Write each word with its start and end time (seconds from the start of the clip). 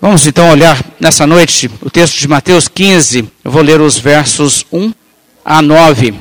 Vamos 0.00 0.24
então 0.28 0.48
olhar 0.48 0.80
nessa 1.00 1.26
noite 1.26 1.68
o 1.82 1.90
texto 1.90 2.20
de 2.20 2.28
Mateus 2.28 2.68
15. 2.68 3.28
Eu 3.42 3.50
vou 3.50 3.62
ler 3.62 3.80
os 3.80 3.98
versos 3.98 4.64
1 4.72 4.92
a 5.44 5.60
9. 5.60 6.14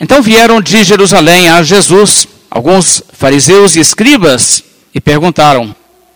Então 0.00 0.20
vieram 0.20 0.60
de 0.60 0.82
Jerusalém 0.82 1.48
a 1.48 1.62
Jesus 1.62 2.26
alguns 2.50 3.00
fariseus 3.12 3.76
e 3.76 3.80
escribas 3.80 4.64
e 4.92 5.00
perguntaram: 5.00 5.72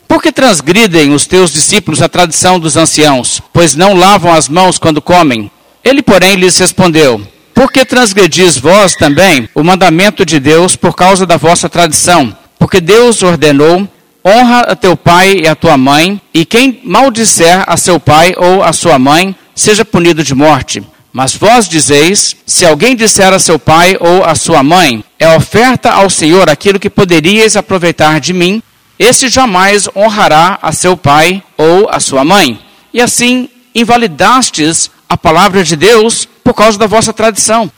Por 0.09 0.21
que 0.21 0.33
transgridem 0.33 1.15
os 1.15 1.27
teus 1.27 1.53
discípulos 1.53 2.03
a 2.03 2.09
tradição 2.09 2.59
dos 2.59 2.77
anciãos, 2.77 3.41
pois 3.53 3.77
não 3.77 3.95
lavam 3.95 4.33
as 4.33 4.49
mãos 4.49 4.79
quando 4.79 5.01
comem? 5.01 5.49
Ele, 5.85 6.03
porém, 6.03 6.35
lhes 6.35 6.59
respondeu: 6.59 7.25
Por 7.55 7.71
que 7.71 7.85
transgredis 7.85 8.59
vós 8.59 8.97
também 8.97 9.49
o 9.55 9.63
mandamento 9.63 10.27
de 10.27 10.41
Deus 10.41 10.75
por 10.75 10.97
causa 10.97 11.25
da 11.25 11.37
vossa 11.37 11.69
tradição? 11.69 12.37
Porque 12.59 12.81
Deus 12.81 13.23
ordenou 13.23 13.89
honra 14.25 14.61
a 14.61 14.77
teu 14.77 14.97
pai 14.97 15.41
e 15.43 15.49
a 15.49 15.55
tua 15.55 15.77
mãe, 15.77 16.21
e 16.33 16.45
quem 16.45 16.81
maldisser 16.85 17.65
a 17.67 17.77
seu 17.77 17.99
pai 17.99 18.35
ou 18.37 18.63
a 18.63 18.73
sua 18.73 18.99
mãe, 18.99 19.35
seja 19.55 19.85
punido 19.85 20.23
de 20.23 20.35
morte. 20.35 20.83
Mas 21.13 21.35
vós 21.35 21.69
dizeis: 21.69 22.37
se 22.47 22.65
alguém 22.65 22.97
disser 22.97 23.33
a 23.33 23.39
seu 23.39 23.59
pai 23.59 23.97
ou 24.01 24.25
a 24.25 24.35
sua 24.35 24.63
mãe, 24.63 25.05
é 25.19 25.37
oferta 25.37 25.91
ao 25.91 26.09
Senhor 26.09 26.49
aquilo 26.49 26.81
que 26.81 26.89
poderíeis 26.89 27.57
aproveitar 27.57 28.19
de 28.21 28.33
mim, 28.33 28.63
esse 28.99 29.29
jamais 29.29 29.89
honrará 29.95 30.59
a 30.63 30.73
seu 30.73 30.97
pai 30.97 31.43
ou 31.59 31.89
a 31.91 32.01
sua 32.01 32.25
mãe. 32.25 32.59
E 32.95 33.01
assim 33.01 33.49
invalidastes 33.75 34.91
a 35.09 35.17
palavra 35.17 35.65
de 35.65 35.77
Deus 35.77 36.27
por 36.43 36.55
causa 36.55 36.79
da 36.79 36.87
vossa 36.87 37.13
tradição. 37.13 37.71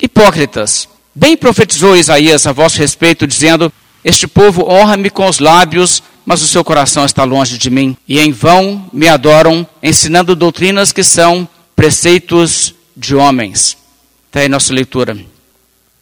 Hipócritas, 0.00 0.88
bem 1.14 1.36
profetizou 1.36 1.96
Isaías 1.96 2.46
a 2.46 2.52
vosso 2.52 2.78
respeito, 2.78 3.26
dizendo: 3.26 3.72
este 4.04 4.26
povo 4.26 4.68
honra-me 4.68 5.10
com 5.10 5.28
os 5.28 5.38
lábios, 5.38 6.02
mas 6.26 6.42
o 6.42 6.46
seu 6.46 6.64
coração 6.64 7.04
está 7.04 7.24
longe 7.24 7.56
de 7.56 7.70
mim. 7.70 7.96
E 8.08 8.18
em 8.18 8.32
vão 8.32 8.88
me 8.92 9.08
adoram, 9.08 9.66
ensinando 9.82 10.34
doutrinas 10.34 10.92
que 10.92 11.04
são 11.04 11.48
preceitos 11.76 12.74
de 12.96 13.14
homens. 13.14 13.76
Está 14.26 14.40
aí 14.40 14.48
nossa 14.48 14.72
leitura. 14.72 15.16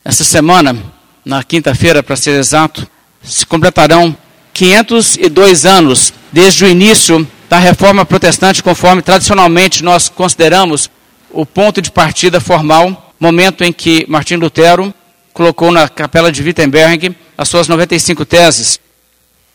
Essa 0.04 0.24
semana, 0.24 0.76
na 1.24 1.42
quinta-feira, 1.42 2.02
para 2.02 2.16
ser 2.16 2.38
exato, 2.38 2.88
se 3.22 3.44
completarão 3.44 4.16
502 4.54 5.66
anos 5.66 6.12
desde 6.32 6.64
o 6.64 6.68
início 6.68 7.26
da 7.48 7.58
reforma 7.58 8.04
protestante, 8.04 8.62
conforme 8.62 9.02
tradicionalmente 9.02 9.84
nós 9.84 10.08
consideramos 10.08 10.90
o 11.30 11.44
ponto 11.44 11.82
de 11.82 11.90
partida 11.90 12.40
formal, 12.40 13.12
momento 13.18 13.62
em 13.62 13.72
que 13.72 14.06
Martim 14.08 14.36
Lutero 14.36 14.94
colocou 15.32 15.70
na 15.70 15.88
capela 15.88 16.30
de 16.30 16.42
Wittenberg 16.42 17.16
as 17.36 17.48
suas 17.48 17.68
95 17.68 18.24
teses. 18.24 18.80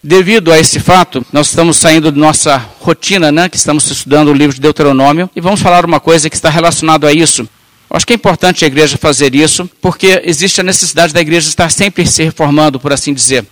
Devido 0.04 0.52
a 0.52 0.60
esse 0.60 0.80
fato, 0.80 1.26
nós 1.34 1.48
estamos 1.48 1.78
saindo 1.78 2.12
de 2.12 2.20
nossa 2.20 2.58
rotina, 2.80 3.32
né, 3.32 3.50
que 3.50 3.58
estamos 3.58 3.90
estudando 3.90 4.30
o 4.30 4.34
livro 4.34 4.54
de 4.54 4.62
Deuteronômio, 4.62 5.30
e 5.36 5.42
vamos 5.42 5.62
falar 5.62 5.84
uma 5.84 6.00
coisa 6.00 6.30
que 6.30 6.36
está 6.36 6.50
relacionada 6.50 7.08
a 7.08 7.14
isso. 7.14 7.48
Acho 7.90 8.06
que 8.06 8.14
é 8.14 8.16
importante 8.16 8.64
a 8.64 8.68
igreja 8.68 8.98
fazer 8.98 9.34
isso, 9.34 9.70
porque 9.82 10.22
existe 10.26 10.62
a 10.62 10.64
necessidade 10.64 11.14
da 11.14 11.22
igreja 11.22 11.48
estar 11.48 11.72
sempre 11.72 12.06
se 12.06 12.24
reformando, 12.24 12.80
por 12.80 12.92
assim 12.92 13.14
dizer. 13.14 13.46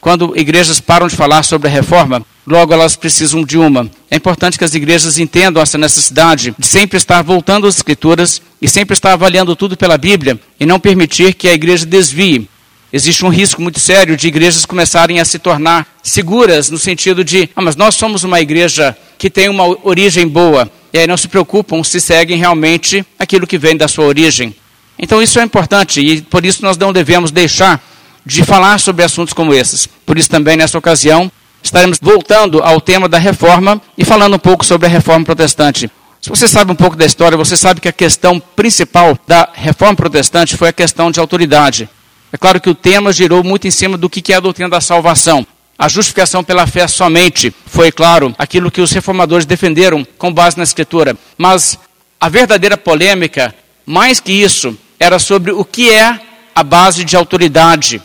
Quando 0.00 0.36
igrejas 0.36 0.78
param 0.78 1.08
de 1.08 1.16
falar 1.16 1.42
sobre 1.42 1.68
a 1.68 1.70
reforma, 1.70 2.24
logo 2.48 2.72
elas 2.72 2.96
precisam 2.96 3.44
de 3.44 3.58
uma. 3.58 3.90
É 4.10 4.16
importante 4.16 4.58
que 4.58 4.64
as 4.64 4.74
igrejas 4.74 5.18
entendam 5.18 5.62
essa 5.62 5.76
necessidade 5.76 6.54
de 6.58 6.66
sempre 6.66 6.96
estar 6.96 7.22
voltando 7.22 7.66
às 7.66 7.76
Escrituras 7.76 8.40
e 8.60 8.68
sempre 8.68 8.94
estar 8.94 9.12
avaliando 9.12 9.54
tudo 9.54 9.76
pela 9.76 9.98
Bíblia 9.98 10.40
e 10.58 10.64
não 10.64 10.80
permitir 10.80 11.34
que 11.34 11.48
a 11.48 11.52
igreja 11.52 11.84
desvie. 11.84 12.48
Existe 12.90 13.24
um 13.24 13.28
risco 13.28 13.60
muito 13.60 13.78
sério 13.78 14.16
de 14.16 14.28
igrejas 14.28 14.64
começarem 14.64 15.20
a 15.20 15.24
se 15.24 15.38
tornar 15.38 15.86
seguras 16.02 16.70
no 16.70 16.78
sentido 16.78 17.22
de, 17.22 17.50
ah, 17.54 17.60
mas 17.60 17.76
nós 17.76 17.94
somos 17.94 18.24
uma 18.24 18.40
igreja 18.40 18.96
que 19.18 19.28
tem 19.28 19.50
uma 19.50 19.66
origem 19.86 20.26
boa, 20.26 20.70
e 20.90 20.98
aí 20.98 21.06
não 21.06 21.18
se 21.18 21.28
preocupam 21.28 21.84
se 21.84 22.00
seguem 22.00 22.38
realmente 22.38 23.04
aquilo 23.18 23.46
que 23.46 23.58
vem 23.58 23.76
da 23.76 23.88
sua 23.88 24.06
origem. 24.06 24.54
Então 24.98 25.22
isso 25.22 25.38
é 25.38 25.44
importante 25.44 26.00
e 26.00 26.22
por 26.22 26.46
isso 26.46 26.62
nós 26.62 26.78
não 26.78 26.92
devemos 26.92 27.30
deixar 27.30 27.82
de 28.24 28.42
falar 28.42 28.80
sobre 28.80 29.04
assuntos 29.04 29.34
como 29.34 29.52
esses. 29.52 29.86
Por 29.86 30.16
isso 30.16 30.30
também 30.30 30.56
nessa 30.56 30.78
ocasião 30.78 31.30
estaremos 31.68 31.98
voltando 32.00 32.62
ao 32.62 32.80
tema 32.80 33.08
da 33.08 33.18
reforma 33.18 33.80
e 33.96 34.04
falando 34.04 34.34
um 34.34 34.38
pouco 34.38 34.64
sobre 34.64 34.86
a 34.86 34.90
reforma 34.90 35.24
protestante. 35.24 35.90
Se 36.20 36.30
você 36.30 36.48
sabe 36.48 36.72
um 36.72 36.74
pouco 36.74 36.96
da 36.96 37.06
história, 37.06 37.38
você 37.38 37.56
sabe 37.56 37.80
que 37.80 37.88
a 37.88 37.92
questão 37.92 38.40
principal 38.40 39.16
da 39.26 39.48
reforma 39.52 39.94
protestante 39.94 40.56
foi 40.56 40.68
a 40.68 40.72
questão 40.72 41.10
de 41.10 41.20
autoridade. 41.20 41.88
É 42.32 42.36
claro 42.36 42.60
que 42.60 42.68
o 42.68 42.74
tema 42.74 43.12
girou 43.12 43.44
muito 43.44 43.66
em 43.66 43.70
cima 43.70 43.96
do 43.96 44.10
que 44.10 44.32
é 44.32 44.36
a 44.36 44.40
doutrina 44.40 44.68
da 44.68 44.80
salvação. 44.80 45.46
A 45.78 45.88
justificação 45.88 46.42
pela 46.42 46.66
fé 46.66 46.88
somente 46.88 47.54
foi, 47.66 47.92
claro, 47.92 48.34
aquilo 48.36 48.70
que 48.70 48.80
os 48.80 48.90
reformadores 48.90 49.46
defenderam 49.46 50.04
com 50.18 50.32
base 50.32 50.56
na 50.56 50.64
Escritura. 50.64 51.16
Mas 51.36 51.78
a 52.20 52.28
verdadeira 52.28 52.76
polêmica, 52.76 53.54
mais 53.86 54.18
que 54.18 54.32
isso, 54.32 54.76
era 54.98 55.18
sobre 55.18 55.52
o 55.52 55.64
que 55.64 55.90
é 55.90 56.20
a 56.54 56.64
base 56.64 57.04
de 57.04 57.14
autoridade. 57.14 58.02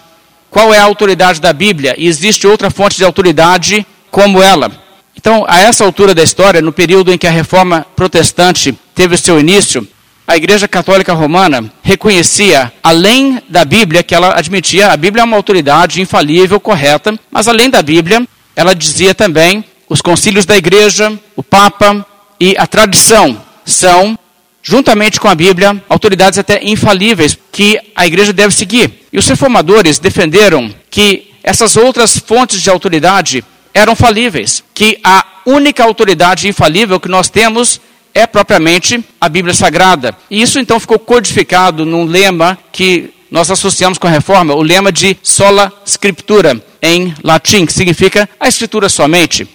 Qual 0.53 0.72
é 0.72 0.78
a 0.78 0.84
autoridade 0.84 1.41
da 1.41 1.52
Bíblia? 1.52 1.96
E 1.97 2.06
existe 2.08 2.46
outra 2.46 2.69
fonte 2.69 2.96
de 2.96 3.03
autoridade 3.03 3.84
como 4.12 4.40
ela. 4.40 4.72
Então, 5.18 5.44
a 5.47 5.59
essa 5.59 5.84
altura 5.84 6.14
da 6.14 6.22
história, 6.22 6.62
no 6.62 6.72
período 6.72 7.12
em 7.12 7.18
que 7.18 7.25
a 7.25 7.31
reforma 7.31 7.84
protestante 7.96 8.78
teve 8.94 9.16
o 9.16 9.18
seu 9.18 9.40
início, 9.40 9.88
a 10.28 10.38
Igreja 10.38 10.68
Católica 10.68 11.12
Romana 11.12 11.74
reconhecia, 11.81 12.72
além 12.84 13.42
da 13.50 13.66
Bíblia, 13.66 14.03
que 14.03 14.13
ela 14.13 14.38
admitia, 14.38 14.90
a 14.90 14.96
Bíblia 14.96 15.24
é 15.24 15.25
uma 15.25 15.36
autoridade 15.36 16.00
infalível, 16.00 16.59
correta, 16.59 17.19
mas 17.31 17.47
além 17.47 17.68
da 17.68 17.81
Bíblia, 17.81 18.24
ela 18.56 18.75
dizia 18.75 19.16
também, 19.16 19.66
os 19.90 20.02
concílios 20.02 20.46
da 20.46 20.56
Igreja, 20.56 21.12
o 21.36 21.42
Papa 21.42 22.06
e 22.40 22.56
a 22.59 22.68
tradição 22.68 23.42
são, 23.66 24.16
juntamente 24.63 25.19
com 25.19 25.28
a 25.28 25.35
Bíblia, 25.35 25.84
autoridades 25.90 26.40
até 26.40 26.63
infalíveis 26.63 27.38
que 27.51 27.78
a 27.94 28.07
Igreja 28.07 28.31
deve 28.31 28.56
seguir. 28.56 29.06
E 29.12 29.19
os 29.19 29.28
reformadores 29.28 30.00
defenderam 30.00 30.74
que 30.90 31.31
essas 31.44 31.75
outras 31.75 32.18
fontes 32.18 32.62
de 32.62 32.69
autoridade 32.69 33.44
eram 33.74 33.96
falíveis, 33.96 34.63
que 34.74 34.97
a 35.03 35.25
única 35.46 35.84
autoridade 35.84 36.47
infalível 36.47 37.00
que 37.00 37.09
nós 37.09 37.29
temos 37.29 37.81
é 38.13 38.25
propriamente 38.25 39.03
a 39.19 39.28
Bíblia 39.28 39.53
Sagrada. 39.53 40.16
E 40.29 40.41
isso 40.41 40.59
então 40.59 40.80
ficou 40.80 40.97
codificado 40.97 41.85
num 41.85 42.06
lema 42.06 42.57
que 42.72 43.12
nós 43.30 43.50
associamos 43.50 43.97
com 43.97 44.07
a 44.07 44.12
reforma, 44.12 44.53
o 44.53 44.62
lema 44.62 44.91
de 44.91 45.18
sola 45.24 45.74
scriptura, 45.85 46.63
em 46.80 47.16
latim, 47.24 47.66
que 47.66 47.74
significa 47.74 48.30
a 48.40 48.47
escritura 48.47 48.88
somente. 48.88 49.47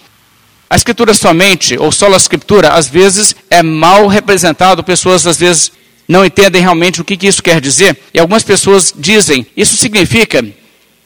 A 0.69 0.75
escritura 0.75 1.13
somente, 1.13 1.75
ou 1.79 1.91
sola 1.91 2.17
scriptura, 2.17 2.69
às 2.69 2.87
vezes 2.87 3.35
é 3.49 3.63
mal 3.63 4.05
representado, 4.07 4.83
pessoas 4.83 5.25
às 5.25 5.37
vezes 5.37 5.71
não 6.07 6.23
entendem 6.23 6.61
realmente 6.61 7.01
o 7.01 7.03
que 7.03 7.27
isso 7.27 7.41
quer 7.41 7.59
dizer. 7.59 7.97
E 8.13 8.19
algumas 8.19 8.43
pessoas 8.43 8.93
dizem, 8.95 9.47
isso 9.57 9.75
significa 9.75 10.45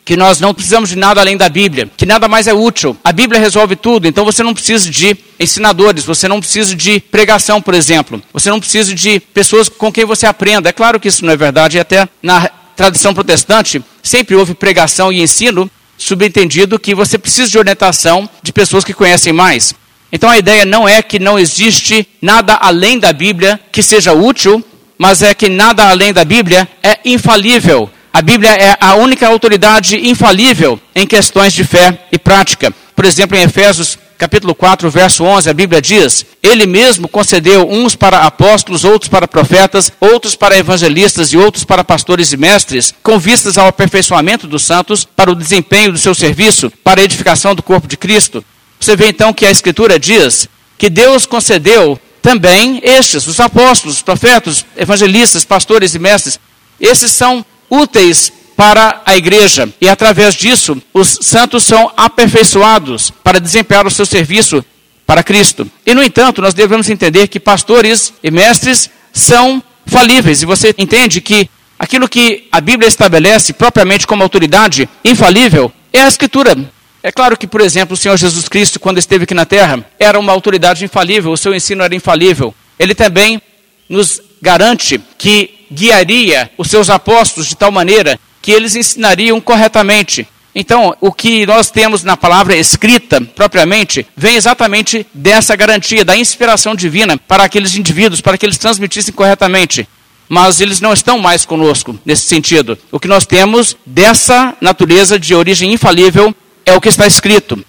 que 0.05 0.17
nós 0.17 0.39
não 0.39 0.53
precisamos 0.53 0.89
de 0.89 0.97
nada 0.97 1.21
além 1.21 1.37
da 1.37 1.47
Bíblia, 1.47 1.89
que 1.95 2.05
nada 2.05 2.27
mais 2.27 2.47
é 2.47 2.53
útil. 2.53 2.97
A 3.03 3.13
Bíblia 3.13 3.39
resolve 3.39 3.75
tudo, 3.75 4.05
então 4.05 4.25
você 4.25 4.43
não 4.43 4.53
precisa 4.53 4.89
de 4.89 5.15
ensinadores, 5.39 6.03
você 6.03 6.27
não 6.27 6.39
precisa 6.39 6.75
de 6.75 6.99
pregação, 6.99 7.61
por 7.61 7.73
exemplo. 7.73 8.21
Você 8.33 8.49
não 8.49 8.59
precisa 8.59 8.93
de 8.93 9.19
pessoas 9.19 9.69
com 9.69 9.91
quem 9.91 10.03
você 10.03 10.25
aprenda. 10.25 10.69
É 10.69 10.73
claro 10.73 10.99
que 10.99 11.07
isso 11.07 11.23
não 11.25 11.31
é 11.31 11.37
verdade, 11.37 11.77
e 11.77 11.79
até 11.79 12.07
na 12.21 12.49
tradição 12.75 13.13
protestante 13.13 13.81
sempre 14.01 14.35
houve 14.35 14.53
pregação 14.53 15.11
e 15.11 15.21
ensino, 15.21 15.71
subentendido 16.03 16.77
que 16.77 16.93
você 16.93 17.17
precisa 17.17 17.49
de 17.49 17.57
orientação 17.57 18.29
de 18.41 18.51
pessoas 18.51 18.83
que 18.83 18.93
conhecem 18.93 19.33
mais. 19.33 19.73
Então 20.11 20.29
a 20.29 20.37
ideia 20.37 20.65
não 20.65 20.87
é 20.87 21.01
que 21.01 21.17
não 21.17 21.39
existe 21.39 22.07
nada 22.21 22.55
além 22.55 22.99
da 22.99 23.11
Bíblia 23.11 23.59
que 23.71 23.81
seja 23.81 24.13
útil, 24.13 24.63
mas 24.97 25.21
é 25.21 25.33
que 25.33 25.49
nada 25.49 25.89
além 25.89 26.13
da 26.13 26.23
Bíblia 26.23 26.67
é 26.83 26.99
infalível. 27.05 27.89
A 28.11 28.21
Bíblia 28.21 28.51
é 28.51 28.77
a 28.79 28.93
única 28.95 29.27
autoridade 29.27 29.95
infalível 30.07 30.79
em 30.93 31.07
questões 31.07 31.51
de 31.51 31.63
fé 31.63 32.05
e 32.11 32.19
prática. 32.19 32.71
Por 32.95 33.05
exemplo, 33.05 33.35
em 33.35 33.41
Efésios 33.41 33.97
capítulo 34.17 34.55
4, 34.55 34.89
verso 34.89 35.23
11, 35.23 35.49
a 35.49 35.53
Bíblia 35.53 35.81
diz: 35.81 36.25
Ele 36.41 36.65
mesmo 36.65 37.07
concedeu 37.07 37.69
uns 37.69 37.95
para 37.95 38.19
apóstolos, 38.19 38.83
outros 38.83 39.09
para 39.09 39.27
profetas, 39.27 39.91
outros 39.99 40.35
para 40.35 40.57
evangelistas 40.57 41.33
e 41.33 41.37
outros 41.37 41.63
para 41.63 41.83
pastores 41.83 42.31
e 42.31 42.37
mestres, 42.37 42.93
com 43.03 43.19
vistas 43.19 43.57
ao 43.57 43.67
aperfeiçoamento 43.67 44.47
dos 44.47 44.63
santos, 44.63 45.05
para 45.05 45.31
o 45.31 45.35
desempenho 45.35 45.91
do 45.91 45.97
seu 45.97 46.13
serviço, 46.15 46.71
para 46.83 47.01
a 47.01 47.03
edificação 47.03 47.53
do 47.55 47.63
corpo 47.63 47.87
de 47.87 47.97
Cristo. 47.97 48.43
Você 48.79 48.95
vê 48.95 49.07
então 49.07 49.33
que 49.33 49.45
a 49.45 49.51
Escritura 49.51 49.97
diz 49.97 50.47
que 50.77 50.89
Deus 50.89 51.25
concedeu 51.25 51.99
também 52.21 52.79
estes, 52.83 53.27
os 53.27 53.39
apóstolos, 53.39 53.97
os 53.97 54.01
profetas, 54.01 54.65
evangelistas, 54.77 55.45
pastores 55.45 55.93
e 55.95 55.99
mestres. 55.99 56.39
Esses 56.79 57.11
são 57.11 57.45
úteis 57.69 58.31
para 58.55 59.01
a 59.05 59.15
igreja 59.15 59.67
e 59.81 59.87
através 59.87 60.35
disso 60.35 60.81
os 60.93 61.19
santos 61.21 61.63
são 61.63 61.91
aperfeiçoados 61.97 63.11
para 63.23 63.39
desempenhar 63.39 63.85
o 63.85 63.91
seu 63.91 64.05
serviço 64.05 64.63
para 65.05 65.23
Cristo. 65.23 65.69
E 65.85 65.93
no 65.93 66.03
entanto, 66.03 66.41
nós 66.41 66.53
devemos 66.53 66.89
entender 66.89 67.27
que 67.27 67.39
pastores 67.39 68.13
e 68.23 68.31
mestres 68.31 68.89
são 69.11 69.61
falíveis 69.85 70.41
e 70.41 70.45
você 70.45 70.73
entende 70.77 71.19
que 71.21 71.49
aquilo 71.77 72.07
que 72.07 72.47
a 72.51 72.61
Bíblia 72.61 72.87
estabelece 72.87 73.53
propriamente 73.53 74.07
como 74.07 74.23
autoridade 74.23 74.87
infalível 75.03 75.71
é 75.91 76.01
a 76.01 76.07
escritura. 76.07 76.57
É 77.01 77.11
claro 77.11 77.35
que, 77.35 77.45
por 77.45 77.59
exemplo, 77.59 77.95
o 77.95 77.97
Senhor 77.97 78.17
Jesus 78.17 78.47
Cristo, 78.47 78.79
quando 78.79 78.97
esteve 78.97 79.25
aqui 79.25 79.33
na 79.33 79.45
terra, 79.45 79.85
era 79.99 80.17
uma 80.17 80.31
autoridade 80.31 80.85
infalível, 80.85 81.33
o 81.33 81.37
seu 81.37 81.53
ensino 81.53 81.83
era 81.83 81.93
infalível. 81.93 82.55
Ele 82.79 82.95
também 82.95 83.41
nos 83.89 84.21
garante 84.41 84.99
que 85.17 85.65
guiaria 85.71 86.49
os 86.57 86.69
seus 86.69 86.89
apóstolos 86.89 87.47
de 87.47 87.57
tal 87.57 87.71
maneira 87.71 88.19
que 88.43 88.51
eles 88.51 88.75
ensinariam 88.75 89.39
corretamente. 89.39 90.27
Então, 90.53 90.95
o 90.99 91.11
que 91.13 91.45
nós 91.45 91.71
temos 91.71 92.03
na 92.03 92.17
palavra 92.17 92.55
escrita, 92.55 93.21
propriamente, 93.21 94.05
vem 94.15 94.35
exatamente 94.35 95.07
dessa 95.13 95.55
garantia, 95.55 96.03
da 96.05 96.15
inspiração 96.15 96.75
divina 96.75 97.17
para 97.17 97.45
aqueles 97.45 97.73
indivíduos, 97.75 98.19
para 98.19 98.37
que 98.37 98.45
eles 98.45 98.57
transmitissem 98.57 99.13
corretamente. 99.13 99.87
Mas 100.27 100.59
eles 100.59 100.81
não 100.81 100.91
estão 100.91 101.17
mais 101.17 101.45
conosco 101.45 101.97
nesse 102.05 102.23
sentido. 102.23 102.77
O 102.91 102.99
que 102.99 103.07
nós 103.07 103.25
temos 103.25 103.77
dessa 103.85 104.55
natureza 104.59 105.17
de 105.17 105.33
origem 105.33 105.71
infalível 105.71 106.35
é 106.65 106.73
o 106.75 106.81
que 106.81 106.89
está 106.89 107.07
escrito. 107.07 107.65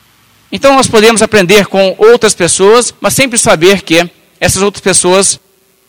Então, 0.51 0.75
nós 0.75 0.89
podemos 0.89 1.23
aprender 1.23 1.67
com 1.67 1.95
outras 1.99 2.35
pessoas, 2.35 2.93
mas 3.01 3.15
sempre 3.15 3.39
saber 3.39 3.83
que 3.83 4.11
essas 4.41 4.61
outras 4.61 4.83
pessoas 4.83 5.39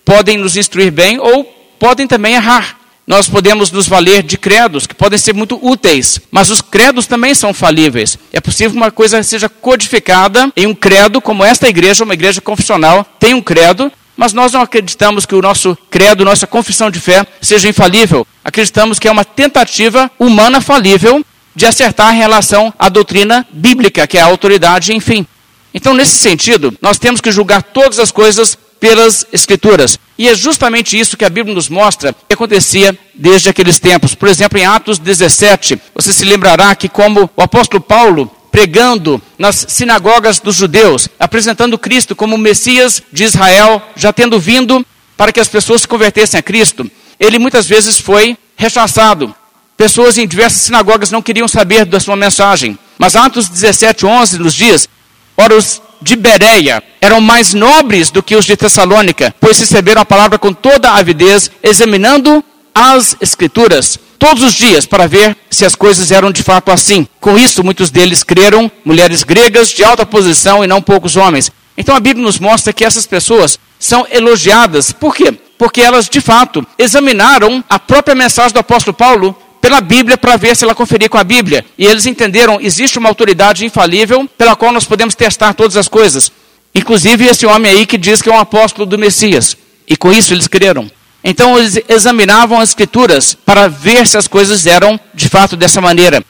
podem 0.05 0.37
nos 0.37 0.55
instruir 0.55 0.91
bem 0.91 1.19
ou 1.19 1.43
podem 1.79 2.05
também 2.05 2.35
errar. 2.35 2.84
Nós 3.07 3.29
podemos 3.29 3.71
nos 3.71 3.87
valer 3.87 4.23
de 4.23 4.35
credos 4.35 4.87
que 4.87 4.95
podem 4.95 5.19
ser 5.19 5.31
muito 5.31 5.59
úteis, 5.61 6.19
mas 6.31 6.49
os 6.49 6.59
credos 6.59 7.05
também 7.05 7.35
são 7.35 7.53
falíveis. 7.53 8.17
É 8.33 8.41
possível 8.41 8.71
que 8.71 8.77
uma 8.77 8.89
coisa 8.89 9.21
seja 9.21 9.47
codificada 9.47 10.51
em 10.55 10.65
um 10.65 10.73
credo, 10.73 11.21
como 11.21 11.43
esta 11.43 11.69
igreja, 11.69 12.03
uma 12.03 12.15
igreja 12.15 12.41
confessional, 12.41 13.05
tem 13.19 13.35
um 13.35 13.41
credo, 13.43 13.91
mas 14.17 14.33
nós 14.33 14.51
não 14.53 14.61
acreditamos 14.61 15.23
que 15.23 15.35
o 15.35 15.41
nosso 15.41 15.77
credo, 15.87 16.25
nossa 16.25 16.47
confissão 16.47 16.89
de 16.89 16.99
fé, 16.99 17.27
seja 17.39 17.69
infalível. 17.69 18.25
Acreditamos 18.43 18.97
que 18.97 19.07
é 19.07 19.11
uma 19.11 19.25
tentativa 19.25 20.09
humana 20.17 20.59
falível 20.59 21.23
de 21.55 21.65
acertar 21.67 22.15
em 22.15 22.17
relação 22.17 22.73
à 22.79 22.89
doutrina 22.89 23.45
bíblica, 23.51 24.07
que 24.07 24.17
é 24.17 24.21
a 24.21 24.25
autoridade, 24.25 24.93
enfim. 24.93 25.27
Então, 25.75 25.93
nesse 25.93 26.15
sentido, 26.15 26.75
nós 26.81 26.97
temos 26.97 27.21
que 27.21 27.31
julgar 27.31 27.61
todas 27.61 27.99
as 27.99 28.11
coisas 28.11 28.57
pelas 28.85 29.25
Escrituras. 29.33 29.97
E 30.15 30.29
é 30.29 30.35
justamente 30.35 30.95
isso 30.95 31.17
que 31.17 31.25
a 31.25 31.29
Bíblia 31.29 31.55
nos 31.55 31.69
mostra 31.69 32.13
que 32.13 32.35
acontecia 32.35 32.95
desde 33.15 33.49
aqueles 33.49 33.79
tempos. 33.79 34.13
Por 34.13 34.29
exemplo, 34.29 34.59
em 34.59 34.65
Atos 34.65 34.99
17, 34.99 35.81
você 35.95 36.13
se 36.13 36.23
lembrará 36.23 36.75
que, 36.75 36.87
como 36.87 37.27
o 37.35 37.41
apóstolo 37.41 37.81
Paulo 37.81 38.29
pregando 38.51 39.19
nas 39.39 39.65
sinagogas 39.69 40.39
dos 40.39 40.55
judeus, 40.55 41.09
apresentando 41.19 41.79
Cristo 41.79 42.15
como 42.15 42.35
o 42.35 42.37
Messias 42.37 43.01
de 43.11 43.23
Israel, 43.23 43.81
já 43.95 44.13
tendo 44.13 44.39
vindo 44.39 44.85
para 45.17 45.31
que 45.31 45.39
as 45.39 45.47
pessoas 45.47 45.81
se 45.81 45.87
convertessem 45.87 46.39
a 46.39 46.43
Cristo, 46.43 46.87
ele 47.19 47.39
muitas 47.39 47.65
vezes 47.65 47.99
foi 47.99 48.37
rechaçado. 48.55 49.33
Pessoas 49.75 50.15
em 50.19 50.27
diversas 50.27 50.61
sinagogas 50.61 51.09
não 51.09 51.23
queriam 51.23 51.47
saber 51.47 51.85
da 51.85 51.99
sua 51.99 52.15
mensagem. 52.15 52.77
Mas 52.99 53.15
Atos 53.15 53.49
17, 53.49 54.05
11 54.05 54.37
nos 54.37 54.53
diz: 54.53 54.87
Ora, 55.35 55.55
os 55.55 55.81
de 56.05 56.15
Bereia 56.15 56.83
eram 57.01 57.19
mais 57.19 57.55
nobres 57.55 58.11
do 58.11 58.21
que 58.21 58.35
os 58.35 58.45
de 58.45 58.55
Tessalônica, 58.55 59.33
pois 59.41 59.59
receberam 59.59 60.01
a 60.01 60.05
palavra 60.05 60.37
com 60.37 60.53
toda 60.53 60.91
a 60.91 60.99
avidez, 60.99 61.49
examinando 61.63 62.43
as 62.75 63.17
Escrituras 63.19 63.99
todos 64.19 64.43
os 64.43 64.53
dias 64.53 64.85
para 64.85 65.07
ver 65.07 65.35
se 65.49 65.65
as 65.65 65.73
coisas 65.73 66.11
eram 66.11 66.31
de 66.31 66.43
fato 66.43 66.71
assim. 66.71 67.07
Com 67.19 67.35
isso, 67.39 67.63
muitos 67.63 67.89
deles 67.89 68.21
creram, 68.21 68.71
mulheres 68.85 69.23
gregas 69.23 69.69
de 69.69 69.83
alta 69.83 70.05
posição 70.05 70.63
e 70.63 70.67
não 70.67 70.79
poucos 70.79 71.15
homens. 71.15 71.51
Então 71.75 71.95
a 71.95 71.99
Bíblia 71.99 72.23
nos 72.23 72.37
mostra 72.37 72.71
que 72.71 72.85
essas 72.85 73.07
pessoas 73.07 73.57
são 73.79 74.05
elogiadas. 74.11 74.91
Por 74.91 75.15
quê? 75.15 75.33
Porque 75.57 75.81
elas, 75.81 76.07
de 76.07 76.21
fato, 76.21 76.65
examinaram 76.77 77.63
a 77.67 77.79
própria 77.79 78.13
mensagem 78.13 78.53
do 78.53 78.59
apóstolo 78.59 78.93
Paulo 78.93 79.35
pela 79.61 79.81
Bíblia 79.81 80.17
para 80.17 80.37
ver 80.37 80.55
se 80.55 80.63
ela 80.63 80.75
conferia 80.75 81.09
com 81.09 81.17
a 81.17 81.23
Bíblia. 81.23 81.65
E 81.77 81.85
eles 81.85 82.05
entenderam, 82.05 82.59
existe 82.61 82.99
uma 82.99 83.09
autoridade 83.09 83.65
infalível 83.65 84.29
pela 84.37 84.55
qual 84.55 84.71
nós 84.71 84.85
podemos 84.85 85.15
testar 85.15 85.53
todas 85.53 85.77
as 85.77 85.87
coisas. 85.87 86.31
Inclusive 86.73 87.25
esse 87.25 87.45
homem 87.45 87.71
aí 87.71 87.85
que 87.85 87.97
diz 87.97 88.21
que 88.21 88.29
é 88.29 88.33
um 88.33 88.39
apóstolo 88.39 88.85
do 88.85 88.97
Messias. 88.97 89.55
E 89.87 89.95
com 89.95 90.11
isso 90.11 90.33
eles 90.33 90.47
creram. 90.47 90.89
Então 91.23 91.57
eles 91.57 91.79
examinavam 91.89 92.59
as 92.59 92.69
escrituras 92.69 93.35
para 93.45 93.67
ver 93.67 94.05
se 94.05 94.17
as 94.17 94.27
coisas 94.27 94.65
eram 94.65 94.99
de 95.13 95.27
fato 95.27 95.55
dessa 95.55 95.81
maneira. 95.81 96.23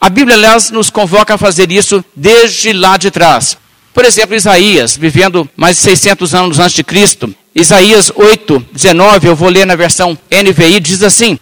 A 0.00 0.10
Bíblia, 0.10 0.36
aliás, 0.36 0.70
nos 0.70 0.90
convoca 0.90 1.34
a 1.34 1.38
fazer 1.38 1.72
isso 1.72 2.04
desde 2.14 2.72
lá 2.72 2.98
de 2.98 3.10
trás. 3.10 3.56
Por 3.94 4.04
exemplo, 4.04 4.34
Isaías, 4.34 4.96
vivendo 4.96 5.48
mais 5.56 5.76
de 5.76 5.82
600 5.84 6.34
anos 6.34 6.58
antes 6.58 6.74
de 6.74 6.84
Cristo, 6.84 7.34
Isaías 7.54 8.12
8, 8.14 8.66
19, 8.72 9.28
eu 9.28 9.36
vou 9.36 9.48
ler 9.48 9.64
na 9.64 9.76
versão 9.76 10.18
NVI, 10.30 10.80
diz 10.80 11.02
assim: 11.02 11.38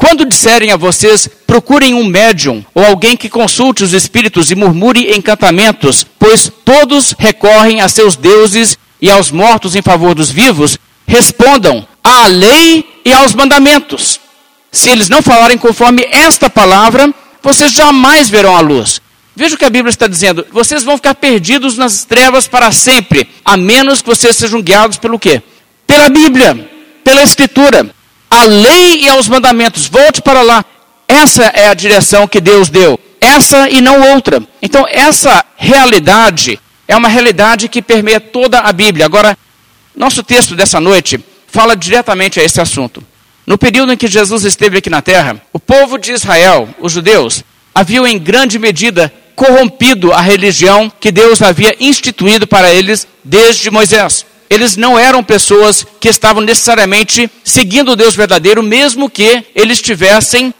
quando 0.00 0.24
disserem 0.24 0.72
a 0.72 0.78
vocês, 0.78 1.28
procurem 1.46 1.92
um 1.92 2.06
médium 2.06 2.64
ou 2.74 2.82
alguém 2.82 3.18
que 3.18 3.28
consulte 3.28 3.84
os 3.84 3.92
espíritos 3.92 4.50
e 4.50 4.54
murmure 4.54 5.14
encantamentos, 5.14 6.06
pois 6.18 6.50
todos 6.64 7.14
recorrem 7.18 7.82
a 7.82 7.88
seus 7.88 8.16
deuses 8.16 8.78
e 8.98 9.10
aos 9.10 9.30
mortos 9.30 9.76
em 9.76 9.82
favor 9.82 10.14
dos 10.14 10.30
vivos, 10.30 10.78
respondam 11.06 11.86
à 12.02 12.26
lei 12.28 12.82
e 13.04 13.12
aos 13.12 13.34
mandamentos. 13.34 14.18
Se 14.72 14.88
eles 14.88 15.10
não 15.10 15.20
falarem 15.20 15.58
conforme 15.58 16.02
esta 16.10 16.48
palavra, 16.48 17.12
vocês 17.42 17.70
jamais 17.70 18.30
verão 18.30 18.56
a 18.56 18.60
luz. 18.60 19.02
Veja 19.36 19.54
o 19.54 19.58
que 19.58 19.66
a 19.66 19.70
Bíblia 19.70 19.90
está 19.90 20.06
dizendo. 20.06 20.46
Vocês 20.50 20.82
vão 20.82 20.96
ficar 20.96 21.14
perdidos 21.14 21.76
nas 21.76 22.06
trevas 22.06 22.48
para 22.48 22.72
sempre, 22.72 23.28
a 23.44 23.54
menos 23.54 24.00
que 24.00 24.08
vocês 24.08 24.34
sejam 24.34 24.62
guiados 24.62 24.96
pelo 24.96 25.18
quê? 25.18 25.42
Pela 25.86 26.08
Bíblia, 26.08 26.70
pela 27.04 27.22
Escritura 27.22 27.99
à 28.30 28.44
lei 28.44 29.00
e 29.02 29.08
aos 29.08 29.28
mandamentos. 29.28 29.88
Volte 29.88 30.22
para 30.22 30.40
lá. 30.42 30.64
Essa 31.08 31.44
é 31.46 31.68
a 31.68 31.74
direção 31.74 32.28
que 32.28 32.40
Deus 32.40 32.68
deu. 32.68 32.98
Essa 33.20 33.68
e 33.68 33.80
não 33.80 34.14
outra. 34.14 34.42
Então, 34.62 34.86
essa 34.88 35.44
realidade 35.56 36.58
é 36.86 36.96
uma 36.96 37.08
realidade 37.08 37.68
que 37.68 37.82
permeia 37.82 38.20
toda 38.20 38.60
a 38.60 38.72
Bíblia. 38.72 39.06
Agora, 39.06 39.36
nosso 39.94 40.22
texto 40.22 40.54
dessa 40.54 40.80
noite 40.80 41.22
fala 41.48 41.76
diretamente 41.76 42.38
a 42.38 42.44
esse 42.44 42.60
assunto. 42.60 43.02
No 43.46 43.58
período 43.58 43.92
em 43.92 43.96
que 43.96 44.06
Jesus 44.06 44.44
esteve 44.44 44.78
aqui 44.78 44.88
na 44.88 45.02
terra, 45.02 45.42
o 45.52 45.58
povo 45.58 45.98
de 45.98 46.12
Israel, 46.12 46.68
os 46.78 46.92
judeus, 46.92 47.42
haviam 47.74 48.06
em 48.06 48.18
grande 48.18 48.58
medida 48.58 49.12
corrompido 49.34 50.12
a 50.12 50.20
religião 50.20 50.90
que 51.00 51.10
Deus 51.10 51.42
havia 51.42 51.74
instituído 51.80 52.46
para 52.46 52.72
eles 52.72 53.08
desde 53.24 53.70
Moisés 53.70 54.24
eles 54.50 54.76
não 54.76 54.98
eram 54.98 55.22
pessoas 55.22 55.86
que 56.00 56.08
estavam 56.08 56.42
necessariamente 56.42 57.30
seguindo 57.44 57.92
o 57.92 57.96
Deus 57.96 58.16
verdadeiro, 58.16 58.64
mesmo 58.64 59.08
que 59.08 59.46
eles 59.54 59.80
tivessem 59.80 60.52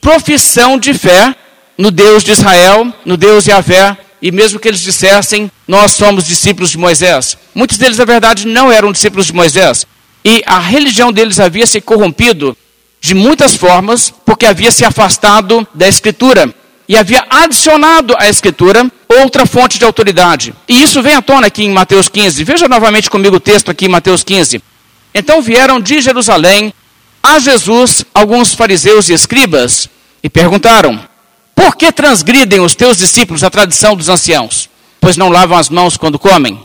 profissão 0.00 0.78
de 0.78 0.94
fé 0.94 1.36
no 1.76 1.90
Deus 1.90 2.24
de 2.24 2.32
Israel, 2.32 2.90
no 3.04 3.18
Deus 3.18 3.46
Yahvé, 3.46 3.98
e 4.22 4.32
mesmo 4.32 4.58
que 4.58 4.66
eles 4.66 4.80
dissessem, 4.80 5.50
nós 5.68 5.92
somos 5.92 6.24
discípulos 6.24 6.70
de 6.70 6.78
Moisés. 6.78 7.36
Muitos 7.54 7.76
deles, 7.76 7.98
na 7.98 8.06
verdade, 8.06 8.46
não 8.46 8.72
eram 8.72 8.90
discípulos 8.90 9.26
de 9.26 9.34
Moisés. 9.34 9.86
E 10.24 10.42
a 10.46 10.58
religião 10.58 11.12
deles 11.12 11.38
havia 11.38 11.66
se 11.66 11.80
corrompido 11.80 12.56
de 13.00 13.14
muitas 13.14 13.54
formas, 13.54 14.12
porque 14.24 14.46
havia 14.46 14.70
se 14.70 14.84
afastado 14.84 15.66
da 15.74 15.86
Escritura 15.86 16.52
e 16.88 16.96
havia 16.96 17.24
adicionado 17.28 18.14
à 18.18 18.28
Escritura 18.28 18.90
outra 19.08 19.46
fonte 19.46 19.78
de 19.78 19.84
autoridade. 19.84 20.54
E 20.68 20.82
isso 20.82 21.02
vem 21.02 21.14
à 21.14 21.22
tona 21.22 21.48
aqui 21.48 21.64
em 21.64 21.70
Mateus 21.70 22.08
15. 22.08 22.44
Veja 22.44 22.68
novamente 22.68 23.10
comigo 23.10 23.36
o 23.36 23.40
texto 23.40 23.70
aqui 23.70 23.86
em 23.86 23.90
Mateus 23.90 24.22
15. 24.22 24.62
Então 25.14 25.42
vieram 25.42 25.80
de 25.80 26.00
Jerusalém 26.00 26.72
a 27.22 27.38
Jesus 27.38 28.04
alguns 28.14 28.54
fariseus 28.54 29.08
e 29.08 29.12
escribas 29.12 29.88
e 30.22 30.28
perguntaram: 30.28 31.00
Por 31.54 31.76
que 31.76 31.90
transgridem 31.90 32.60
os 32.60 32.74
teus 32.74 32.96
discípulos 32.96 33.42
a 33.42 33.50
tradição 33.50 33.96
dos 33.96 34.08
anciãos? 34.08 34.68
Pois 35.00 35.16
não 35.16 35.28
lavam 35.28 35.58
as 35.58 35.68
mãos 35.68 35.96
quando 35.96 36.18
comem? 36.18 36.60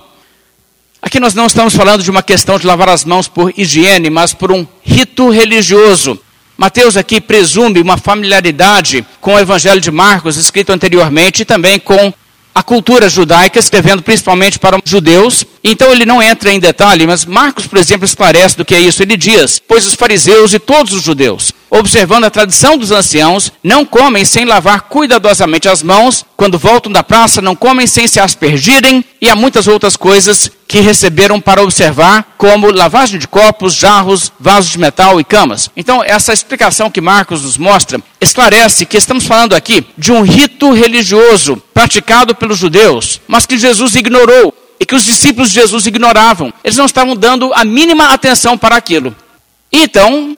Aqui 1.01 1.19
nós 1.19 1.33
não 1.33 1.47
estamos 1.47 1.75
falando 1.75 2.03
de 2.03 2.11
uma 2.11 2.21
questão 2.21 2.59
de 2.59 2.67
lavar 2.67 2.89
as 2.89 3.03
mãos 3.03 3.27
por 3.27 3.51
higiene, 3.57 4.09
mas 4.11 4.33
por 4.33 4.51
um 4.51 4.67
rito 4.83 5.29
religioso. 5.29 6.19
Mateus 6.57 6.95
aqui 6.95 7.19
presume 7.19 7.81
uma 7.81 7.97
familiaridade 7.97 9.05
com 9.19 9.33
o 9.33 9.39
Evangelho 9.39 9.81
de 9.81 9.89
Marcos, 9.91 10.37
escrito 10.37 10.71
anteriormente, 10.71 11.41
e 11.41 11.45
também 11.45 11.79
com 11.79 12.13
a 12.53 12.61
cultura 12.61 13.09
judaica, 13.09 13.57
escrevendo 13.57 14.03
principalmente 14.03 14.59
para 14.59 14.75
os 14.75 14.89
judeus. 14.89 15.45
Então 15.63 15.91
ele 15.91 16.05
não 16.05 16.21
entra 16.21 16.51
em 16.51 16.59
detalhe, 16.59 17.07
mas 17.07 17.25
Marcos, 17.25 17.65
por 17.65 17.79
exemplo, 17.79 18.05
esclarece 18.05 18.57
do 18.57 18.65
que 18.65 18.75
é 18.75 18.79
isso. 18.79 19.01
Ele 19.01 19.17
diz: 19.17 19.59
Pois 19.65 19.85
os 19.85 19.95
fariseus 19.95 20.53
e 20.53 20.59
todos 20.59 20.93
os 20.93 21.03
judeus, 21.03 21.51
observando 21.71 22.25
a 22.25 22.29
tradição 22.29 22.77
dos 22.77 22.91
anciãos, 22.91 23.49
não 23.63 23.85
comem 23.85 24.25
sem 24.25 24.43
lavar 24.43 24.81
cuidadosamente 24.81 25.69
as 25.69 25.81
mãos, 25.81 26.25
quando 26.35 26.59
voltam 26.59 26.91
da 26.91 27.01
praça, 27.01 27.41
não 27.41 27.55
comem 27.55 27.87
sem 27.87 28.07
se 28.07 28.19
aspergirem, 28.19 29.05
e 29.21 29.29
há 29.29 29.35
muitas 29.37 29.67
outras 29.67 29.95
coisas 29.95 30.51
que 30.67 30.81
receberam 30.81 31.39
para 31.39 31.63
observar, 31.63 32.35
como 32.37 32.69
lavagem 32.71 33.17
de 33.17 33.27
copos, 33.27 33.73
jarros, 33.73 34.33
vasos 34.37 34.71
de 34.71 34.79
metal 34.79 35.19
e 35.19 35.23
camas. 35.23 35.69
Então, 35.75 36.03
essa 36.03 36.33
explicação 36.33 36.91
que 36.91 36.99
Marcos 36.99 37.43
nos 37.43 37.57
mostra 37.57 38.01
esclarece 38.19 38.85
que 38.85 38.97
estamos 38.97 39.25
falando 39.25 39.55
aqui 39.55 39.85
de 39.97 40.11
um 40.11 40.23
rito 40.23 40.73
religioso 40.73 41.55
praticado 41.73 42.35
pelos 42.35 42.57
judeus, 42.57 43.21
mas 43.27 43.45
que 43.45 43.57
Jesus 43.57 43.95
ignorou 43.95 44.53
e 44.77 44.85
que 44.85 44.95
os 44.95 45.05
discípulos 45.05 45.49
de 45.49 45.61
Jesus 45.61 45.85
ignoravam. 45.85 46.53
Eles 46.63 46.77
não 46.77 46.85
estavam 46.85 47.15
dando 47.15 47.53
a 47.53 47.63
mínima 47.63 48.09
atenção 48.09 48.57
para 48.57 48.75
aquilo. 48.75 49.15
Então, 49.71 50.35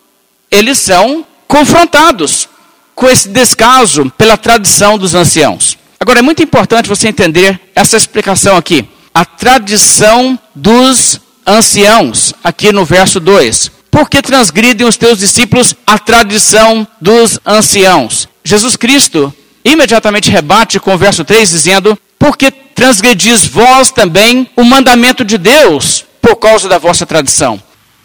eles 0.53 0.77
são 0.77 1.25
confrontados 1.48 2.48
com 2.93 3.10
esse 3.10 3.27
descaso 3.29 4.12
pela 4.17 4.38
tradição 4.38 5.00
dos 5.00 5.15
anciãos. 5.15 5.77
Agora, 6.00 6.19
é 6.19 6.22
muito 6.22 6.43
importante 6.43 6.88
você 6.88 7.07
entender 7.07 7.60
essa 7.74 7.98
explicação 7.98 8.55
aqui. 8.55 8.88
A 9.12 9.25
tradição 9.25 10.38
dos 10.53 11.19
anciãos, 11.45 12.33
aqui 12.43 12.72
no 12.72 12.86
verso 12.86 13.19
2. 13.19 13.72
Por 13.89 14.10
que 14.10 14.22
transgridem 14.22 14.88
os 14.88 14.98
teus 14.98 15.17
discípulos 15.17 15.75
a 15.88 15.98
tradição 15.98 16.88
dos 17.01 17.39
anciãos? 17.45 18.27
Jesus 18.43 18.75
Cristo 18.75 19.33
imediatamente 19.63 20.29
rebate 20.29 20.79
com 20.79 20.93
o 20.93 20.98
verso 20.98 21.24
3, 21.24 21.50
dizendo: 21.50 21.98
Porque 22.19 22.51
transgredis 22.51 23.45
vós 23.45 23.91
também 23.91 24.50
o 24.55 24.63
mandamento 24.63 25.24
de 25.24 25.38
Deus 25.38 26.05
por 26.22 26.36
causa 26.36 26.67
da 26.69 26.77
vossa 26.77 27.05
tradição. 27.05 27.62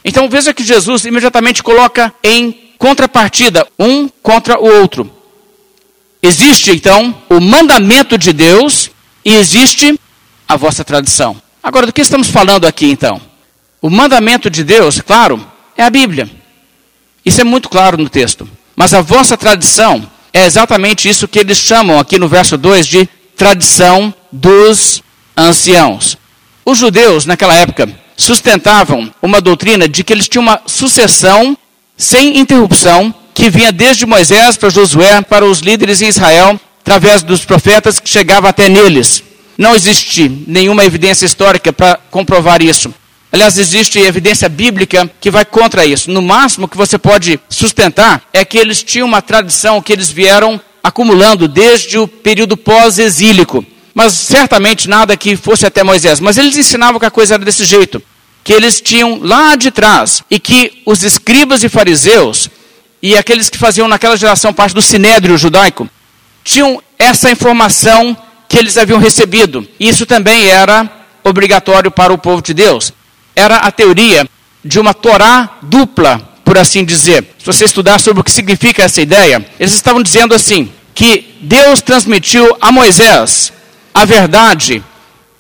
Então 0.09 0.27
veja 0.27 0.55
que 0.55 0.65
Jesus 0.65 1.05
imediatamente 1.05 1.63
coloca 1.63 2.15
em 2.25 2.73
contrapartida 2.79 3.69
um 3.79 4.09
contra 4.09 4.59
o 4.59 4.65
outro. 4.65 5.13
Existe 6.23 6.71
então 6.71 7.15
o 7.29 7.39
mandamento 7.39 8.17
de 8.17 8.33
Deus 8.33 8.91
e 9.23 9.35
existe 9.35 10.01
a 10.49 10.57
vossa 10.57 10.83
tradição. 10.83 11.37
Agora, 11.63 11.85
do 11.85 11.93
que 11.93 12.01
estamos 12.01 12.29
falando 12.29 12.67
aqui 12.67 12.87
então? 12.87 13.21
O 13.83 13.91
mandamento 13.91 14.49
de 14.49 14.65
Deus, 14.65 14.99
claro, 14.99 15.47
é 15.77 15.85
a 15.85 15.91
Bíblia. 15.91 16.27
Isso 17.23 17.43
é 17.43 17.45
muito 17.45 17.69
claro 17.69 17.99
no 17.99 18.09
texto. 18.09 18.49
Mas 18.75 18.95
a 18.95 19.03
vossa 19.03 19.37
tradição 19.37 20.11
é 20.33 20.47
exatamente 20.47 21.07
isso 21.07 21.29
que 21.29 21.39
eles 21.39 21.59
chamam 21.59 21.99
aqui 21.99 22.19
no 22.19 22.29
verso 22.29 22.57
2 22.57 22.87
de 22.87 23.07
tradição 23.37 24.15
dos 24.33 25.03
anciãos. 25.37 26.17
Os 26.65 26.79
judeus, 26.79 27.27
naquela 27.27 27.55
época, 27.55 28.08
sustentavam 28.19 29.11
uma 29.23 29.41
doutrina 29.41 29.89
de 29.89 30.03
que 30.03 30.13
eles 30.13 30.29
tinham 30.29 30.43
uma 30.43 30.61
sucessão 30.67 31.57
sem 31.97 32.39
interrupção 32.39 33.15
que 33.33 33.49
vinha 33.49 33.73
desde 33.73 34.05
Moisés 34.05 34.57
para 34.57 34.69
Josué, 34.69 35.23
para 35.23 35.47
os 35.47 35.61
líderes 35.61 36.03
em 36.03 36.09
Israel, 36.09 36.61
através 36.81 37.23
dos 37.23 37.45
profetas 37.45 38.01
que 38.01 38.11
chegava 38.11 38.49
até 38.49 38.69
neles. 38.69 39.23
Não 39.57 39.75
existe 39.75 40.29
nenhuma 40.47 40.85
evidência 40.85 41.25
histórica 41.25 41.73
para 41.73 41.99
comprovar 42.11 42.61
isso. 42.61 42.93
Aliás, 43.31 43.59
existe 43.59 43.99
evidência 43.99 44.49
bíblica 44.49 45.09
que 45.21 45.31
vai 45.31 45.45
contra 45.45 45.87
isso. 45.87 46.11
No 46.11 46.23
máximo 46.23 46.67
que 46.67 46.77
você 46.77 46.99
pode 46.99 47.39
sustentar 47.49 48.23
é 48.33 48.45
que 48.45 48.59
eles 48.59 48.83
tinham 48.83 49.07
uma 49.07 49.23
tradição 49.23 49.81
que 49.81 49.93
eles 49.93 50.11
vieram 50.11 50.61
acumulando 50.83 51.47
desde 51.47 51.99
o 51.99 52.09
período 52.09 52.57
pós-exílico. 52.57 53.65
Mas 53.99 54.13
certamente 54.13 54.89
nada 54.89 55.17
que 55.17 55.35
fosse 55.35 55.67
até 55.67 55.83
Moisés. 55.83 56.21
Mas 56.21 56.39
eles 56.39 56.57
ensinavam 56.57 57.01
que 57.01 57.07
a 57.07 57.11
coisa 57.11 57.35
era 57.35 57.45
desse 57.45 57.65
jeito. 57.65 58.01
Que 58.45 58.53
eles 58.53 58.81
tinham 58.81 59.19
lá 59.21 59.57
de 59.57 59.73
trás. 59.73 60.23
E 60.31 60.39
que 60.39 60.83
os 60.87 61.03
escribas 61.03 61.65
e 61.65 61.69
fariseus, 61.69 62.49
e 63.03 63.17
aqueles 63.17 63.51
que 63.51 63.59
faziam 63.59 63.89
naquela 63.89 64.17
geração 64.17 64.55
parte 64.55 64.75
do 64.75 64.81
sinédrio 64.81 65.37
judaico, 65.37 65.89
tinham 66.45 66.81
essa 66.97 67.29
informação 67.29 68.17
que 68.49 68.57
eles 68.57 68.79
haviam 68.79 69.01
recebido. 69.01 69.67
Isso 69.81 70.07
também 70.07 70.47
era 70.47 70.89
obrigatório 71.25 71.91
para 71.91 72.13
o 72.13 72.19
povo 72.19 72.41
de 72.41 72.55
Deus 72.55 72.93
era 73.39 73.57
a 73.59 73.71
teoria 73.71 74.29
de 74.65 74.81
uma 74.81 74.93
Torá 74.93 75.59
dupla, 75.63 76.19
por 76.45 76.59
assim 76.59 76.85
dizer. 76.85 77.37
Se 77.39 77.47
você 77.47 77.65
estudar 77.65 78.01
sobre 78.01 78.21
o 78.21 78.25
que 78.25 78.33
significa 78.33 78.83
essa 78.83 79.01
ideia, 79.01 79.47
eles 79.61 79.75
estavam 79.75 80.03
dizendo 80.03 80.35
assim: 80.35 80.71
que 80.95 81.37
Deus 81.41 81.81
transmitiu 81.81 82.57
a 82.61 82.73
Moisés 82.73 83.53
a 83.99 84.05
verdade 84.05 84.83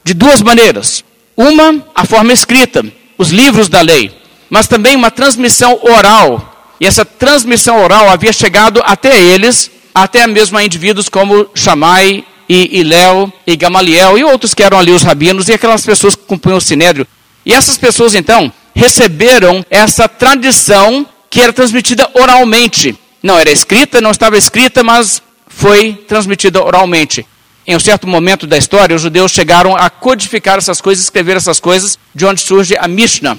de 0.03 0.15
duas 0.15 0.43
maneiras. 0.43 1.05
Uma, 1.37 1.85
a 1.95 2.05
forma 2.05 2.33
escrita, 2.33 2.85
os 3.17 3.31
livros 3.31 3.69
da 3.69 3.81
lei, 3.81 4.11
mas 4.50 4.67
também 4.67 4.97
uma 4.97 5.11
transmissão 5.11 5.79
oral. 5.83 6.75
E 6.81 6.87
essa 6.87 7.05
transmissão 7.05 7.81
oral 7.81 8.11
havia 8.11 8.33
chegado 8.33 8.83
até 8.85 9.21
eles, 9.21 9.71
até 9.95 10.27
mesmo 10.27 10.59
a 10.59 10.65
indivíduos 10.65 11.09
como 11.09 11.49
Shammai 11.55 12.25
e 12.49 12.83
Léo 12.83 13.33
e 13.47 13.55
Gamaliel 13.57 14.19
e 14.19 14.25
outros 14.25 14.55
que 14.55 14.62
eram 14.62 14.79
ali 14.79 14.91
os 14.91 15.03
rabinos 15.03 15.49
e 15.49 15.53
aquelas 15.53 15.85
pessoas 15.85 16.17
que 16.17 16.23
compunham 16.23 16.57
o 16.57 16.62
sinédrio 16.62 17.07
e 17.45 17.53
essas 17.53 17.79
pessoas 17.79 18.15
então 18.15 18.53
receberam 18.75 19.65
essa 19.71 20.09
tradição 20.09 21.07
que 21.31 21.41
era 21.41 21.53
transmitida 21.53 22.09
oralmente. 22.15 22.97
Não 23.23 23.38
era 23.38 23.50
escrita, 23.50 24.00
não 24.00 24.11
estava 24.11 24.37
escrita, 24.37 24.83
mas 24.83 25.23
foi 25.47 25.93
transmitida 26.07 26.62
oralmente. 26.62 27.27
Em 27.69 27.77
um 27.77 27.79
certo 27.79 28.09
momento 28.09 28.47
da 28.47 28.57
história, 28.57 28.97
os 28.97 29.03
judeus 29.03 29.31
chegaram 29.31 29.77
a 29.77 29.91
codificar 29.91 30.57
essas 30.57 30.81
coisas, 30.81 31.05
escrever 31.05 31.37
essas 31.37 31.61
coisas, 31.61 31.99
de 32.15 32.25
onde 32.25 32.41
surge 32.41 32.75
a 32.79 32.89
Mishnah. 32.89 33.37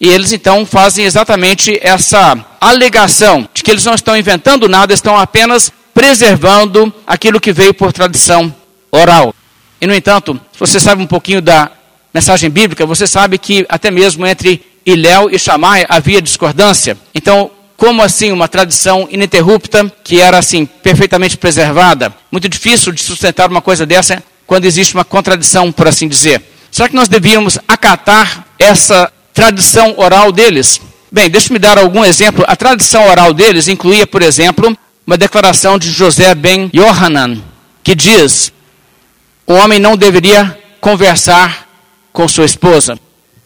E 0.00 0.08
eles 0.08 0.32
então 0.32 0.66
fazem 0.66 1.04
exatamente 1.04 1.78
essa 1.80 2.44
alegação 2.60 3.48
de 3.54 3.62
que 3.62 3.70
eles 3.70 3.84
não 3.84 3.94
estão 3.94 4.16
inventando 4.16 4.68
nada, 4.68 4.92
estão 4.92 5.16
apenas 5.16 5.70
preservando 5.94 6.92
aquilo 7.06 7.40
que 7.40 7.52
veio 7.52 7.72
por 7.72 7.92
tradição 7.92 8.52
oral. 8.90 9.32
E 9.80 9.86
no 9.86 9.94
entanto, 9.94 10.40
se 10.52 10.58
você 10.58 10.80
sabe 10.80 11.00
um 11.00 11.06
pouquinho 11.06 11.40
da 11.40 11.70
mensagem 12.12 12.50
bíblica, 12.50 12.84
você 12.84 13.06
sabe 13.06 13.38
que 13.38 13.64
até 13.68 13.92
mesmo 13.92 14.26
entre 14.26 14.60
Iléu 14.84 15.30
e 15.30 15.38
Shammai 15.38 15.86
havia 15.88 16.20
discordância. 16.20 16.98
Então, 17.14 17.48
como 17.82 18.00
assim 18.00 18.30
uma 18.30 18.46
tradição 18.46 19.08
ininterrupta 19.10 19.92
que 20.04 20.20
era 20.20 20.38
assim 20.38 20.64
perfeitamente 20.64 21.36
preservada? 21.36 22.14
Muito 22.30 22.48
difícil 22.48 22.92
de 22.92 23.02
sustentar 23.02 23.50
uma 23.50 23.60
coisa 23.60 23.84
dessa 23.84 24.22
quando 24.46 24.66
existe 24.66 24.94
uma 24.94 25.04
contradição, 25.04 25.72
por 25.72 25.88
assim 25.88 26.06
dizer. 26.06 26.40
Será 26.70 26.88
que 26.88 26.94
nós 26.94 27.08
devíamos 27.08 27.58
acatar 27.66 28.46
essa 28.56 29.12
tradição 29.34 29.98
oral 29.98 30.30
deles? 30.30 30.80
Bem, 31.10 31.28
deixe-me 31.28 31.58
dar 31.58 31.76
algum 31.76 32.04
exemplo. 32.04 32.44
A 32.46 32.54
tradição 32.54 33.04
oral 33.08 33.34
deles 33.34 33.66
incluía, 33.66 34.06
por 34.06 34.22
exemplo, 34.22 34.78
uma 35.04 35.18
declaração 35.18 35.76
de 35.76 35.90
José 35.90 36.36
ben 36.36 36.70
Yohanan, 36.72 37.42
que 37.82 37.96
diz: 37.96 38.52
o 39.44 39.54
homem 39.54 39.80
não 39.80 39.96
deveria 39.96 40.56
conversar 40.80 41.68
com 42.12 42.28
sua 42.28 42.44
esposa? 42.44 42.96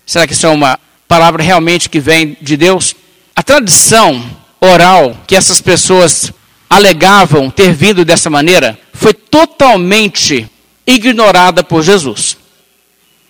Será 0.05 0.27
que 0.27 0.35
isso 0.35 0.45
é 0.45 0.51
uma 0.51 0.79
palavra 1.09 1.43
realmente 1.43 1.89
que 1.89 2.01
vem 2.01 2.37
de 2.43 2.55
Deus? 2.59 2.95
A 3.37 3.43
tradição 3.43 4.25
oral 4.61 5.15
que 5.27 5.37
essas 5.37 5.61
pessoas 5.61 6.33
alegavam 6.69 7.51
ter 7.51 7.73
vindo 7.73 8.05
dessa 8.05 8.31
maneira 8.31 8.79
foi 8.95 9.13
totalmente 9.13 10.51
ignorada 10.87 11.63
por 11.63 11.83
Jesus. 11.83 12.39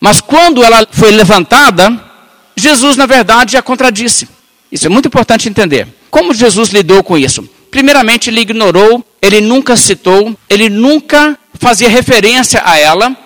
Mas 0.00 0.20
quando 0.20 0.62
ela 0.62 0.86
foi 0.90 1.10
levantada, 1.10 2.00
Jesus, 2.56 2.96
na 2.96 3.06
verdade, 3.06 3.56
a 3.56 3.62
contradisse. 3.62 4.28
Isso 4.70 4.86
é 4.86 4.88
muito 4.88 5.08
importante 5.08 5.48
entender. 5.48 5.88
Como 6.10 6.32
Jesus 6.32 6.70
lidou 6.70 7.02
com 7.02 7.18
isso? 7.18 7.48
Primeiramente, 7.70 8.30
ele 8.30 8.40
ignorou, 8.40 9.04
ele 9.20 9.40
nunca 9.40 9.76
citou, 9.76 10.36
ele 10.48 10.68
nunca 10.68 11.38
fazia 11.54 11.88
referência 11.88 12.62
a 12.64 12.78
ela, 12.78 13.16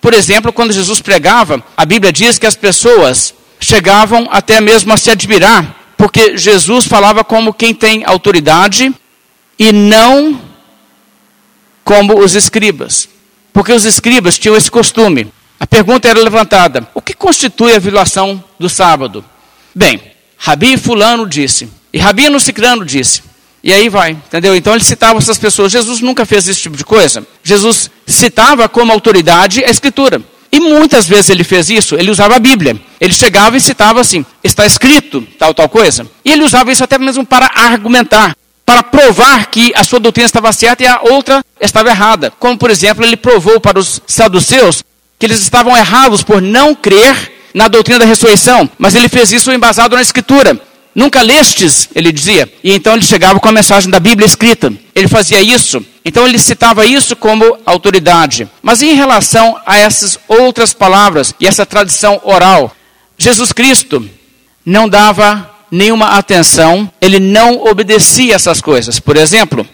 por 0.00 0.14
exemplo, 0.14 0.52
quando 0.52 0.72
Jesus 0.72 1.00
pregava, 1.00 1.62
a 1.76 1.84
Bíblia 1.84 2.12
diz 2.12 2.38
que 2.38 2.46
as 2.46 2.54
pessoas 2.54 3.34
chegavam 3.60 4.28
até 4.30 4.60
mesmo 4.60 4.92
a 4.92 4.96
se 4.96 5.10
admirar, 5.10 5.77
porque 5.98 6.38
Jesus 6.38 6.86
falava 6.86 7.24
como 7.24 7.52
quem 7.52 7.74
tem 7.74 8.04
autoridade 8.04 8.94
e 9.58 9.72
não 9.72 10.40
como 11.82 12.20
os 12.20 12.36
escribas. 12.36 13.08
Porque 13.52 13.72
os 13.72 13.84
escribas 13.84 14.38
tinham 14.38 14.56
esse 14.56 14.70
costume. 14.70 15.30
A 15.58 15.66
pergunta 15.66 16.08
era 16.08 16.20
levantada: 16.20 16.88
o 16.94 17.02
que 17.02 17.12
constitui 17.12 17.74
a 17.74 17.80
violação 17.80 18.42
do 18.58 18.68
sábado? 18.68 19.24
Bem, 19.74 20.00
Rabi 20.36 20.76
Fulano 20.76 21.26
disse, 21.26 21.68
e 21.92 21.98
Rabino 21.98 22.38
Cicrano 22.38 22.84
disse. 22.84 23.22
E 23.62 23.72
aí 23.72 23.88
vai, 23.88 24.12
entendeu? 24.12 24.54
Então 24.54 24.72
ele 24.72 24.84
citava 24.84 25.18
essas 25.18 25.36
pessoas. 25.36 25.72
Jesus 25.72 26.00
nunca 26.00 26.24
fez 26.24 26.46
esse 26.46 26.60
tipo 26.60 26.76
de 26.76 26.84
coisa. 26.84 27.26
Jesus 27.42 27.90
citava 28.06 28.68
como 28.68 28.92
autoridade 28.92 29.64
a 29.64 29.68
Escritura. 29.68 30.22
E 30.50 30.60
muitas 30.60 31.06
vezes 31.06 31.30
ele 31.30 31.44
fez 31.44 31.68
isso, 31.68 31.94
ele 31.94 32.10
usava 32.10 32.36
a 32.36 32.38
Bíblia. 32.38 32.76
Ele 33.00 33.12
chegava 33.12 33.56
e 33.56 33.60
citava 33.60 34.00
assim: 34.00 34.24
está 34.42 34.64
escrito 34.66 35.26
tal, 35.38 35.52
tal 35.52 35.68
coisa. 35.68 36.06
E 36.24 36.32
ele 36.32 36.42
usava 36.42 36.72
isso 36.72 36.82
até 36.82 36.98
mesmo 36.98 37.24
para 37.24 37.50
argumentar, 37.54 38.34
para 38.64 38.82
provar 38.82 39.46
que 39.46 39.72
a 39.74 39.84
sua 39.84 40.00
doutrina 40.00 40.26
estava 40.26 40.52
certa 40.52 40.82
e 40.82 40.86
a 40.86 41.00
outra 41.02 41.44
estava 41.60 41.90
errada. 41.90 42.32
Como, 42.38 42.56
por 42.56 42.70
exemplo, 42.70 43.04
ele 43.04 43.16
provou 43.16 43.60
para 43.60 43.78
os 43.78 44.00
saduceus 44.06 44.82
que 45.18 45.26
eles 45.26 45.40
estavam 45.40 45.76
errados 45.76 46.22
por 46.22 46.40
não 46.40 46.74
crer 46.74 47.32
na 47.52 47.68
doutrina 47.68 48.00
da 48.00 48.04
ressurreição, 48.04 48.68
mas 48.78 48.94
ele 48.94 49.08
fez 49.08 49.32
isso 49.32 49.50
embasado 49.50 49.96
na 49.96 50.02
Escritura. 50.02 50.60
Nunca 50.98 51.22
lestes, 51.22 51.88
ele 51.94 52.10
dizia. 52.10 52.52
E 52.64 52.72
então 52.72 52.94
ele 52.94 53.04
chegava 53.04 53.38
com 53.38 53.48
a 53.48 53.52
mensagem 53.52 53.88
da 53.88 54.00
Bíblia 54.00 54.26
escrita. 54.26 54.72
Ele 54.92 55.06
fazia 55.06 55.40
isso. 55.40 55.80
Então 56.04 56.26
ele 56.26 56.40
citava 56.40 56.84
isso 56.84 57.14
como 57.14 57.56
autoridade. 57.64 58.48
Mas 58.60 58.82
em 58.82 58.94
relação 58.94 59.56
a 59.64 59.78
essas 59.78 60.18
outras 60.26 60.72
palavras 60.72 61.32
e 61.38 61.46
essa 61.46 61.64
tradição 61.64 62.20
oral, 62.24 62.74
Jesus 63.16 63.52
Cristo 63.52 64.10
não 64.66 64.88
dava 64.88 65.48
nenhuma 65.70 66.18
atenção, 66.18 66.90
ele 67.00 67.20
não 67.20 67.64
obedecia 67.64 68.34
essas 68.34 68.60
coisas. 68.60 68.98
Por 68.98 69.16
exemplo, 69.16 69.64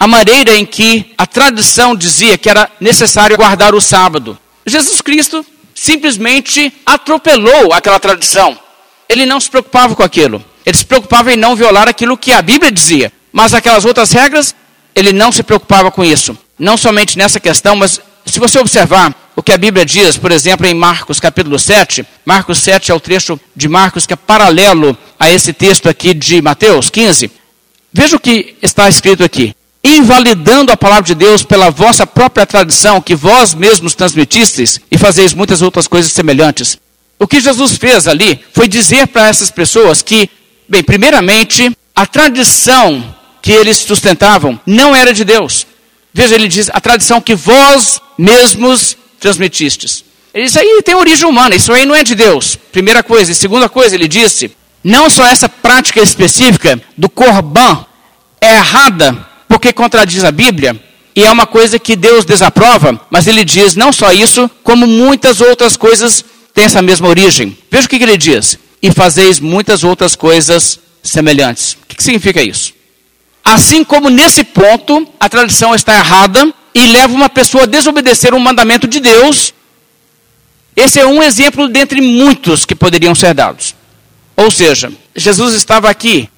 a 0.00 0.06
maneira 0.06 0.56
em 0.56 0.64
que 0.64 1.12
a 1.18 1.26
tradição 1.26 1.94
dizia 1.94 2.38
que 2.38 2.48
era 2.48 2.70
necessário 2.80 3.36
guardar 3.36 3.74
o 3.74 3.80
sábado. 3.80 4.38
Jesus 4.64 5.02
Cristo 5.02 5.44
simplesmente 5.74 6.72
atropelou 6.86 7.74
aquela 7.74 8.00
tradição. 8.00 8.58
Ele 9.06 9.26
não 9.26 9.38
se 9.38 9.50
preocupava 9.50 9.94
com 9.94 10.02
aquilo. 10.02 10.42
Ele 10.64 10.76
se 10.76 10.84
preocupava 10.84 11.32
em 11.32 11.36
não 11.36 11.56
violar 11.56 11.88
aquilo 11.88 12.16
que 12.16 12.32
a 12.32 12.42
Bíblia 12.42 12.70
dizia. 12.70 13.12
Mas 13.32 13.54
aquelas 13.54 13.84
outras 13.84 14.12
regras, 14.12 14.54
ele 14.94 15.12
não 15.12 15.32
se 15.32 15.42
preocupava 15.42 15.90
com 15.90 16.04
isso. 16.04 16.36
não 16.58 16.76
somente 16.76 17.18
nessa 17.18 17.40
questão, 17.40 17.74
mas 17.74 18.00
se 18.24 18.38
você 18.38 18.58
observar 18.58 19.12
o 19.34 19.42
que 19.42 19.52
a 19.52 19.58
Bíblia 19.58 19.84
diz, 19.84 20.16
por 20.16 20.30
exemplo, 20.30 20.66
em 20.66 20.74
Marcos 20.74 21.18
capítulo 21.18 21.58
7, 21.58 22.06
Marcos 22.24 22.58
7 22.58 22.92
é 22.92 22.94
o 22.94 23.00
trecho 23.00 23.40
de 23.56 23.68
Marcos 23.68 24.06
que 24.06 24.12
é 24.12 24.16
paralelo 24.16 24.96
a 25.18 25.30
esse 25.30 25.52
texto 25.52 25.88
aqui 25.88 26.14
de 26.14 26.40
Mateus 26.40 26.90
15. 26.90 27.30
Veja 27.92 28.16
o 28.16 28.20
que 28.20 28.56
está 28.62 28.88
escrito 28.88 29.24
aqui. 29.24 29.54
Invalidando 29.82 30.70
a 30.70 30.76
palavra 30.76 31.02
de 31.02 31.14
Deus 31.14 31.42
pela 31.42 31.70
vossa 31.70 32.06
própria 32.06 32.46
tradição, 32.46 33.00
que 33.00 33.16
vós 33.16 33.54
mesmos 33.54 33.96
transmitistes, 33.96 34.80
e 34.90 34.96
fazeis 34.96 35.34
muitas 35.34 35.60
outras 35.60 35.88
coisas 35.88 36.12
semelhantes. 36.12 36.78
O 37.18 37.26
que 37.26 37.40
Jesus 37.40 37.76
fez 37.76 38.06
ali 38.06 38.40
foi 38.52 38.68
dizer 38.68 39.08
para 39.08 39.26
essas 39.26 39.50
pessoas 39.50 40.00
que, 40.00 40.30
bem, 40.72 40.82
primeiramente, 40.82 41.70
a 41.94 42.06
tradição 42.06 43.14
que 43.42 43.52
eles 43.52 43.76
sustentavam 43.76 44.58
não 44.64 44.96
era 44.96 45.12
de 45.12 45.22
Deus. 45.22 45.66
Veja, 46.14 46.34
ele 46.34 46.48
diz, 46.48 46.70
a 46.72 46.80
tradição 46.80 47.20
que 47.20 47.34
vós 47.34 48.00
mesmos 48.16 48.96
transmitistes. 49.20 50.02
Isso 50.34 50.58
aí 50.58 50.80
tem 50.82 50.94
origem 50.94 51.28
humana, 51.28 51.54
isso 51.54 51.70
aí 51.74 51.84
não 51.84 51.94
é 51.94 52.02
de 52.02 52.14
Deus. 52.14 52.56
Primeira 52.56 53.02
coisa. 53.02 53.30
E 53.30 53.34
segunda 53.34 53.68
coisa, 53.68 53.94
ele 53.94 54.08
disse, 54.08 54.56
não 54.82 55.10
só 55.10 55.26
essa 55.26 55.46
prática 55.46 56.00
específica 56.00 56.80
do 56.96 57.10
corban 57.10 57.84
é 58.40 58.54
errada, 58.54 59.26
porque 59.46 59.74
contradiz 59.74 60.24
a 60.24 60.32
Bíblia, 60.32 60.82
e 61.14 61.22
é 61.22 61.30
uma 61.30 61.46
coisa 61.46 61.78
que 61.78 61.94
Deus 61.94 62.24
desaprova, 62.24 62.98
mas 63.10 63.26
ele 63.26 63.44
diz 63.44 63.76
não 63.76 63.92
só 63.92 64.10
isso, 64.10 64.50
como 64.62 64.86
muitas 64.86 65.42
outras 65.42 65.76
coisas 65.76 66.24
têm 66.54 66.64
essa 66.64 66.80
mesma 66.80 67.08
origem. 67.08 67.58
Veja 67.70 67.86
o 67.86 67.90
que, 67.90 67.96
ele 67.96 68.16
diz. 68.16 68.58
E 68.82 68.90
fazeis 68.90 69.38
muitas 69.38 69.84
outras 69.84 70.16
coisas 70.16 70.80
semelhantes. 71.02 71.76
O 71.82 71.86
que, 71.86 72.02
significa 72.02 72.42
isso? 72.42 72.74
Assim 73.44 73.84
como 73.84 74.10
nesse 74.10 74.44
ponto 74.44 75.06
a 75.18 75.28
tradição 75.28 75.74
está 75.74 75.96
errada 75.96 76.52
e 76.74 76.86
leva 76.86 77.12
uma 77.12 77.28
pessoa 77.28 77.64
a 77.64 77.66
desobedecer 77.66 78.34
um 78.34 78.38
mandamento 78.40 78.88
de 78.88 78.98
Deus, 78.98 79.54
esse 80.74 80.98
é 80.98 81.06
um 81.06 81.22
exemplo 81.22 81.68
dentre 81.68 82.00
muitos 82.00 82.64
que 82.64 82.74
poderiam 82.74 83.14
ser 83.14 83.34
dados. 83.34 83.74
Ou 84.36 84.50
seja, 84.50 84.92
Jesus 85.14 85.54
estava 85.54 85.90
aqui 85.90 86.28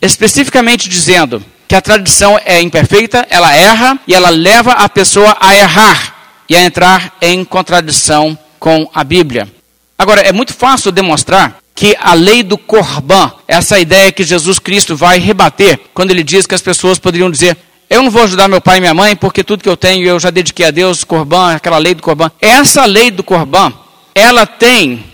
especificamente 0.00 0.88
dizendo 0.88 1.44
que 1.66 1.74
a 1.74 1.82
tradição 1.82 2.40
é 2.44 2.60
imperfeita, 2.62 3.26
ela 3.28 3.54
erra 3.54 3.98
e 4.06 4.14
ela 4.14 4.30
leva 4.30 4.72
a 4.72 4.88
pessoa 4.88 5.36
a 5.40 5.54
errar 5.54 6.14
e 6.48 6.56
a 6.56 6.62
entrar 6.62 7.16
em 7.20 7.44
contradição 7.44 8.38
com 8.58 8.88
a 8.94 9.04
Bíblia. 9.04 9.57
Agora, 9.98 10.20
é 10.20 10.32
muito 10.32 10.54
fácil 10.54 10.92
demonstrar 10.92 11.58
que 11.74 11.96
a 12.00 12.14
lei 12.14 12.44
do 12.44 12.56
Corban, 12.56 13.32
essa 13.48 13.80
ideia 13.80 14.12
que 14.12 14.22
Jesus 14.22 14.60
Cristo 14.60 14.96
vai 14.96 15.18
rebater, 15.18 15.80
quando 15.92 16.12
ele 16.12 16.22
diz 16.22 16.46
que 16.46 16.54
as 16.54 16.62
pessoas 16.62 17.00
poderiam 17.00 17.28
dizer: 17.28 17.56
Eu 17.90 18.02
não 18.02 18.10
vou 18.10 18.22
ajudar 18.22 18.46
meu 18.46 18.60
pai 18.60 18.78
e 18.78 18.80
minha 18.80 18.94
mãe, 18.94 19.16
porque 19.16 19.42
tudo 19.42 19.62
que 19.62 19.68
eu 19.68 19.76
tenho 19.76 20.06
eu 20.06 20.20
já 20.20 20.30
dediquei 20.30 20.66
a 20.66 20.70
Deus, 20.70 21.02
Corban, 21.02 21.56
aquela 21.56 21.78
lei 21.78 21.94
do 21.94 22.02
Corban. 22.02 22.30
Essa 22.40 22.84
lei 22.84 23.10
do 23.10 23.24
Corban, 23.24 23.72
ela 24.14 24.46
tem 24.46 25.04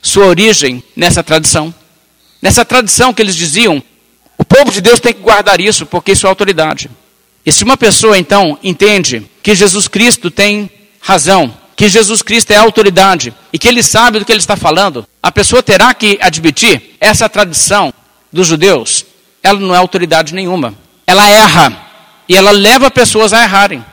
sua 0.00 0.26
origem 0.26 0.82
nessa 0.94 1.22
tradição. 1.22 1.74
Nessa 2.40 2.64
tradição 2.64 3.12
que 3.12 3.20
eles 3.20 3.34
diziam, 3.34 3.82
o 4.36 4.44
povo 4.44 4.70
de 4.70 4.80
Deus 4.80 5.00
tem 5.00 5.12
que 5.12 5.20
guardar 5.20 5.60
isso, 5.60 5.84
porque 5.84 6.12
isso 6.12 6.26
é 6.26 6.28
autoridade. 6.28 6.88
E 7.44 7.50
se 7.50 7.64
uma 7.64 7.76
pessoa 7.76 8.16
então 8.16 8.56
entende 8.62 9.28
que 9.42 9.54
Jesus 9.54 9.88
Cristo 9.88 10.30
tem 10.30 10.70
razão, 11.00 11.52
que 11.78 11.88
Jesus 11.88 12.22
Cristo 12.22 12.50
é 12.50 12.56
autoridade 12.56 13.32
e 13.52 13.58
que 13.58 13.68
ele 13.68 13.84
sabe 13.84 14.18
do 14.18 14.24
que 14.24 14.32
ele 14.32 14.40
está 14.40 14.56
falando, 14.56 15.06
a 15.22 15.30
pessoa 15.30 15.62
terá 15.62 15.94
que 15.94 16.18
admitir 16.20 16.96
essa 17.00 17.28
tradição 17.28 17.94
dos 18.32 18.48
judeus, 18.48 19.06
ela 19.40 19.60
não 19.60 19.72
é 19.72 19.78
autoridade 19.78 20.34
nenhuma. 20.34 20.74
Ela 21.06 21.24
erra 21.28 21.72
e 22.28 22.34
ela 22.34 22.50
leva 22.50 22.90
pessoas 22.90 23.32
a 23.32 23.44
errarem. 23.44 23.84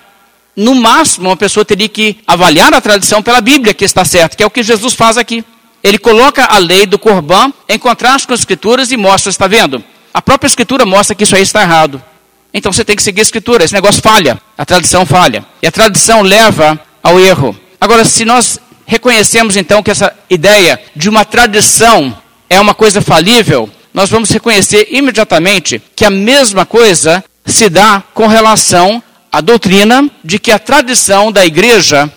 No 0.56 0.74
máximo, 0.74 1.30
uma 1.30 1.38
pessoa 1.38 1.64
teria 1.64 1.88
que 1.88 2.18
avaliar 2.26 2.74
a 2.74 2.82
tradição 2.82 3.22
pela 3.22 3.40
Bíblia 3.40 3.72
que 3.72 3.86
está 3.86 4.04
certa, 4.04 4.36
que 4.36 4.42
é 4.42 4.46
o 4.48 4.50
que 4.50 4.64
Jesus 4.64 4.96
faz 4.96 5.16
aqui. 5.16 5.46
Ele 5.84 6.00
coloca 6.00 6.44
a 6.44 6.58
lei 6.58 6.88
do 6.88 6.98
Corban 6.98 7.54
em 7.70 7.78
contraste 7.78 8.28
com 8.28 8.34
as 8.34 8.40
Escrituras 8.40 8.92
e 8.92 8.98
mostra, 8.98 9.30
está 9.30 9.46
vendo? 9.46 9.84
A 10.12 10.24
própria 10.24 10.48
Escritura 10.48 10.88
mostra 10.88 11.16
que 11.16 11.24
isso 11.24 11.36
aí 11.36 11.44
está 11.44 11.62
errado. 11.62 12.04
Então 12.52 12.74
você 12.74 12.84
tem 12.84 12.96
que 12.96 13.04
seguir 13.04 13.20
a 13.20 13.22
Escritura, 13.22 13.64
esse 13.64 13.76
negócio 13.76 14.02
falha, 14.02 14.42
a 14.58 14.66
tradição 14.66 15.06
falha. 15.06 15.46
E 15.62 15.68
a 15.68 15.72
tradição 15.72 16.24
leva 16.24 16.80
ao 17.04 17.20
erro. 17.20 17.56
Agora, 17.80 18.06
se 18.06 18.26
nós 18.26 18.60
reconhecemos 18.86 19.56
então 19.58 19.82
que 19.82 19.92
essa 19.92 20.14
ideia 20.30 20.80
de 20.96 21.10
uma 21.10 21.26
tradição 21.26 22.16
é 22.50 22.60
uma 22.60 22.74
coisa 22.74 23.02
falível, 23.02 23.70
nós 23.94 24.10
vamos 24.10 24.30
reconhecer 24.30 24.88
imediatamente 24.92 25.82
que 25.96 26.06
a 26.06 26.10
mesma 26.10 26.66
coisa 26.66 27.24
se 27.46 27.70
dá 27.70 28.04
com 28.14 28.28
relação 28.28 29.02
à 29.32 29.42
doutrina 29.42 30.10
de 30.24 30.38
que 30.40 30.52
a 30.52 30.60
tradição 30.60 31.32
da 31.32 31.46
igreja 31.46 32.12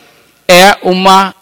é 0.47 0.77
uma 0.83 1.35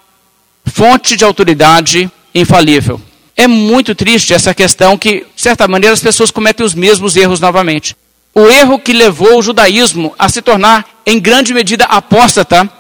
fonte 0.66 1.16
de 1.16 1.24
autoridade 1.24 2.10
infalível. 2.34 3.00
É 3.36 3.46
muito 3.46 3.94
triste 3.94 4.34
essa 4.34 4.54
questão 4.54 4.96
que, 4.96 5.26
de 5.34 5.42
certa 5.42 5.68
maneira, 5.68 5.94
as 5.94 6.02
pessoas 6.02 6.30
cometem 6.30 6.64
os 6.64 6.74
mesmos 6.74 7.16
erros 7.16 7.38
novamente. 7.38 7.96
O 8.34 8.46
erro 8.48 8.78
que 8.78 8.92
levou 8.92 9.38
o 9.38 9.42
judaísmo 9.42 10.14
a 10.18 10.28
se 10.28 10.42
tornar, 10.42 10.86
em 11.06 11.18
grande 11.18 11.54
medida, 11.54 11.84
apóstata 11.84 12.70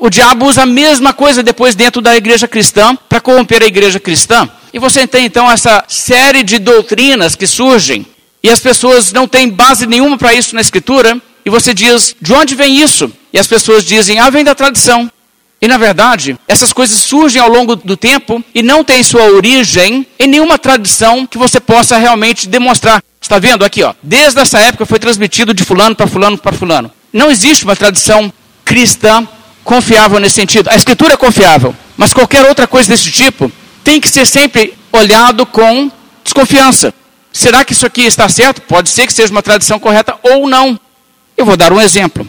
o 0.00 0.08
diabo 0.08 0.46
usa 0.46 0.62
a 0.62 0.66
mesma 0.66 1.12
coisa 1.12 1.42
depois 1.42 1.74
dentro 1.74 2.00
da 2.00 2.16
igreja 2.16 2.48
cristã 2.48 2.96
para 3.08 3.20
corromper 3.20 3.62
a 3.62 3.66
igreja 3.66 4.00
cristã. 4.00 4.48
E 4.72 4.78
você 4.78 5.06
tem 5.06 5.26
então 5.26 5.50
essa 5.50 5.84
série 5.88 6.42
de 6.42 6.58
doutrinas 6.58 7.34
que 7.34 7.46
surgem 7.46 8.06
e 8.42 8.50
as 8.50 8.60
pessoas 8.60 9.12
não 9.12 9.26
têm 9.26 9.48
base 9.48 9.86
nenhuma 9.86 10.18
para 10.18 10.34
isso 10.34 10.54
na 10.54 10.60
escritura. 10.60 11.20
E 11.44 11.50
você 11.50 11.72
diz, 11.74 12.16
de 12.20 12.32
onde 12.32 12.54
vem 12.54 12.82
isso? 12.82 13.12
E 13.32 13.38
as 13.38 13.46
pessoas 13.46 13.84
dizem, 13.84 14.18
ah, 14.18 14.30
vem 14.30 14.44
da 14.44 14.54
tradição. 14.54 15.10
E 15.60 15.68
na 15.68 15.78
verdade, 15.78 16.36
essas 16.46 16.72
coisas 16.72 16.98
surgem 16.98 17.40
ao 17.40 17.48
longo 17.48 17.76
do 17.76 17.96
tempo 17.96 18.44
e 18.54 18.62
não 18.62 18.84
têm 18.84 19.02
sua 19.02 19.24
origem 19.30 20.06
em 20.18 20.26
nenhuma 20.26 20.58
tradição 20.58 21.26
que 21.26 21.38
você 21.38 21.60
possa 21.60 21.96
realmente 21.96 22.48
demonstrar. 22.48 23.02
Está 23.20 23.38
vendo 23.38 23.64
aqui, 23.64 23.82
ó? 23.82 23.94
Desde 24.02 24.38
essa 24.40 24.58
época 24.58 24.84
foi 24.84 24.98
transmitido 24.98 25.54
de 25.54 25.64
fulano 25.64 25.96
para 25.96 26.06
fulano 26.06 26.36
para 26.36 26.52
fulano. 26.52 26.90
Não 27.10 27.30
existe 27.30 27.64
uma 27.64 27.74
tradição 27.74 28.30
cristã 28.64 29.26
confiável 29.64 30.20
nesse 30.20 30.36
sentido. 30.36 30.68
A 30.70 30.76
escritura 30.76 31.14
é 31.14 31.16
confiável, 31.16 31.74
mas 31.96 32.12
qualquer 32.12 32.46
outra 32.46 32.66
coisa 32.66 32.88
desse 32.88 33.10
tipo 33.10 33.50
tem 33.82 34.00
que 34.00 34.08
ser 34.08 34.26
sempre 34.26 34.74
olhado 34.92 35.44
com 35.46 35.90
desconfiança. 36.22 36.94
Será 37.32 37.64
que 37.64 37.72
isso 37.72 37.86
aqui 37.86 38.02
está 38.02 38.28
certo? 38.28 38.62
Pode 38.62 38.90
ser 38.90 39.06
que 39.06 39.12
seja 39.12 39.32
uma 39.32 39.42
tradição 39.42 39.78
correta 39.78 40.16
ou 40.22 40.48
não. 40.48 40.78
Eu 41.36 41.44
vou 41.44 41.56
dar 41.56 41.72
um 41.72 41.80
exemplo. 41.80 42.26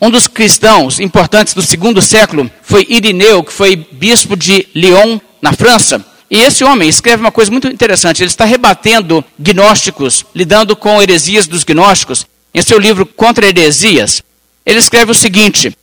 Um 0.00 0.10
dos 0.10 0.26
cristãos 0.26 0.98
importantes 0.98 1.54
do 1.54 1.62
segundo 1.62 2.02
século 2.02 2.50
foi 2.62 2.86
Irineu, 2.88 3.42
que 3.42 3.52
foi 3.52 3.76
bispo 3.76 4.36
de 4.36 4.66
Lyon, 4.74 5.18
na 5.40 5.52
França. 5.52 6.04
E 6.30 6.38
esse 6.38 6.62
homem 6.62 6.88
escreve 6.88 7.22
uma 7.22 7.32
coisa 7.32 7.50
muito 7.50 7.66
interessante. 7.66 8.22
Ele 8.22 8.30
está 8.30 8.44
rebatendo 8.44 9.24
gnósticos, 9.38 10.24
lidando 10.34 10.76
com 10.76 11.02
heresias 11.02 11.46
dos 11.46 11.64
gnósticos. 11.64 12.26
Em 12.54 12.62
seu 12.62 12.78
livro 12.78 13.04
Contra 13.04 13.46
Heresias, 13.46 14.22
ele 14.64 14.78
escreve 14.78 15.12
o 15.12 15.14
seguinte: 15.14 15.76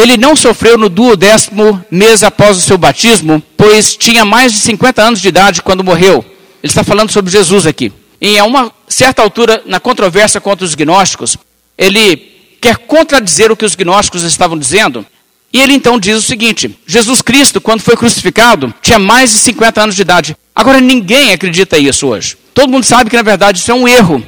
ele 0.00 0.16
não 0.16 0.36
sofreu 0.36 0.78
no 0.78 0.88
duodécimo 0.88 1.84
mês 1.90 2.22
após 2.22 2.56
o 2.56 2.60
seu 2.60 2.78
batismo, 2.78 3.42
pois 3.56 3.96
tinha 3.96 4.24
mais 4.24 4.52
de 4.52 4.58
50 4.60 5.02
anos 5.02 5.20
de 5.20 5.28
idade 5.28 5.62
quando 5.62 5.84
morreu. 5.84 6.24
Ele 6.62 6.70
está 6.70 6.84
falando 6.84 7.10
sobre 7.10 7.30
Jesus 7.30 7.66
aqui. 7.66 7.92
E 8.20 8.38
a 8.38 8.44
uma 8.44 8.70
certa 8.86 9.22
altura, 9.22 9.62
na 9.66 9.80
controvérsia 9.80 10.40
contra 10.40 10.64
os 10.64 10.74
gnósticos, 10.74 11.36
ele 11.76 12.16
quer 12.60 12.76
contradizer 12.76 13.50
o 13.50 13.56
que 13.56 13.64
os 13.64 13.74
gnósticos 13.74 14.22
estavam 14.22 14.58
dizendo. 14.58 15.04
E 15.52 15.60
ele 15.60 15.72
então 15.72 15.98
diz 15.98 16.16
o 16.16 16.22
seguinte: 16.22 16.78
Jesus 16.86 17.22
Cristo, 17.22 17.60
quando 17.60 17.80
foi 17.80 17.96
crucificado, 17.96 18.72
tinha 18.82 18.98
mais 18.98 19.30
de 19.30 19.38
50 19.38 19.82
anos 19.82 19.96
de 19.96 20.02
idade. 20.02 20.36
Agora 20.54 20.80
ninguém 20.80 21.32
acredita 21.32 21.78
isso 21.78 22.06
hoje. 22.06 22.36
Todo 22.52 22.70
mundo 22.70 22.84
sabe 22.84 23.08
que 23.08 23.16
na 23.16 23.22
verdade 23.22 23.58
isso 23.58 23.70
é 23.70 23.74
um 23.74 23.88
erro. 23.88 24.22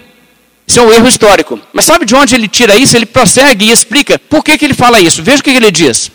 Isso 0.67 0.81
é 0.81 0.83
um 0.83 0.93
erro 0.93 1.09
histórico. 1.09 1.59
Mas 1.73 1.85
sabe 1.85 2.05
de 2.05 2.15
onde 2.15 2.35
ele 2.35 2.49
tira 2.49 2.77
isso? 2.77 2.97
Ele 2.97 3.07
prossegue 3.07 3.67
e 3.67 3.71
explica 3.71 4.19
por 4.19 4.43
que, 4.45 4.57
que 4.57 4.65
ele 4.65 4.75
fala 4.75 5.01
isso. 5.01 5.23
Veja 5.23 5.41
o 5.41 5.43
que 5.43 5.51
ele 5.51 5.71
diz. 5.71 6.11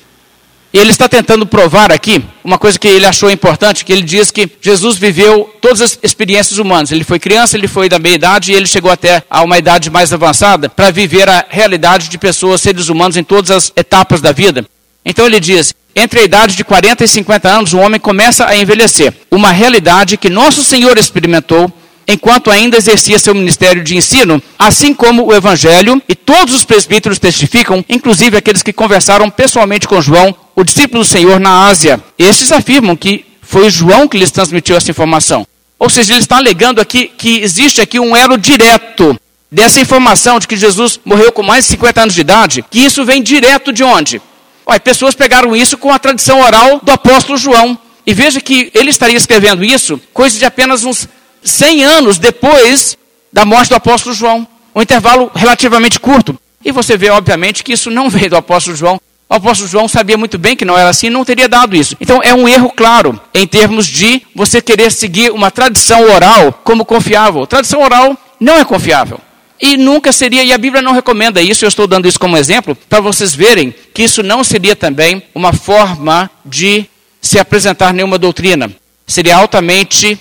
Ele 0.74 0.92
está 0.92 1.08
tentando 1.08 1.46
provar 1.46 1.92
aqui 1.92 2.24
uma 2.44 2.58
coisa 2.58 2.78
que 2.78 2.88
ele 2.88 3.06
achou 3.06 3.32
importante, 3.32 3.86
que 3.86 3.92
ele 3.92 4.02
diz 4.02 4.32
que 4.32 4.50
Jesus 4.62 4.98
viveu 4.98 5.50
todas 5.62 5.82
as 5.82 6.00
experiências 6.04 6.60
humanas. 6.60 6.92
Ele 6.92 7.04
foi 7.04 7.20
criança, 7.20 7.58
ele 7.58 7.68
foi 7.68 7.88
da 7.88 7.98
meia 7.98 8.16
idade 8.16 8.52
e 8.52 8.56
ele 8.56 8.68
chegou 8.68 8.92
até 8.92 9.24
a 9.30 9.44
uma 9.44 9.58
idade 9.58 9.90
mais 9.90 10.12
avançada 10.12 10.70
para 10.70 10.92
viver 10.92 11.28
a 11.30 11.46
realidade 11.50 12.10
de 12.10 12.18
pessoas, 12.18 12.62
seres 12.62 12.90
humanos 12.90 13.16
em 13.18 13.24
todas 13.24 13.50
as 13.50 13.72
etapas 13.76 14.22
da 14.22 14.32
vida. 14.32 14.66
Então 15.06 15.26
ele 15.26 15.40
diz: 15.40 15.74
entre 15.96 16.20
a 16.20 16.24
idade 16.24 16.56
de 16.56 16.64
40 16.64 17.04
e 17.04 17.08
50 17.08 17.50
anos, 17.50 17.74
o 17.74 17.80
homem 17.80 18.00
começa 18.00 18.46
a 18.46 18.56
envelhecer. 18.56 19.14
Uma 19.32 19.52
realidade 19.52 20.18
que 20.18 20.30
nosso 20.30 20.64
Senhor 20.64 20.98
experimentou 20.98 21.72
enquanto 22.08 22.50
ainda 22.50 22.78
exercia 22.78 23.20
seu 23.20 23.36
ministério 23.36 23.84
de 23.84 23.98
ensino, 23.98 24.42
assim 24.58 24.94
como 24.94 25.26
o 25.26 25.34
Evangelho 25.34 26.02
e 26.08 26.16
todos 26.16 26.54
os 26.54 26.64
presbíteros 26.64 27.20
testificam, 27.20 27.84
inclusive 27.90 28.38
aqueles 28.38 28.64
que 28.64 28.72
conversaram 28.72 29.30
pessoalmente 29.30 29.88
com 29.88 30.02
João, 30.02 30.36
o 30.56 30.64
discípulo 30.64 31.04
do 31.04 31.08
Senhor 31.08 31.40
na 31.40 31.68
Ásia. 31.68 32.02
Estes 32.18 32.52
afirmam 32.52 32.96
que 32.96 33.26
foi 33.42 33.70
João 33.70 34.08
que 34.08 34.18
lhes 34.18 34.32
transmitiu 34.32 34.78
essa 34.78 34.90
informação. 34.90 35.46
Ou 35.78 35.90
seja, 35.90 36.14
ele 36.14 36.22
está 36.22 36.38
alegando 36.38 36.82
aqui 36.82 37.12
que 37.18 37.42
existe 37.42 37.82
aqui 37.82 38.00
um 38.00 38.16
elo 38.16 38.38
direto 38.38 39.20
dessa 39.52 39.80
informação 39.80 40.40
de 40.40 40.48
que 40.48 40.58
Jesus 40.58 41.00
morreu 41.06 41.32
com 41.32 41.44
mais 41.44 41.66
de 41.66 41.72
50 41.72 42.02
anos 42.02 42.16
de 42.16 42.22
idade, 42.22 42.66
que 42.70 42.80
isso 42.80 43.06
vem 43.06 43.22
direto 43.22 43.72
de 43.72 43.84
onde? 43.84 44.22
Olha, 44.66 44.80
pessoas 44.80 45.16
pegaram 45.16 45.56
isso 45.56 45.78
com 45.78 45.92
a 45.92 46.00
tradição 46.00 46.42
oral 46.42 46.82
do 46.84 46.92
apóstolo 46.92 47.38
João. 47.38 47.78
E 48.06 48.14
veja 48.14 48.40
que 48.40 48.72
ele 48.74 48.90
estaria 48.90 49.18
escrevendo 49.18 49.64
isso 49.64 50.00
coisa 50.14 50.38
de 50.38 50.46
apenas 50.46 50.84
uns 50.84 51.08
100 51.44 51.84
anos 51.84 52.18
depois 52.18 52.98
da 53.32 53.46
morte 53.46 53.70
do 53.70 53.76
apóstolo 53.76 54.16
João. 54.16 54.48
Um 54.76 54.82
intervalo 54.82 55.32
relativamente 55.34 56.00
curto. 56.00 56.38
E 56.64 56.72
você 56.72 56.98
vê, 56.98 57.10
obviamente, 57.10 57.64
que 57.64 57.74
isso 57.74 57.90
não 57.90 58.10
veio 58.12 58.30
do 58.30 58.38
apóstolo 58.38 58.76
João. 58.76 59.00
O 59.30 59.34
apóstolo 59.34 59.70
João 59.70 59.88
sabia 59.88 60.18
muito 60.18 60.38
bem 60.38 60.56
que 60.56 60.64
não 60.64 60.78
era 60.78 60.90
assim, 60.90 61.10
não 61.10 61.26
teria 61.26 61.50
dado 61.50 61.76
isso. 61.76 61.98
Então 62.00 62.22
é 62.24 62.34
um 62.34 62.48
erro 62.48 62.72
claro 62.74 63.20
em 63.34 63.46
termos 63.46 63.86
de 63.86 64.22
você 64.34 64.62
querer 64.62 64.92
seguir 64.92 65.32
uma 65.32 65.52
tradição 65.52 66.02
oral 66.14 66.54
como 66.64 66.86
confiável. 66.86 67.46
Tradição 67.46 67.82
oral 67.82 68.16
não 68.40 68.56
é 68.56 68.64
confiável. 68.64 69.20
E 69.60 69.76
nunca 69.76 70.12
seria, 70.12 70.44
e 70.44 70.54
a 70.54 70.58
Bíblia 70.58 70.82
não 70.82 70.94
recomenda 70.94 71.42
isso, 71.42 71.66
eu 71.66 71.68
estou 71.68 71.88
dando 71.88 72.08
isso 72.08 72.20
como 72.20 72.38
exemplo, 72.38 72.76
para 72.88 73.02
vocês 73.02 73.34
verem 73.34 73.74
que 73.94 74.04
isso 74.04 74.22
não 74.22 74.44
seria 74.44 74.76
também 74.76 75.24
uma 75.34 75.52
forma 75.52 76.30
de 76.46 76.86
se 77.20 77.40
apresentar 77.40 77.92
nenhuma 77.92 78.20
doutrina. 78.20 78.70
Seria 79.06 79.38
altamente 79.38 80.18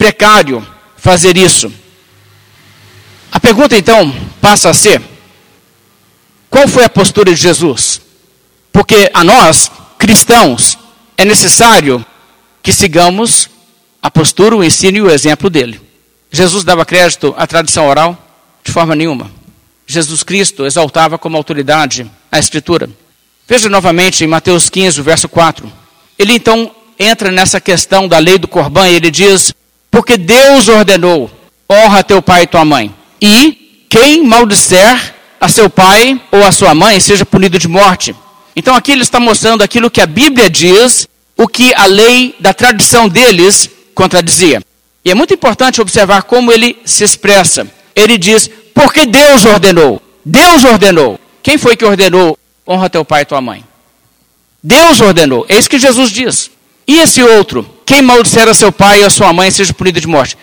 precário 0.00 0.66
fazer 0.96 1.36
isso. 1.36 1.70
A 3.30 3.38
pergunta 3.38 3.76
então 3.76 4.10
passa 4.40 4.70
a 4.70 4.74
ser: 4.74 5.02
qual 6.48 6.66
foi 6.66 6.84
a 6.84 6.88
postura 6.88 7.34
de 7.34 7.40
Jesus? 7.40 8.00
Porque 8.72 9.10
a 9.12 9.22
nós, 9.22 9.70
cristãos, 9.98 10.78
é 11.18 11.24
necessário 11.26 12.04
que 12.62 12.72
sigamos 12.72 13.50
a 14.00 14.10
postura, 14.10 14.56
o 14.56 14.64
ensino 14.64 14.96
e 14.96 15.02
o 15.02 15.10
exemplo 15.10 15.50
dele. 15.50 15.78
Jesus 16.32 16.64
dava 16.64 16.86
crédito 16.86 17.34
à 17.36 17.46
tradição 17.46 17.86
oral? 17.86 18.16
De 18.64 18.72
forma 18.72 18.94
nenhuma. 18.96 19.30
Jesus 19.86 20.22
Cristo 20.22 20.64
exaltava 20.64 21.18
como 21.18 21.36
autoridade 21.36 22.10
a 22.32 22.38
Escritura. 22.38 22.88
Veja 23.46 23.68
novamente 23.68 24.24
em 24.24 24.26
Mateus 24.26 24.70
15, 24.70 25.02
verso 25.02 25.28
4. 25.28 25.70
Ele 26.18 26.32
então 26.32 26.74
entra 26.98 27.30
nessa 27.30 27.60
questão 27.60 28.08
da 28.08 28.18
lei 28.18 28.38
do 28.38 28.48
Corban 28.48 28.88
e 28.88 28.94
ele 28.94 29.10
diz: 29.10 29.52
Porque 29.90 30.16
Deus 30.16 30.68
ordenou, 30.68 31.30
honra 31.70 32.04
teu 32.04 32.22
pai 32.22 32.42
e 32.42 32.46
tua 32.46 32.64
mãe. 32.64 32.94
E 33.20 33.86
quem 33.88 34.24
maldisser 34.24 35.14
a 35.40 35.48
seu 35.48 35.68
pai 35.68 36.20
ou 36.30 36.44
a 36.44 36.52
sua 36.52 36.74
mãe 36.74 37.00
seja 37.00 37.24
punido 37.24 37.58
de 37.58 37.66
morte. 37.66 38.14
Então 38.54 38.74
aqui 38.74 38.92
ele 38.92 39.02
está 39.02 39.18
mostrando 39.18 39.62
aquilo 39.62 39.90
que 39.90 40.00
a 40.00 40.06
Bíblia 40.06 40.50
diz, 40.50 41.08
o 41.36 41.48
que 41.48 41.74
a 41.74 41.86
lei 41.86 42.34
da 42.38 42.52
tradição 42.52 43.08
deles 43.08 43.68
contradizia. 43.94 44.62
E 45.04 45.10
é 45.10 45.14
muito 45.14 45.32
importante 45.32 45.80
observar 45.80 46.22
como 46.24 46.52
ele 46.52 46.76
se 46.84 47.02
expressa. 47.04 47.66
Ele 47.96 48.18
diz: 48.18 48.50
porque 48.74 49.06
Deus 49.06 49.44
ordenou. 49.44 50.00
Deus 50.24 50.64
ordenou. 50.64 51.18
Quem 51.42 51.56
foi 51.56 51.76
que 51.76 51.84
ordenou? 51.84 52.38
Honra 52.68 52.90
teu 52.90 53.04
pai 53.04 53.22
e 53.22 53.24
tua 53.24 53.40
mãe. 53.40 53.64
Deus 54.62 55.00
ordenou. 55.00 55.46
É 55.48 55.58
isso 55.58 55.70
que 55.70 55.78
Jesus 55.78 56.10
diz. 56.10 56.50
E 56.86 56.98
esse 56.98 57.22
outro? 57.22 57.68
Quem 57.90 58.02
maldisser 58.02 58.48
a 58.48 58.54
seu 58.54 58.70
pai 58.70 59.00
e 59.00 59.04
a 59.04 59.10
sua 59.10 59.32
mãe 59.32 59.50
seja 59.50 59.74
punido 59.74 60.00
de 60.00 60.06
morte. 60.06 60.38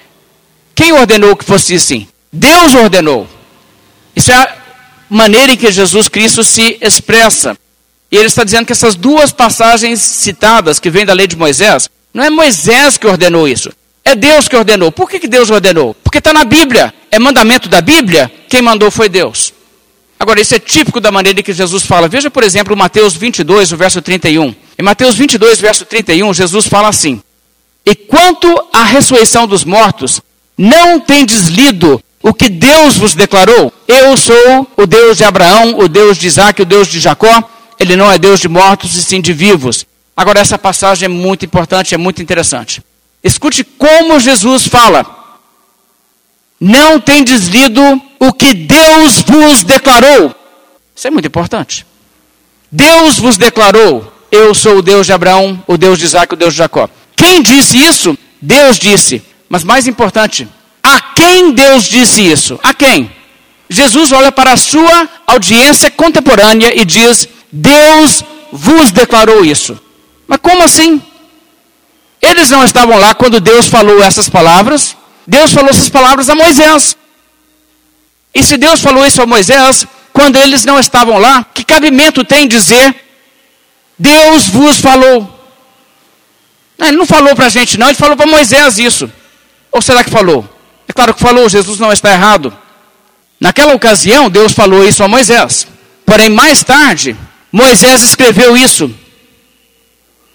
Quem 0.75 0.91
ordenou 0.91 1.33
que 1.33 1.45
fosse 1.45 1.75
assim? 1.75 2.05
Deus 2.29 2.75
ordenou. 2.75 3.25
Isso 4.13 4.33
é 4.33 4.35
a 4.35 4.53
maneira 5.09 5.53
em 5.53 5.55
que 5.55 5.71
Jesus 5.71 6.09
Cristo 6.09 6.43
se 6.43 6.77
expressa. 6.81 7.57
E 8.11 8.17
ele 8.17 8.25
está 8.25 8.43
dizendo 8.43 8.65
que 8.65 8.73
essas 8.73 8.95
duas 8.95 9.31
passagens 9.31 10.01
citadas, 10.01 10.77
que 10.77 10.89
vêm 10.89 11.05
da 11.05 11.13
lei 11.13 11.25
de 11.25 11.37
Moisés, 11.37 11.89
não 12.13 12.21
é 12.21 12.29
Moisés 12.29 12.97
que 12.97 13.07
ordenou 13.07 13.47
isso. 13.47 13.71
É 14.03 14.13
Deus 14.13 14.49
que 14.49 14.55
ordenou. 14.57 14.91
Por 14.91 15.09
que, 15.09 15.17
que 15.17 15.27
Deus 15.29 15.49
ordenou? 15.49 15.93
Porque 16.03 16.17
está 16.17 16.33
na 16.33 16.43
Bíblia. 16.43 16.93
É 17.09 17.17
mandamento 17.17 17.69
da 17.69 17.79
Bíblia. 17.79 18.29
Quem 18.49 18.61
mandou 18.61 18.91
foi 18.91 19.07
Deus. 19.07 19.53
Agora, 20.19 20.41
isso 20.41 20.53
é 20.53 20.59
típico 20.59 20.99
da 20.99 21.11
maneira 21.11 21.41
que 21.41 21.53
Jesus 21.53 21.83
fala. 21.83 22.09
Veja, 22.09 22.29
por 22.29 22.43
exemplo, 22.43 22.75
Mateus 22.75 23.15
22, 23.15 23.71
o 23.71 23.77
verso 23.77 24.01
31. 24.01 24.53
Em 24.77 24.83
Mateus 24.83 25.15
22, 25.15 25.61
verso 25.61 25.85
31, 25.85 26.33
Jesus 26.33 26.67
fala 26.67 26.89
assim: 26.89 27.21
E 27.87 27.95
quanto 27.95 28.53
à 28.73 28.83
ressurreição 28.83 29.47
dos 29.47 29.63
mortos, 29.63 30.21
não 30.57 30.99
tendes 30.99 31.47
lido 31.47 32.03
o 32.21 32.33
que 32.33 32.49
Deus 32.49 32.97
vos 32.97 33.15
declarou? 33.15 33.71
Eu 33.87 34.17
sou 34.17 34.67
o 34.75 34.85
Deus 34.85 35.17
de 35.17 35.23
Abraão, 35.23 35.79
o 35.79 35.87
Deus 35.87 36.17
de 36.17 36.27
Isaac, 36.27 36.61
o 36.61 36.65
Deus 36.65 36.89
de 36.89 36.99
Jacó. 36.99 37.49
Ele 37.79 37.95
não 37.95 38.11
é 38.11 38.19
Deus 38.19 38.41
de 38.41 38.49
mortos 38.49 38.93
e 38.95 39.01
sim 39.01 39.21
de 39.21 39.31
vivos. 39.31 39.85
Agora, 40.17 40.41
essa 40.41 40.57
passagem 40.57 41.05
é 41.05 41.07
muito 41.07 41.45
importante, 41.45 41.95
é 41.95 41.97
muito 41.97 42.21
interessante. 42.21 42.83
Escute 43.23 43.63
como 43.63 44.19
Jesus 44.19 44.67
fala. 44.67 45.05
Não 46.59 46.99
tendes 46.99 47.47
lido 47.47 47.81
o 48.19 48.33
que 48.33 48.53
Deus 48.53 49.21
vos 49.21 49.63
declarou. 49.63 50.35
Isso 50.93 51.07
é 51.07 51.09
muito 51.09 51.29
importante. 51.29 51.85
Deus 52.69 53.17
vos 53.17 53.37
declarou: 53.37 54.11
Eu 54.29 54.53
sou 54.53 54.79
o 54.79 54.81
Deus 54.81 55.05
de 55.05 55.13
Abraão, 55.13 55.63
o 55.65 55.77
Deus 55.77 55.97
de 55.97 56.03
Isaac, 56.03 56.33
o 56.33 56.37
Deus 56.37 56.53
de 56.53 56.57
Jacó. 56.57 56.89
Quem 57.17 57.41
disse 57.41 57.77
isso? 57.77 58.17
Deus 58.41 58.77
disse. 58.77 59.21
Mas 59.49 59.63
mais 59.63 59.87
importante, 59.87 60.47
a 60.83 61.01
quem 61.01 61.51
Deus 61.51 61.83
disse 61.85 62.21
isso? 62.21 62.59
A 62.63 62.73
quem? 62.73 63.11
Jesus 63.69 64.11
olha 64.13 64.31
para 64.31 64.53
a 64.53 64.57
sua 64.57 65.09
audiência 65.25 65.91
contemporânea 65.91 66.79
e 66.79 66.85
diz: 66.85 67.27
Deus 67.51 68.23
vos 68.51 68.91
declarou 68.91 69.43
isso. 69.43 69.77
Mas 70.27 70.39
como 70.41 70.63
assim? 70.63 71.01
Eles 72.21 72.49
não 72.49 72.63
estavam 72.63 72.97
lá 72.97 73.13
quando 73.15 73.41
Deus 73.41 73.67
falou 73.67 74.01
essas 74.01 74.29
palavras. 74.29 74.95
Deus 75.25 75.51
falou 75.51 75.69
essas 75.69 75.89
palavras 75.89 76.29
a 76.29 76.35
Moisés. 76.35 76.95
E 78.33 78.43
se 78.43 78.57
Deus 78.57 78.79
falou 78.81 79.05
isso 79.05 79.21
a 79.21 79.25
Moisés, 79.25 79.87
quando 80.13 80.37
eles 80.37 80.63
não 80.63 80.79
estavam 80.79 81.17
lá, 81.17 81.45
que 81.53 81.63
cabimento 81.63 82.23
tem 82.23 82.47
dizer 82.47 82.95
Deus 83.97 84.47
vos 84.47 84.79
falou? 84.79 85.36
Não, 86.77 86.87
ele 86.87 86.97
não 86.97 87.05
falou 87.05 87.35
para 87.35 87.47
a 87.47 87.49
gente, 87.49 87.77
não, 87.77 87.87
ele 87.87 87.95
falou 87.95 88.15
para 88.15 88.25
Moisés 88.25 88.77
isso. 88.77 89.11
Ou 89.71 89.81
será 89.81 90.03
que 90.03 90.09
falou? 90.09 90.47
É 90.87 90.93
claro 90.93 91.13
que 91.13 91.19
falou, 91.19 91.49
Jesus 91.49 91.79
não 91.79 91.91
está 91.91 92.11
errado. 92.11 92.55
Naquela 93.39 93.73
ocasião, 93.73 94.29
Deus 94.29 94.53
falou 94.53 94.87
isso 94.87 95.03
a 95.03 95.07
Moisés. 95.07 95.67
Porém, 96.05 96.29
mais 96.29 96.63
tarde, 96.63 97.15
Moisés 97.51 98.03
escreveu 98.03 98.55
isso 98.55 98.93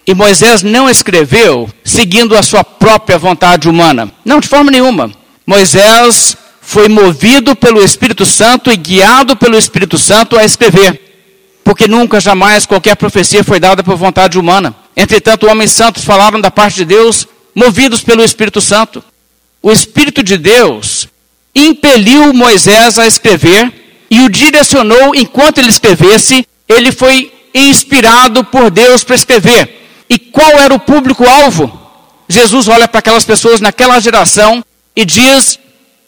e 0.05 0.13
Moisés 0.13 0.63
não 0.63 0.89
escreveu 0.89 1.69
seguindo 1.83 2.35
a 2.35 2.43
sua 2.43 2.63
própria 2.63 3.17
vontade 3.17 3.69
humana. 3.69 4.11
Não, 4.23 4.39
de 4.39 4.47
forma 4.47 4.69
nenhuma. 4.69 5.11
Moisés 5.45 6.35
foi 6.61 6.89
movido 6.89 7.55
pelo 7.55 7.83
Espírito 7.83 8.25
Santo 8.25 8.71
e 8.71 8.77
guiado 8.77 9.35
pelo 9.35 9.57
Espírito 9.57 9.97
Santo 9.97 10.37
a 10.37 10.43
escrever. 10.43 10.99
Porque 11.63 11.87
nunca, 11.87 12.19
jamais, 12.19 12.65
qualquer 12.65 12.95
profecia 12.95 13.43
foi 13.43 13.59
dada 13.59 13.83
por 13.83 13.95
vontade 13.95 14.37
humana. 14.37 14.75
Entretanto, 14.95 15.47
homens 15.47 15.71
santos 15.71 16.03
falaram 16.03 16.39
da 16.39 16.51
parte 16.51 16.75
de 16.75 16.85
Deus, 16.85 17.27
movidos 17.55 18.01
pelo 18.01 18.23
Espírito 18.23 18.61
Santo. 18.61 19.03
O 19.61 19.71
Espírito 19.71 20.21
de 20.23 20.37
Deus 20.37 21.07
impeliu 21.55 22.33
Moisés 22.33 22.99
a 22.99 23.07
escrever 23.07 23.71
e 24.09 24.21
o 24.21 24.29
direcionou 24.29 25.15
enquanto 25.15 25.57
ele 25.57 25.69
escrevesse. 25.69 26.47
Ele 26.67 26.91
foi 26.91 27.31
inspirado 27.53 28.43
por 28.43 28.69
Deus 28.69 29.03
para 29.03 29.15
escrever. 29.15 30.05
E 30.09 30.17
qual 30.17 30.51
era 30.51 30.73
o 30.73 30.79
público-alvo? 30.79 31.81
Jesus 32.27 32.67
olha 32.67 32.87
para 32.87 32.99
aquelas 32.99 33.25
pessoas 33.25 33.61
naquela 33.61 33.99
geração 33.99 34.63
e 34.95 35.05
diz: 35.05 35.59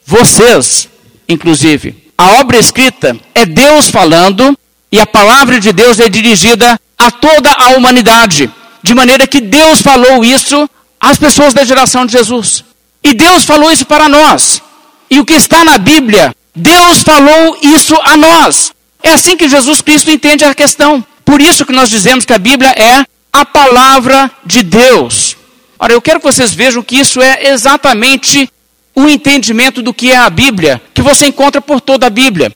vocês, 0.04 0.88
inclusive. 1.28 2.06
A 2.16 2.40
obra 2.40 2.58
escrita 2.58 3.16
é 3.34 3.44
Deus 3.44 3.90
falando 3.90 4.56
e 4.90 5.00
a 5.00 5.06
palavra 5.06 5.60
de 5.60 5.72
Deus 5.72 5.98
é 6.00 6.08
dirigida 6.08 6.80
a 6.96 7.10
toda 7.10 7.50
a 7.52 7.70
humanidade. 7.70 8.50
De 8.86 8.94
maneira 8.94 9.26
que 9.26 9.40
Deus 9.40 9.82
falou 9.82 10.24
isso 10.24 10.70
às 11.00 11.18
pessoas 11.18 11.52
da 11.52 11.64
geração 11.64 12.06
de 12.06 12.12
Jesus. 12.12 12.64
E 13.02 13.12
Deus 13.12 13.44
falou 13.44 13.68
isso 13.72 13.84
para 13.84 14.08
nós. 14.08 14.62
E 15.10 15.18
o 15.18 15.24
que 15.24 15.34
está 15.34 15.64
na 15.64 15.76
Bíblia, 15.76 16.32
Deus 16.54 17.02
falou 17.02 17.58
isso 17.60 17.98
a 18.04 18.16
nós. 18.16 18.72
É 19.02 19.10
assim 19.10 19.36
que 19.36 19.48
Jesus 19.48 19.80
Cristo 19.80 20.08
entende 20.08 20.44
a 20.44 20.54
questão. 20.54 21.04
Por 21.24 21.42
isso 21.42 21.66
que 21.66 21.72
nós 21.72 21.90
dizemos 21.90 22.24
que 22.24 22.32
a 22.32 22.38
Bíblia 22.38 22.70
é 22.76 23.04
a 23.32 23.44
palavra 23.44 24.30
de 24.44 24.62
Deus. 24.62 25.36
Ora, 25.80 25.92
eu 25.92 26.00
quero 26.00 26.20
que 26.20 26.26
vocês 26.26 26.54
vejam 26.54 26.80
que 26.80 26.96
isso 26.96 27.20
é 27.20 27.48
exatamente 27.48 28.48
o 28.94 29.08
entendimento 29.08 29.82
do 29.82 29.92
que 29.92 30.12
é 30.12 30.16
a 30.16 30.30
Bíblia, 30.30 30.80
que 30.94 31.02
você 31.02 31.26
encontra 31.26 31.60
por 31.60 31.80
toda 31.80 32.06
a 32.06 32.10
Bíblia. 32.10 32.52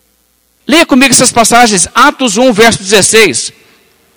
Leia 0.65 0.87
comigo 0.87 1.13
essas 1.13 1.33
passagens, 1.33 1.89
Atos 1.93 2.39
1, 2.39 2.53
verso 2.53 2.79
16. 2.85 3.53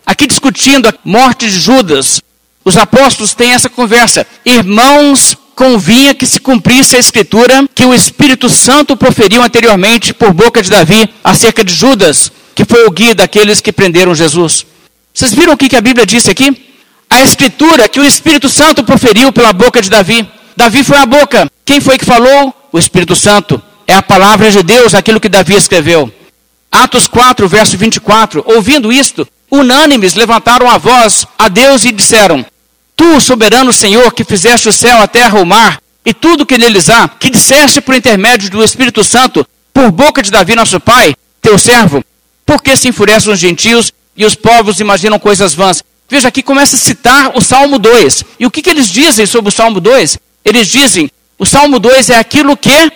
Aqui 0.06 0.28
discutindo 0.28 0.88
a 0.88 0.94
morte 1.04 1.50
de 1.50 1.60
Judas, 1.60 2.22
os 2.64 2.78
apóstolos 2.78 3.34
têm 3.34 3.52
essa 3.52 3.70
conversa. 3.70 4.26
Irmãos, 4.46 5.36
convinha 5.56 6.14
que 6.14 6.26
se 6.26 6.40
cumprisse 6.40 6.96
a 6.96 7.00
escritura 7.00 7.68
que 7.74 7.86
o 7.86 7.94
Espírito 7.94 8.50
Santo 8.50 8.98
proferiu 8.98 9.42
anteriormente 9.44 10.14
por 10.14 10.34
boca 10.34 10.62
de 10.62 10.70
Davi 10.70 11.10
acerca 11.24 11.64
de 11.64 11.74
Judas, 11.74 12.32
que 12.56 12.66
foi 12.66 12.86
o 12.86 12.92
guia 12.92 13.16
daqueles 13.16 13.62
que 13.62 13.72
prenderam 13.72 14.16
Jesus. 14.16 14.66
Vocês 15.14 15.34
viram 15.34 15.54
o 15.54 15.58
que 15.58 15.76
a 15.76 15.82
Bíblia 15.82 16.06
disse 16.06 16.32
aqui? 16.32 16.68
A 17.10 17.22
escritura 17.22 17.88
que 17.88 18.00
o 18.00 18.06
Espírito 18.06 18.50
Santo 18.50 18.84
proferiu 18.84 19.32
pela 19.32 19.54
boca 19.54 19.82
de 19.82 19.90
Davi. 19.90 20.28
Davi 20.58 20.84
foi 20.84 20.98
a 20.98 21.06
boca. 21.06 21.50
Quem 21.64 21.80
foi 21.80 21.98
que 21.98 22.06
falou? 22.06 22.54
O 22.72 22.80
Espírito 22.80 23.16
Santo. 23.16 23.62
é 23.86 23.94
a 23.94 24.02
palavra 24.02 24.50
de 24.50 24.64
Deus, 24.64 24.96
aquilo 24.96 25.20
que 25.20 25.30
Davi 25.30 25.56
escreveu. 25.56 26.12
Atos 26.72 27.06
4, 27.06 27.48
verso 27.48 27.78
24. 27.78 28.44
Ouvindo 28.48 28.92
isto, 28.92 29.28
unânimes 29.60 30.16
levantaram 30.16 30.70
a 30.70 30.78
voz 30.78 31.28
a 31.38 31.48
Deus 31.48 31.86
e 31.86 31.92
disseram: 31.92 32.46
Tu, 32.96 33.22
soberano 33.22 33.72
Senhor, 33.72 34.12
que 34.14 34.24
fizeste 34.24 34.68
o 34.68 34.74
céu, 34.74 35.02
a 35.02 35.08
terra, 35.08 35.40
o 35.40 35.46
mar 35.46 35.80
e 36.06 36.14
tudo 36.14 36.46
que 36.46 36.58
neles 36.58 36.90
há, 36.90 37.08
que 37.08 37.30
disseste 37.30 37.80
por 37.80 37.96
intermédio 37.96 38.50
do 38.50 38.64
Espírito 38.64 39.04
Santo, 39.04 39.48
por 39.74 39.90
boca 39.92 40.22
de 40.22 40.30
Davi, 40.30 40.56
nosso 40.56 40.80
pai, 40.80 41.16
teu 41.42 41.58
servo, 41.58 42.04
por 42.46 42.62
que 42.62 42.76
se 42.76 42.90
enfurecem 42.90 43.32
os 43.32 43.40
gentios 43.40 43.94
e 44.18 44.26
os 44.26 44.36
povos 44.36 44.80
imaginam 44.80 45.18
coisas 45.18 45.54
vãs? 45.54 45.84
Veja 46.10 46.28
aqui 46.28 46.44
começa 46.44 46.76
a 46.76 46.80
citar 46.80 47.32
o 47.36 47.42
Salmo 47.42 47.80
2. 47.80 48.24
E 48.40 48.46
o 48.46 48.52
que, 48.52 48.62
que 48.62 48.70
eles 48.70 48.90
dizem 48.90 49.26
sobre 49.26 49.50
o 49.50 49.52
Salmo 49.52 49.80
2? 49.80 50.18
Eles 50.44 50.68
dizem: 50.68 51.10
o 51.40 51.46
Salmo 51.46 51.80
2 51.80 52.10
é 52.10 52.18
aquilo 52.18 52.58
que 52.58 52.92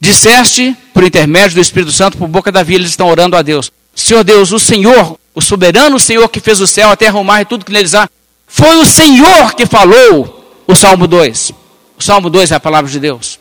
disseste 0.00 0.76
por 0.92 1.04
intermédio 1.04 1.56
do 1.56 1.60
Espírito 1.60 1.92
Santo, 1.92 2.18
por 2.18 2.26
boca 2.26 2.50
de 2.50 2.54
Davi, 2.54 2.74
eles 2.74 2.90
estão 2.90 3.08
orando 3.08 3.36
a 3.36 3.42
Deus. 3.42 3.70
Senhor 3.96 4.22
Deus, 4.22 4.52
o 4.52 4.58
Senhor, 4.58 5.18
o 5.34 5.40
soberano 5.40 5.98
Senhor 5.98 6.28
que 6.28 6.38
fez 6.38 6.60
o 6.60 6.66
céu, 6.66 6.90
a 6.90 6.96
terra, 6.96 7.18
o 7.18 7.24
mar 7.24 7.40
e 7.40 7.46
tudo 7.46 7.64
que 7.64 7.72
neles 7.72 7.94
há, 7.94 8.08
foi 8.46 8.76
o 8.76 8.84
Senhor 8.84 9.54
que 9.54 9.64
falou 9.64 10.44
o 10.66 10.74
Salmo 10.74 11.06
2. 11.06 11.52
O 11.98 12.02
Salmo 12.02 12.28
2 12.28 12.52
é 12.52 12.54
a 12.56 12.60
palavra 12.60 12.90
de 12.90 13.00
Deus. 13.00 13.40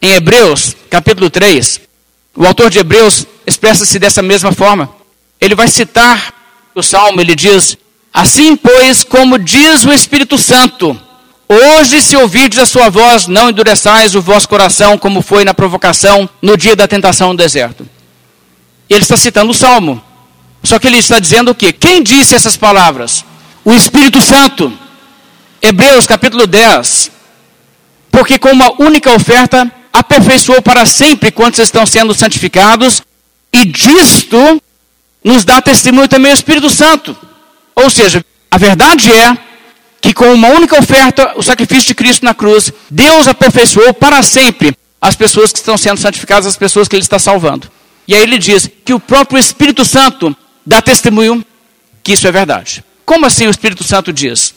Em 0.00 0.12
Hebreus, 0.12 0.76
capítulo 0.90 1.30
3, 1.30 1.80
o 2.36 2.46
autor 2.46 2.70
de 2.70 2.78
Hebreus 2.78 3.26
expressa-se 3.46 3.98
dessa 3.98 4.20
mesma 4.20 4.52
forma. 4.52 4.90
Ele 5.40 5.54
vai 5.54 5.68
citar 5.68 6.34
o 6.74 6.82
Salmo, 6.82 7.20
ele 7.20 7.34
diz: 7.34 7.76
Assim, 8.12 8.56
pois, 8.56 9.02
como 9.02 9.38
diz 9.38 9.84
o 9.84 9.92
Espírito 9.92 10.36
Santo, 10.36 11.00
hoje, 11.48 12.02
se 12.02 12.14
ouvides 12.14 12.58
a 12.58 12.66
sua 12.66 12.90
voz, 12.90 13.26
não 13.26 13.48
endureçais 13.48 14.14
o 14.14 14.20
vosso 14.20 14.48
coração, 14.48 14.98
como 14.98 15.22
foi 15.22 15.44
na 15.44 15.54
provocação 15.54 16.28
no 16.42 16.56
dia 16.58 16.76
da 16.76 16.86
tentação 16.86 17.28
no 17.30 17.36
deserto. 17.36 17.88
Ele 18.88 19.02
está 19.02 19.16
citando 19.16 19.50
o 19.50 19.54
Salmo. 19.54 20.02
Só 20.62 20.78
que 20.78 20.86
ele 20.86 20.98
está 20.98 21.18
dizendo 21.18 21.50
o 21.50 21.54
quê? 21.54 21.72
Quem 21.72 22.02
disse 22.02 22.34
essas 22.34 22.56
palavras? 22.56 23.24
O 23.64 23.72
Espírito 23.72 24.20
Santo. 24.20 24.72
Hebreus 25.62 26.06
capítulo 26.06 26.46
10. 26.46 27.10
Porque 28.10 28.38
com 28.38 28.50
uma 28.50 28.72
única 28.80 29.12
oferta 29.14 29.70
aperfeiçoou 29.92 30.62
para 30.62 30.86
sempre 30.86 31.30
quantos 31.30 31.60
estão 31.60 31.84
sendo 31.86 32.14
santificados, 32.14 33.02
e 33.52 33.64
disto 33.64 34.62
nos 35.24 35.44
dá 35.44 35.60
testemunho 35.60 36.08
também 36.08 36.30
o 36.30 36.34
Espírito 36.34 36.70
Santo. 36.70 37.16
Ou 37.74 37.90
seja, 37.90 38.24
a 38.50 38.58
verdade 38.58 39.10
é 39.12 39.36
que 40.00 40.14
com 40.14 40.32
uma 40.32 40.48
única 40.48 40.78
oferta, 40.78 41.32
o 41.36 41.42
sacrifício 41.42 41.86
de 41.86 41.94
Cristo 41.94 42.24
na 42.24 42.34
cruz, 42.34 42.72
Deus 42.90 43.26
aperfeiçoou 43.26 43.92
para 43.92 44.22
sempre 44.22 44.76
as 45.00 45.16
pessoas 45.16 45.52
que 45.52 45.58
estão 45.58 45.76
sendo 45.76 46.00
santificadas, 46.00 46.46
as 46.46 46.56
pessoas 46.56 46.88
que 46.88 46.96
Ele 46.96 47.02
está 47.02 47.18
salvando. 47.18 47.70
E 48.08 48.14
aí 48.14 48.22
ele 48.22 48.38
diz 48.38 48.70
que 48.86 48.94
o 48.94 48.98
próprio 48.98 49.38
Espírito 49.38 49.84
Santo 49.84 50.34
dá 50.64 50.80
testemunho 50.80 51.44
que 52.02 52.14
isso 52.14 52.26
é 52.26 52.32
verdade. 52.32 52.82
Como 53.04 53.26
assim 53.26 53.46
o 53.46 53.50
Espírito 53.50 53.84
Santo 53.84 54.14
diz 54.14 54.54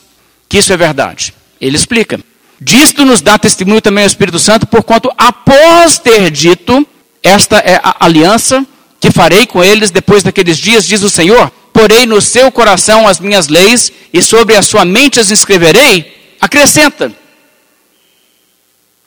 que 0.48 0.56
isso 0.56 0.72
é 0.72 0.76
verdade? 0.76 1.34
Ele 1.60 1.76
explica. 1.76 2.18
Disto 2.58 3.04
nos 3.04 3.20
dá 3.20 3.38
testemunho 3.38 3.82
também 3.82 4.04
o 4.04 4.06
Espírito 4.06 4.38
Santo, 4.38 4.66
porquanto 4.66 5.12
após 5.18 5.98
ter 5.98 6.30
dito, 6.30 6.86
esta 7.22 7.58
é 7.58 7.78
a 7.82 7.96
aliança 8.00 8.66
que 8.98 9.10
farei 9.10 9.46
com 9.46 9.62
eles 9.62 9.90
depois 9.90 10.22
daqueles 10.22 10.56
dias, 10.56 10.86
diz 10.86 11.02
o 11.02 11.10
Senhor, 11.10 11.50
porei 11.72 12.06
no 12.06 12.22
seu 12.22 12.50
coração 12.50 13.06
as 13.06 13.20
minhas 13.20 13.48
leis 13.48 13.92
e 14.12 14.22
sobre 14.22 14.56
a 14.56 14.62
sua 14.62 14.84
mente 14.84 15.20
as 15.20 15.30
inscreverei, 15.30 16.36
acrescenta. 16.40 17.12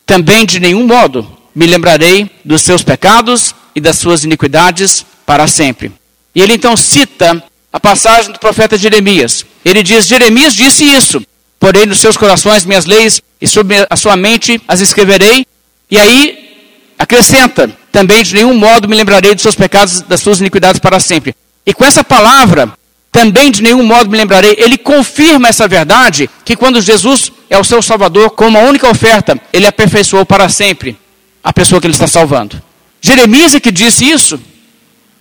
Também 0.05 0.45
de 0.45 0.59
nenhum 0.59 0.85
modo 0.85 1.35
me 1.55 1.65
lembrarei 1.65 2.29
dos 2.43 2.61
seus 2.61 2.83
pecados 2.83 3.55
e 3.75 3.81
das 3.81 3.97
suas 3.97 4.23
iniquidades 4.23 5.05
para 5.25 5.47
sempre. 5.47 5.91
E 6.33 6.41
ele 6.41 6.53
então 6.53 6.75
cita 6.77 7.43
a 7.71 7.79
passagem 7.79 8.31
do 8.31 8.39
profeta 8.39 8.77
Jeremias. 8.77 9.45
Ele 9.63 9.83
diz: 9.83 10.07
Jeremias 10.07 10.55
disse 10.55 10.85
isso, 10.85 11.21
porém 11.59 11.85
nos 11.85 11.99
seus 11.99 12.15
corações 12.15 12.65
minhas 12.65 12.85
leis 12.85 13.21
e 13.41 13.47
sobre 13.47 13.85
a 13.89 13.95
sua 13.95 14.15
mente 14.15 14.61
as 14.67 14.79
escreverei. 14.79 15.45
E 15.91 15.99
aí 15.99 16.93
acrescenta: 16.97 17.69
também 17.91 18.23
de 18.23 18.33
nenhum 18.33 18.53
modo 18.53 18.87
me 18.87 18.95
lembrarei 18.95 19.33
dos 19.33 19.41
seus 19.41 19.55
pecados, 19.55 20.01
das 20.01 20.21
suas 20.21 20.39
iniquidades 20.39 20.79
para 20.79 20.99
sempre. 20.99 21.35
E 21.65 21.73
com 21.73 21.83
essa 21.83 22.03
palavra, 22.03 22.71
também 23.11 23.49
de 23.49 23.63
nenhum 23.63 23.83
modo 23.83 24.09
me 24.09 24.17
lembrarei, 24.17 24.55
ele 24.57 24.77
confirma 24.77 25.47
essa 25.47 25.67
verdade, 25.67 26.29
que 26.43 26.55
quando 26.55 26.81
Jesus 26.81 27.31
é 27.49 27.57
o 27.57 27.63
seu 27.63 27.81
Salvador, 27.81 28.31
com 28.31 28.47
uma 28.47 28.59
única 28.59 28.89
oferta, 28.89 29.39
ele 29.53 29.65
aperfeiçoou 29.65 30.25
para 30.25 30.49
sempre 30.49 30.97
a 31.41 31.53
pessoa 31.53 31.79
que 31.79 31.87
ele 31.87 31.93
está 31.93 32.07
salvando. 32.07 32.61
Jeremias 33.05 33.53
é 33.53 33.59
que 33.59 33.71
disse 33.71 34.03
isso? 34.09 34.41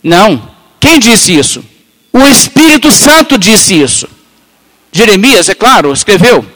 Não. 0.03 0.51
Quem 0.81 0.99
disse 0.99 1.37
isso? 1.37 1.62
O 2.11 2.27
Espírito 2.27 2.90
Santo 2.90 3.37
disse 3.37 3.79
isso. 3.79 4.09
Jeremias, 4.90 5.51
é 5.51 5.55
claro, 5.55 5.92
escreveu, 5.92 6.47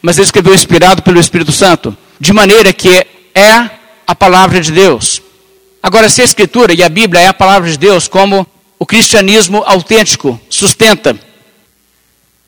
mas 0.00 0.16
ele 0.16 0.24
escreveu 0.24 0.54
inspirado 0.54 1.02
pelo 1.02 1.20
Espírito 1.20 1.52
Santo, 1.52 1.94
de 2.18 2.32
maneira 2.32 2.72
que 2.72 3.06
é 3.34 3.70
a 4.06 4.14
palavra 4.14 4.58
de 4.58 4.72
Deus. 4.72 5.20
Agora, 5.82 6.08
se 6.08 6.22
a 6.22 6.24
Escritura 6.24 6.72
e 6.72 6.82
a 6.82 6.88
Bíblia 6.88 7.24
é 7.24 7.26
a 7.26 7.34
palavra 7.34 7.70
de 7.70 7.76
Deus, 7.76 8.08
como 8.08 8.46
o 8.78 8.86
cristianismo 8.86 9.62
autêntico 9.66 10.40
sustenta, 10.48 11.14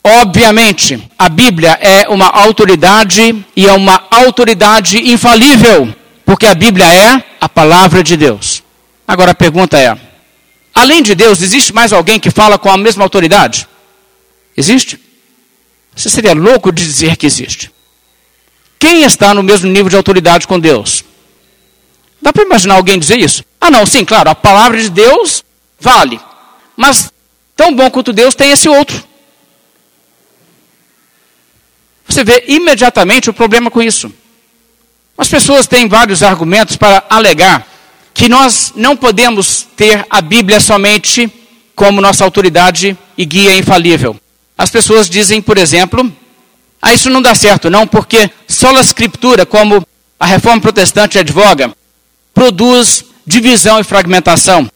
obviamente, 0.02 1.06
a 1.18 1.28
Bíblia 1.28 1.78
é 1.82 2.08
uma 2.08 2.28
autoridade 2.28 3.44
e 3.54 3.66
é 3.66 3.72
uma 3.74 4.04
autoridade 4.10 5.12
infalível, 5.12 5.94
porque 6.32 6.46
a 6.46 6.54
Bíblia 6.54 6.86
é 6.86 7.22
a 7.38 7.46
palavra 7.46 8.02
de 8.02 8.16
Deus. 8.16 8.64
Agora 9.06 9.32
a 9.32 9.34
pergunta 9.34 9.78
é: 9.78 9.94
além 10.74 11.02
de 11.02 11.14
Deus, 11.14 11.42
existe 11.42 11.74
mais 11.74 11.92
alguém 11.92 12.18
que 12.18 12.30
fala 12.30 12.58
com 12.58 12.70
a 12.70 12.76
mesma 12.78 13.04
autoridade? 13.04 13.68
Existe? 14.56 14.98
Você 15.94 16.08
seria 16.08 16.32
louco 16.32 16.72
de 16.72 16.86
dizer 16.86 17.18
que 17.18 17.26
existe. 17.26 17.70
Quem 18.78 19.02
está 19.02 19.34
no 19.34 19.42
mesmo 19.42 19.70
nível 19.70 19.90
de 19.90 19.96
autoridade 19.96 20.46
com 20.46 20.58
Deus? 20.58 21.04
Dá 22.22 22.32
para 22.32 22.44
imaginar 22.44 22.76
alguém 22.76 22.98
dizer 22.98 23.18
isso? 23.18 23.44
Ah, 23.60 23.70
não, 23.70 23.84
sim, 23.84 24.02
claro, 24.02 24.30
a 24.30 24.34
palavra 24.34 24.80
de 24.80 24.88
Deus 24.88 25.44
vale. 25.78 26.18
Mas 26.74 27.12
tão 27.54 27.76
bom 27.76 27.90
quanto 27.90 28.10
Deus 28.10 28.34
tem 28.34 28.52
esse 28.52 28.70
outro. 28.70 29.04
Você 32.08 32.24
vê 32.24 32.44
imediatamente 32.48 33.28
o 33.28 33.34
problema 33.34 33.70
com 33.70 33.82
isso. 33.82 34.10
As 35.16 35.28
pessoas 35.28 35.66
têm 35.66 35.88
vários 35.88 36.22
argumentos 36.22 36.76
para 36.76 37.04
alegar 37.08 37.66
que 38.14 38.28
nós 38.28 38.72
não 38.76 38.96
podemos 38.96 39.66
ter 39.76 40.04
a 40.08 40.20
Bíblia 40.20 40.60
somente 40.60 41.30
como 41.74 42.00
nossa 42.00 42.24
autoridade 42.24 42.96
e 43.16 43.24
guia 43.24 43.56
infalível. 43.56 44.16
As 44.56 44.70
pessoas 44.70 45.08
dizem, 45.08 45.40
por 45.40 45.56
exemplo, 45.58 46.12
ah, 46.80 46.92
isso 46.92 47.08
não 47.08 47.22
dá 47.22 47.34
certo, 47.34 47.70
não, 47.70 47.86
porque 47.86 48.30
só 48.46 48.76
a 48.76 48.80
escritura, 48.80 49.46
como 49.46 49.86
a 50.18 50.26
reforma 50.26 50.60
protestante 50.60 51.18
advoga, 51.18 51.74
produz 52.34 53.04
divisão 53.26 53.80
e 53.80 53.84
fragmentação. 53.84 54.68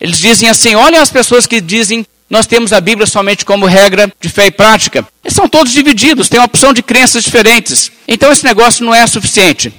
Eles 0.00 0.18
dizem 0.18 0.48
assim: 0.48 0.74
olhem 0.74 0.98
as 0.98 1.10
pessoas 1.10 1.46
que 1.46 1.60
dizem 1.60 2.04
nós 2.32 2.46
temos 2.46 2.72
a 2.72 2.80
Bíblia 2.80 3.06
somente 3.06 3.44
como 3.44 3.66
regra 3.66 4.10
de 4.18 4.26
fé 4.30 4.46
e 4.46 4.50
prática. 4.50 5.06
Eles 5.22 5.34
são 5.34 5.46
todos 5.46 5.70
divididos, 5.70 6.30
têm 6.30 6.40
uma 6.40 6.46
opção 6.46 6.72
de 6.72 6.82
crenças 6.82 7.24
diferentes. 7.24 7.92
Então 8.08 8.32
esse 8.32 8.42
negócio 8.42 8.82
não 8.86 8.94
é 8.94 9.06
suficiente. 9.06 9.70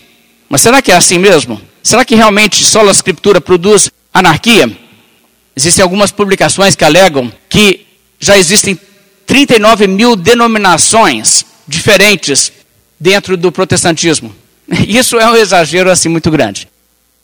Mas 0.47 0.61
será 0.61 0.79
que 0.79 0.91
é 0.91 0.95
assim 0.95 1.17
mesmo? 1.17 1.59
Será 1.81 2.05
que 2.05 2.13
realmente 2.13 2.63
só 2.63 2.87
a 2.87 2.91
escritura 2.91 3.41
produz 3.41 3.89
anarquia? 4.13 4.71
Existem 5.55 5.81
algumas 5.81 6.11
publicações 6.11 6.75
que 6.75 6.85
alegam 6.85 7.33
que 7.49 7.87
já 8.19 8.37
existem 8.37 8.79
39 9.25 9.87
mil 9.87 10.15
denominações 10.15 11.43
diferentes 11.67 12.53
dentro 12.99 13.35
do 13.35 13.51
protestantismo. 13.51 14.33
Isso 14.87 15.19
é 15.19 15.27
um 15.27 15.35
exagero 15.35 15.89
assim 15.89 16.07
muito 16.07 16.29
grande. 16.29 16.67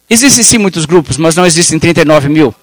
Existem 0.09 0.43
sim 0.43 0.57
muitos 0.57 0.85
grupos, 0.85 1.17
mas 1.17 1.35
não 1.35 1.45
existem 1.45 1.77
39 1.77 2.29
mil. 2.29 2.55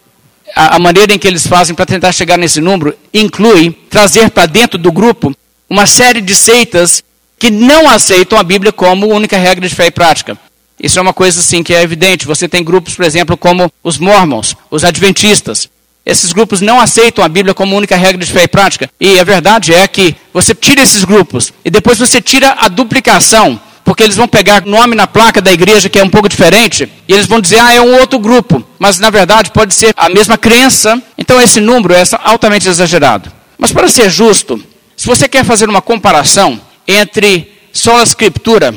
A, 0.55 0.77
a 0.77 0.79
maneira 0.79 1.15
em 1.15 1.19
que 1.19 1.27
eles 1.27 1.47
fazem 1.47 1.75
para 1.75 1.87
tentar 1.87 2.13
chegar 2.13 2.37
nesse 2.37 2.61
número 2.61 2.97
inclui 3.13 3.73
trazer 3.91 4.31
para 4.31 4.47
dentro 4.47 4.79
do 4.79 4.93
grupo 4.93 5.35
uma 5.69 5.87
série 5.87 6.21
de 6.21 6.35
seitas 6.35 7.03
que 7.39 7.51
não 7.51 7.89
aceitam 7.89 8.39
a 8.39 8.43
Bíblia 8.43 8.73
como 8.73 9.07
única 9.07 9.37
regra 9.37 9.69
de 9.69 9.75
fé 9.75 9.87
e 9.87 9.91
prática. 9.91 10.39
Isso 10.81 10.99
é 10.99 11.03
uma 11.03 11.13
coisa 11.13 11.41
assim 11.41 11.63
que 11.63 11.75
é 11.75 11.83
evidente. 11.83 12.27
Você 12.27 12.49
tem 12.49 12.63
grupos, 12.63 12.95
por 12.95 13.05
exemplo, 13.05 13.37
como 13.37 13.71
os 13.83 13.99
mormons, 13.99 14.55
os 14.71 14.85
adventistas, 14.85 15.69
esses 16.07 16.33
grupos 16.33 16.61
não 16.61 16.81
aceitam 16.81 17.25
a 17.25 17.29
Bíblia 17.29 17.53
como 17.53 17.77
única 17.77 17.97
regra 17.97 18.25
de 18.25 18.31
fé 18.31 18.45
e 18.45 18.49
prática. 18.49 18.89
E 19.01 19.19
a 19.19 19.25
verdade 19.25 19.75
é 19.75 19.89
que 19.89 20.15
você 20.33 20.55
tira 20.55 20.81
esses 20.81 21.03
grupos 21.05 21.53
e 21.65 21.71
depois 21.71 21.99
você 21.99 22.23
tira 22.23 22.57
a 22.61 22.69
duplicação, 22.69 23.61
porque 23.87 24.03
eles 24.03 24.17
vão 24.17 24.27
pegar 24.27 24.67
nome 24.67 24.97
na 24.97 25.07
placa 25.07 25.41
da 25.41 25.53
igreja 25.53 25.89
que 25.89 25.97
é 25.97 26.03
um 26.03 26.11
pouco 26.11 26.29
diferente 26.29 26.91
e 27.07 27.13
eles 27.13 27.27
vão 27.27 27.41
dizer, 27.41 27.61
ah, 27.61 27.73
é 27.73 27.81
um 27.81 28.01
outro 28.01 28.19
grupo. 28.19 28.67
Mas 28.81 28.99
na 28.99 29.11
verdade 29.11 29.53
pode 29.53 29.73
ser 29.75 29.95
a 29.97 30.09
mesma 30.09 30.37
crença. 30.37 31.01
Então 31.17 31.41
esse 31.41 31.61
número 31.61 31.95
é 31.95 32.03
altamente 32.25 32.69
exagerado. 32.69 33.33
Mas 33.57 33.71
para 33.71 33.87
ser 33.87 34.11
justo, 34.11 34.61
se 34.97 35.07
você 35.07 35.29
quer 35.29 35.45
fazer 35.45 35.69
uma 35.69 35.81
comparação 35.81 36.61
entre 36.85 37.49
só 37.73 38.01
a 38.01 38.03
escritura 38.03 38.75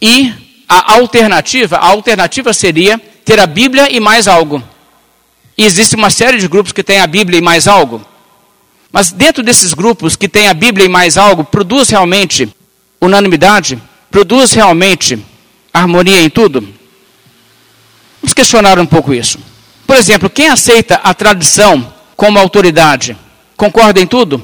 e 0.00 0.32
a 0.66 0.94
alternativa, 0.94 1.76
a 1.76 1.88
alternativa 1.88 2.54
seria 2.54 2.98
ter 3.22 3.38
a 3.38 3.46
Bíblia 3.46 3.94
e 3.94 4.00
mais 4.00 4.26
algo. 4.26 4.62
E 5.58 5.66
existe 5.66 5.96
uma 5.96 6.08
série 6.08 6.38
de 6.38 6.48
grupos 6.48 6.72
que 6.72 6.82
têm 6.82 7.00
a 7.00 7.06
Bíblia 7.06 7.38
e 7.38 7.42
mais 7.42 7.68
algo. 7.68 8.02
Mas 8.90 9.12
dentro 9.12 9.42
desses 9.42 9.74
grupos 9.74 10.16
que 10.16 10.30
têm 10.30 10.48
a 10.48 10.54
Bíblia 10.54 10.86
e 10.86 10.88
mais 10.88 11.18
algo, 11.18 11.44
produz 11.44 11.90
realmente 11.90 12.48
unanimidade? 12.98 13.78
Produz 14.10 14.52
realmente 14.52 15.24
harmonia 15.72 16.20
em 16.20 16.28
tudo? 16.28 16.66
Vamos 18.20 18.34
questionar 18.34 18.78
um 18.78 18.86
pouco 18.86 19.14
isso. 19.14 19.38
Por 19.86 19.96
exemplo, 19.96 20.28
quem 20.28 20.48
aceita 20.48 20.96
a 20.96 21.14
tradição 21.14 21.92
como 22.16 22.38
autoridade, 22.38 23.16
concorda 23.56 24.00
em 24.00 24.06
tudo? 24.06 24.42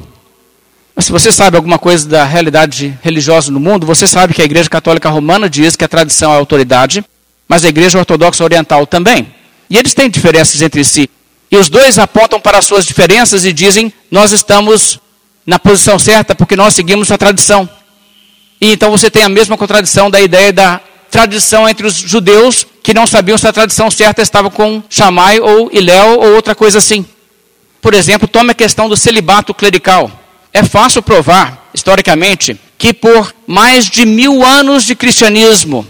Se 0.98 1.12
você 1.12 1.31
sabe 1.31 1.57
alguma 1.57 1.79
coisa 1.79 2.09
da 2.09 2.24
realidade 2.24 2.98
religiosa 3.02 3.52
no 3.52 3.61
mundo, 3.61 3.87
você 3.87 4.07
sabe 4.07 4.33
que 4.33 4.40
a 4.40 4.44
Igreja 4.44 4.70
Católica 4.70 5.11
Romana 5.11 5.50
diz 5.50 5.76
que 5.76 5.85
a 5.85 5.88
tradição 5.88 6.33
é 6.33 6.37
autoridade, 6.37 7.05
mas 7.46 7.64
a 7.64 7.68
Igreja 7.68 7.98
Ortodoxa 7.98 8.42
Oriental 8.42 8.87
também. 8.87 9.35
E 9.68 9.76
eles 9.76 9.92
têm 9.92 10.09
diferenças 10.09 10.62
entre 10.62 10.83
si. 10.85 11.11
E 11.50 11.57
os 11.57 11.68
dois 11.68 11.98
apontam 11.98 12.40
para 12.40 12.59
as 12.59 12.64
suas 12.64 12.87
diferenças 12.87 13.44
e 13.44 13.52
dizem: 13.52 13.92
nós 14.11 14.33
estamos 14.33 14.98
na 15.44 15.59
posição 15.59 15.98
certa 15.98 16.35
porque 16.35 16.57
nós 16.57 16.74
seguimos 16.74 17.11
a 17.12 17.18
tradição. 17.18 17.68
E 18.61 18.73
então 18.73 18.90
você 18.90 19.11
tem 19.11 19.23
a 19.23 19.29
mesma 19.29 19.57
contradição 19.57 20.11
da 20.11 20.21
ideia 20.21 20.53
da 20.53 20.81
tradição 21.11 21.69
entre 21.69 21.87
os 21.87 21.95
judeus 21.95 22.66
que 22.83 22.95
não 22.95 23.07
sabiam 23.07 23.38
se 23.38 23.47
a 23.47 23.53
tradição 23.53 23.90
certa 23.90 24.23
estava 24.23 24.51
com 24.51 24.83
Shammai 24.88 25.40
ou 25.40 25.71
Iléu 25.73 26.21
ou 26.21 26.35
outra 26.35 26.55
coisa 26.55 26.79
assim. 26.79 27.05
Por 27.81 27.95
exemplo, 27.95 28.27
tome 28.27 28.51
a 28.51 28.55
questão 28.55 28.88
do 28.88 28.97
celibato 28.97 29.55
clerical. 29.55 30.11
É 30.53 30.62
fácil 30.62 31.03
provar, 31.03 31.69
historicamente, 31.75 32.59
que 32.79 32.92
por 32.92 33.35
mais 33.47 33.87
de 33.87 34.07
mil 34.07 34.45
anos 34.45 34.85
de 34.85 34.95
cristianismo 34.95 35.87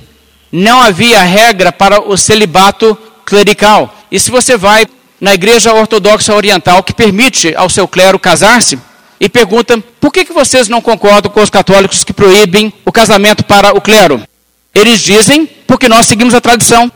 não 0.51 0.81
havia 0.81 1.23
regra 1.23 1.73
para 1.73 2.01
o 2.01 2.17
celibato 2.17 2.97
clerical. 3.25 3.95
E 4.11 4.19
se 4.19 4.31
você 4.31 4.57
vai 4.57 4.87
na 5.21 5.35
igreja 5.35 5.73
ortodoxa 5.73 6.35
oriental 6.35 6.83
que 6.83 6.93
permite 6.93 7.55
ao 7.55 7.69
seu 7.69 7.89
clero 7.89 8.19
casar-se 8.19 8.79
e 9.19 9.29
pergunta 9.29 9.83
por 10.01 10.13
que, 10.13 10.25
que 10.25 10.33
vocês 10.33 10.69
não 10.69 10.81
concordam 10.81 11.31
com 11.31 11.43
os 11.43 11.51
católicos 11.51 12.05
que 12.05 12.13
proíbem 12.13 12.73
o 12.85 12.93
casamento 12.93 13.45
para 13.45 13.77
o 13.77 13.81
clero? 13.81 14.23
Eles 14.75 15.01
dizem 15.01 15.47
porque 15.67 15.89
nós 15.89 16.07
seguimos 16.07 16.35
a 16.35 16.41
tradição. 16.41 16.91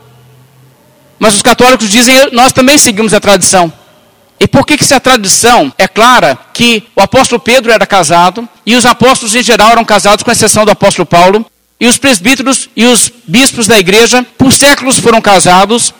Mas 1.19 1.35
os 1.35 1.41
católicos 1.41 1.89
dizem 1.89 2.31
nós 2.31 2.53
também 2.53 2.77
seguimos 2.77 3.13
a 3.13 3.19
tradição. 3.19 3.71
E 4.39 4.47
por 4.47 4.65
que, 4.65 4.77
que 4.77 4.83
se 4.83 4.93
a 4.93 4.99
tradição 4.99 5.71
é 5.77 5.87
clara 5.87 6.37
que 6.53 6.83
o 6.95 7.01
apóstolo 7.01 7.39
Pedro 7.39 7.71
era 7.71 7.85
casado 7.85 8.47
e 8.65 8.75
os 8.75 8.85
apóstolos 8.85 9.35
em 9.35 9.43
geral 9.43 9.71
eram 9.71 9.85
casados, 9.85 10.23
com 10.23 10.31
exceção 10.31 10.65
do 10.65 10.71
apóstolo 10.71 11.05
Paulo, 11.05 11.45
e 11.79 11.87
os 11.87 11.97
presbíteros 11.97 12.69
e 12.75 12.85
os 12.85 13.11
bispos 13.27 13.67
da 13.67 13.79
igreja 13.79 14.25
por 14.37 14.51
séculos 14.51 14.99
foram 14.99 15.21
casados? 15.21 15.93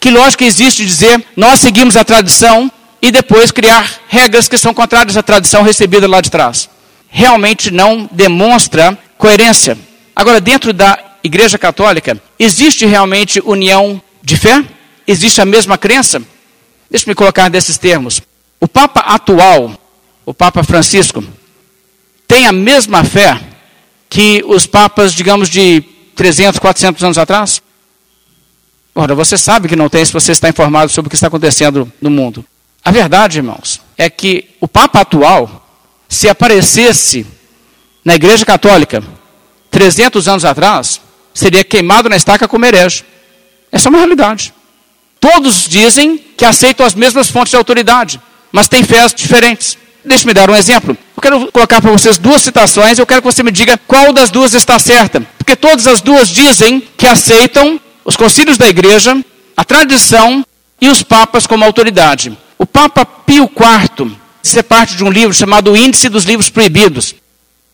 Que 0.00 0.10
lógica 0.10 0.44
existe 0.44 0.84
dizer 0.84 1.24
nós 1.36 1.60
seguimos 1.60 1.96
a 1.96 2.04
tradição 2.04 2.70
e 3.02 3.10
depois 3.10 3.50
criar 3.50 3.90
regras 4.08 4.48
que 4.48 4.56
são 4.56 4.72
contrárias 4.72 5.16
à 5.16 5.22
tradição 5.22 5.64
recebida 5.64 6.06
lá 6.06 6.20
de 6.20 6.30
trás? 6.30 6.70
Realmente 7.08 7.70
não 7.70 8.08
demonstra 8.12 8.96
coerência. 9.18 9.76
Agora, 10.14 10.40
dentro 10.40 10.72
da 10.72 11.16
Igreja 11.24 11.58
Católica, 11.58 12.20
existe 12.38 12.86
realmente 12.86 13.42
união 13.44 14.00
de 14.22 14.36
fé? 14.36 14.64
Existe 15.06 15.40
a 15.40 15.44
mesma 15.44 15.76
crença? 15.76 16.22
Deixe-me 16.88 17.14
colocar 17.14 17.48
desses 17.48 17.76
termos. 17.76 18.22
O 18.60 18.68
Papa 18.68 19.00
atual, 19.00 19.76
o 20.24 20.32
Papa 20.32 20.62
Francisco, 20.62 21.24
tem 22.28 22.46
a 22.46 22.52
mesma 22.52 23.02
fé 23.02 23.40
que 24.08 24.44
os 24.46 24.66
papas, 24.66 25.12
digamos, 25.12 25.48
de 25.48 25.82
300, 26.14 26.60
400 26.60 27.02
anos 27.02 27.18
atrás? 27.18 27.62
Ora, 28.94 29.14
você 29.14 29.36
sabe 29.36 29.68
que 29.68 29.76
não 29.76 29.88
tem 29.88 30.04
se 30.04 30.12
você 30.12 30.32
está 30.32 30.48
informado 30.48 30.92
sobre 30.92 31.08
o 31.08 31.10
que 31.10 31.16
está 31.16 31.28
acontecendo 31.28 31.90
no 32.00 32.10
mundo. 32.10 32.44
A 32.84 32.90
verdade, 32.90 33.38
irmãos, 33.38 33.80
é 33.96 34.10
que 34.10 34.50
o 34.60 34.66
Papa 34.66 35.00
atual, 35.00 35.68
se 36.08 36.28
aparecesse 36.28 37.26
na 38.04 38.14
Igreja 38.14 38.44
Católica 38.44 39.02
300 39.70 40.26
anos 40.26 40.44
atrás, 40.44 41.00
seria 41.32 41.62
queimado 41.64 42.08
na 42.08 42.16
estaca 42.16 42.48
como 42.48 42.64
herege. 42.64 43.04
Essa 43.70 43.88
é 43.88 43.90
uma 43.90 43.98
realidade. 43.98 44.52
Todos 45.20 45.68
dizem 45.68 46.18
que 46.36 46.44
aceitam 46.44 46.84
as 46.84 46.94
mesmas 46.94 47.30
fontes 47.30 47.50
de 47.52 47.56
autoridade, 47.56 48.20
mas 48.50 48.68
têm 48.68 48.82
fés 48.82 49.14
diferentes. 49.14 49.78
Deixe-me 50.04 50.34
dar 50.34 50.50
um 50.50 50.56
exemplo. 50.56 50.98
Eu 51.16 51.22
quero 51.22 51.52
colocar 51.52 51.80
para 51.80 51.92
vocês 51.92 52.18
duas 52.18 52.42
citações, 52.42 52.98
eu 52.98 53.06
quero 53.06 53.22
que 53.22 53.32
você 53.32 53.42
me 53.44 53.52
diga 53.52 53.78
qual 53.86 54.12
das 54.12 54.30
duas 54.30 54.52
está 54.52 54.78
certa. 54.80 55.20
Porque 55.38 55.54
todas 55.54 55.86
as 55.86 56.00
duas 56.00 56.28
dizem 56.28 56.82
que 56.96 57.06
aceitam 57.06 57.80
os 58.04 58.16
concílios 58.16 58.58
da 58.58 58.68
igreja, 58.68 59.16
a 59.56 59.64
tradição 59.64 60.44
e 60.80 60.88
os 60.88 61.04
papas 61.04 61.46
como 61.46 61.64
autoridade. 61.64 62.36
O 62.62 62.66
Papa 62.66 63.04
Pio 63.04 63.50
IV, 63.50 64.12
isso 64.40 64.56
é 64.56 64.62
parte 64.62 64.94
de 64.94 65.02
um 65.02 65.10
livro 65.10 65.34
chamado 65.34 65.76
Índice 65.76 66.08
dos 66.08 66.22
Livros 66.22 66.48
Proibidos. 66.48 67.12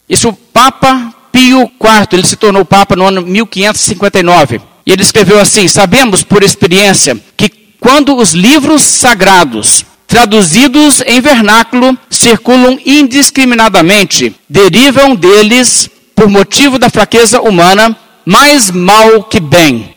Isso 0.09 0.31
o 0.31 0.33
Papa 0.33 1.13
Pio 1.31 1.61
IV, 1.65 2.09
ele 2.13 2.27
se 2.27 2.37
tornou 2.37 2.65
Papa 2.65 2.97
no 2.97 3.05
ano 3.05 3.21
1559. 3.21 4.63
E 4.87 4.91
ele 4.91 5.03
escreveu 5.03 5.39
assim: 5.39 5.69
Sabemos 5.69 6.23
por 6.23 6.43
experiência 6.43 7.21
que 7.37 7.51
quando 7.79 8.17
os 8.17 8.33
livros 8.33 8.81
sagrados, 8.81 9.85
traduzidos 10.07 11.03
em 11.03 11.21
vernáculo, 11.21 11.95
circulam 12.09 12.79
indiscriminadamente, 12.87 14.35
derivam 14.49 15.15
deles, 15.15 15.91
por 16.17 16.31
motivo 16.31 16.79
da 16.79 16.89
fraqueza 16.89 17.43
humana, 17.43 17.95
mais 18.25 18.71
mal 18.71 19.23
que 19.25 19.39
bem. 19.39 19.95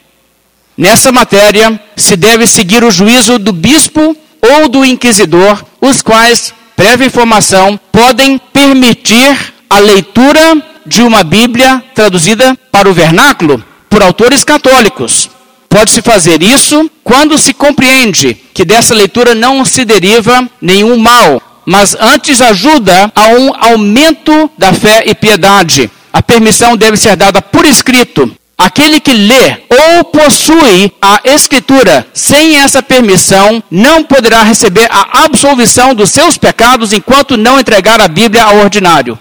Nessa 0.78 1.14
matéria, 1.14 1.82
se 1.96 2.18
deve 2.18 2.46
seguir 2.46 2.84
o 2.84 2.92
juízo 2.92 3.40
do 3.40 3.54
bispo 3.54 4.18
ou 4.42 4.68
do 4.68 4.84
inquisidor, 4.84 5.64
os 5.80 6.02
quais, 6.02 6.54
prévia 6.76 7.08
informação, 7.08 7.80
podem 7.92 8.38
permitir 8.52 9.54
a 9.70 9.80
leitura 9.80 10.62
de 10.86 11.02
uma 11.04 11.24
Bíblia 11.24 11.84
traduzida 11.94 12.58
para 12.72 12.90
o 12.90 12.94
vernáculo 12.94 13.64
por 13.90 14.02
autores 14.02 14.44
católicos. 14.44 15.30
Pode-se 15.70 16.02
fazer 16.02 16.42
isso 16.44 16.90
quando 17.04 17.38
se 17.38 17.54
compreende 17.54 18.34
que 18.54 18.66
dessa 18.66 18.94
leitura 18.94 19.34
não 19.34 19.64
se 19.64 19.86
deriva 19.86 20.50
nenhum 20.62 20.98
mal, 20.98 21.42
mas 21.66 21.96
antes 21.98 22.42
ajuda 22.42 23.12
a 23.16 23.28
um 23.28 23.54
aumento 23.56 24.50
da 24.58 24.74
fé 24.74 25.04
e 25.06 25.16
piedade. 25.16 25.90
A 26.12 26.22
permissão 26.22 26.76
deve 26.76 26.98
ser 26.98 27.16
dada 27.16 27.42
por 27.42 27.66
escrito. 27.66 28.36
Aquele 28.62 29.00
que 29.00 29.12
lê 29.12 29.64
ou 29.68 30.04
possui 30.04 30.94
a 31.02 31.20
Escritura 31.24 32.06
sem 32.14 32.58
essa 32.58 32.84
permissão 32.84 33.64
não 33.72 34.04
poderá 34.04 34.44
receber 34.44 34.88
a 34.92 35.24
absolvição 35.24 35.96
dos 35.96 36.12
seus 36.12 36.38
pecados 36.38 36.94
enquanto 36.94 37.36
não 37.36 37.60
entregar 37.60 38.00
a 38.00 38.08
Bíblia 38.08 38.44
ao 38.44 38.58
ordinário. 38.58 39.18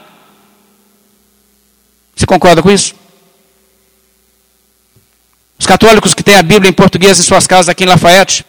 Você 2.14 2.26
concorda 2.26 2.62
com 2.62 2.70
isso? 2.70 2.94
Os 5.58 5.66
católicos 5.66 6.12
que 6.12 6.22
têm 6.22 6.36
a 6.36 6.42
Bíblia 6.42 6.68
em 6.68 6.74
português 6.74 7.18
em 7.18 7.22
suas 7.22 7.46
casas 7.46 7.70
aqui 7.70 7.84
em 7.84 7.86
Lafayette, 7.86 8.44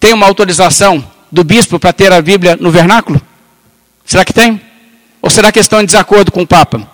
têm 0.00 0.12
uma 0.12 0.26
autorização 0.26 1.08
do 1.30 1.44
bispo 1.44 1.78
para 1.78 1.92
ter 1.92 2.12
a 2.12 2.20
Bíblia 2.20 2.56
no 2.60 2.72
vernáculo? 2.72 3.22
Será 4.04 4.24
que 4.24 4.32
tem? 4.32 4.60
Ou 5.22 5.30
será 5.30 5.52
que 5.52 5.60
estão 5.60 5.80
em 5.80 5.86
desacordo 5.86 6.32
com 6.32 6.42
o 6.42 6.46
Papa? 6.46 6.93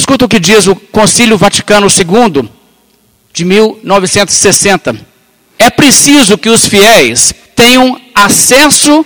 Escuta 0.00 0.24
o 0.24 0.28
que 0.28 0.40
diz 0.40 0.66
o 0.66 0.74
Concílio 0.74 1.36
Vaticano 1.36 1.86
II, 1.86 2.48
de 3.34 3.44
1960. 3.44 4.96
É 5.58 5.68
preciso 5.68 6.38
que 6.38 6.48
os 6.48 6.64
fiéis 6.64 7.34
tenham 7.54 8.00
acesso 8.14 9.04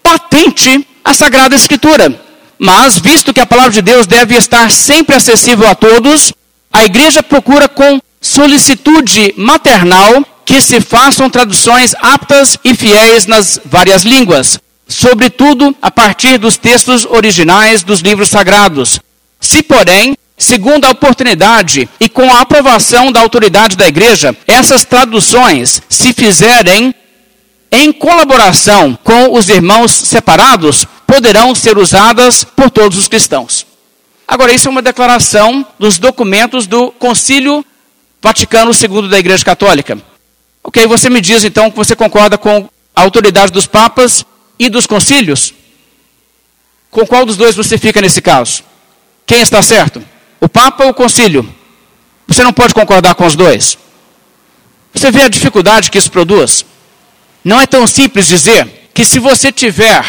patente 0.00 0.86
à 1.04 1.12
Sagrada 1.12 1.56
Escritura. 1.56 2.24
Mas, 2.60 2.96
visto 2.96 3.34
que 3.34 3.40
a 3.40 3.46
palavra 3.46 3.72
de 3.72 3.82
Deus 3.82 4.06
deve 4.06 4.36
estar 4.36 4.70
sempre 4.70 5.16
acessível 5.16 5.68
a 5.68 5.74
todos, 5.74 6.32
a 6.72 6.84
igreja 6.84 7.24
procura 7.24 7.68
com 7.68 8.00
solicitude 8.20 9.34
maternal 9.36 10.24
que 10.44 10.60
se 10.60 10.80
façam 10.80 11.28
traduções 11.28 11.92
aptas 12.00 12.56
e 12.62 12.72
fiéis 12.72 13.26
nas 13.26 13.60
várias 13.64 14.04
línguas, 14.04 14.60
sobretudo 14.86 15.74
a 15.82 15.90
partir 15.90 16.38
dos 16.38 16.56
textos 16.56 17.04
originais 17.04 17.82
dos 17.82 17.98
livros 17.98 18.28
sagrados. 18.28 19.00
Se, 19.40 19.60
porém, 19.60 20.16
segundo 20.36 20.84
a 20.84 20.90
oportunidade 20.90 21.88
e 21.98 22.08
com 22.08 22.30
a 22.30 22.40
aprovação 22.40 23.10
da 23.10 23.20
autoridade 23.20 23.76
da 23.76 23.86
igreja, 23.86 24.36
essas 24.46 24.84
traduções 24.84 25.82
se 25.88 26.12
fizerem 26.12 26.94
em 27.70 27.92
colaboração 27.92 28.98
com 29.02 29.36
os 29.36 29.48
irmãos 29.48 29.92
separados, 29.92 30.86
poderão 31.06 31.54
ser 31.54 31.78
usadas 31.78 32.44
por 32.44 32.70
todos 32.70 32.98
os 32.98 33.08
cristãos. 33.08 33.66
Agora, 34.26 34.52
isso 34.52 34.68
é 34.68 34.70
uma 34.70 34.82
declaração 34.82 35.66
dos 35.78 35.98
documentos 35.98 36.66
do 36.66 36.90
Concílio 36.92 37.64
Vaticano 38.20 38.72
II 38.72 39.08
da 39.08 39.18
Igreja 39.18 39.44
Católica. 39.44 39.98
Ok, 40.64 40.86
você 40.86 41.08
me 41.08 41.20
diz 41.20 41.44
então 41.44 41.70
que 41.70 41.76
você 41.76 41.94
concorda 41.94 42.36
com 42.36 42.68
a 42.94 43.02
autoridade 43.02 43.52
dos 43.52 43.66
papas 43.66 44.24
e 44.58 44.68
dos 44.68 44.86
concílios? 44.86 45.54
Com 46.90 47.06
qual 47.06 47.24
dos 47.24 47.36
dois 47.36 47.54
você 47.54 47.78
fica 47.78 48.00
nesse 48.00 48.20
caso? 48.20 48.64
Quem 49.24 49.40
está 49.40 49.62
certo? 49.62 50.02
O 50.46 50.48
Papa 50.48 50.84
ou 50.84 50.90
o 50.90 50.94
concílio? 50.94 51.44
Você 52.28 52.44
não 52.44 52.52
pode 52.52 52.72
concordar 52.72 53.16
com 53.16 53.26
os 53.26 53.34
dois. 53.34 53.76
Você 54.94 55.10
vê 55.10 55.22
a 55.22 55.28
dificuldade 55.28 55.90
que 55.90 55.98
isso 55.98 56.08
produz? 56.08 56.64
Não 57.44 57.60
é 57.60 57.66
tão 57.66 57.84
simples 57.84 58.28
dizer 58.28 58.88
que 58.94 59.04
se 59.04 59.18
você 59.18 59.50
tiver 59.50 60.04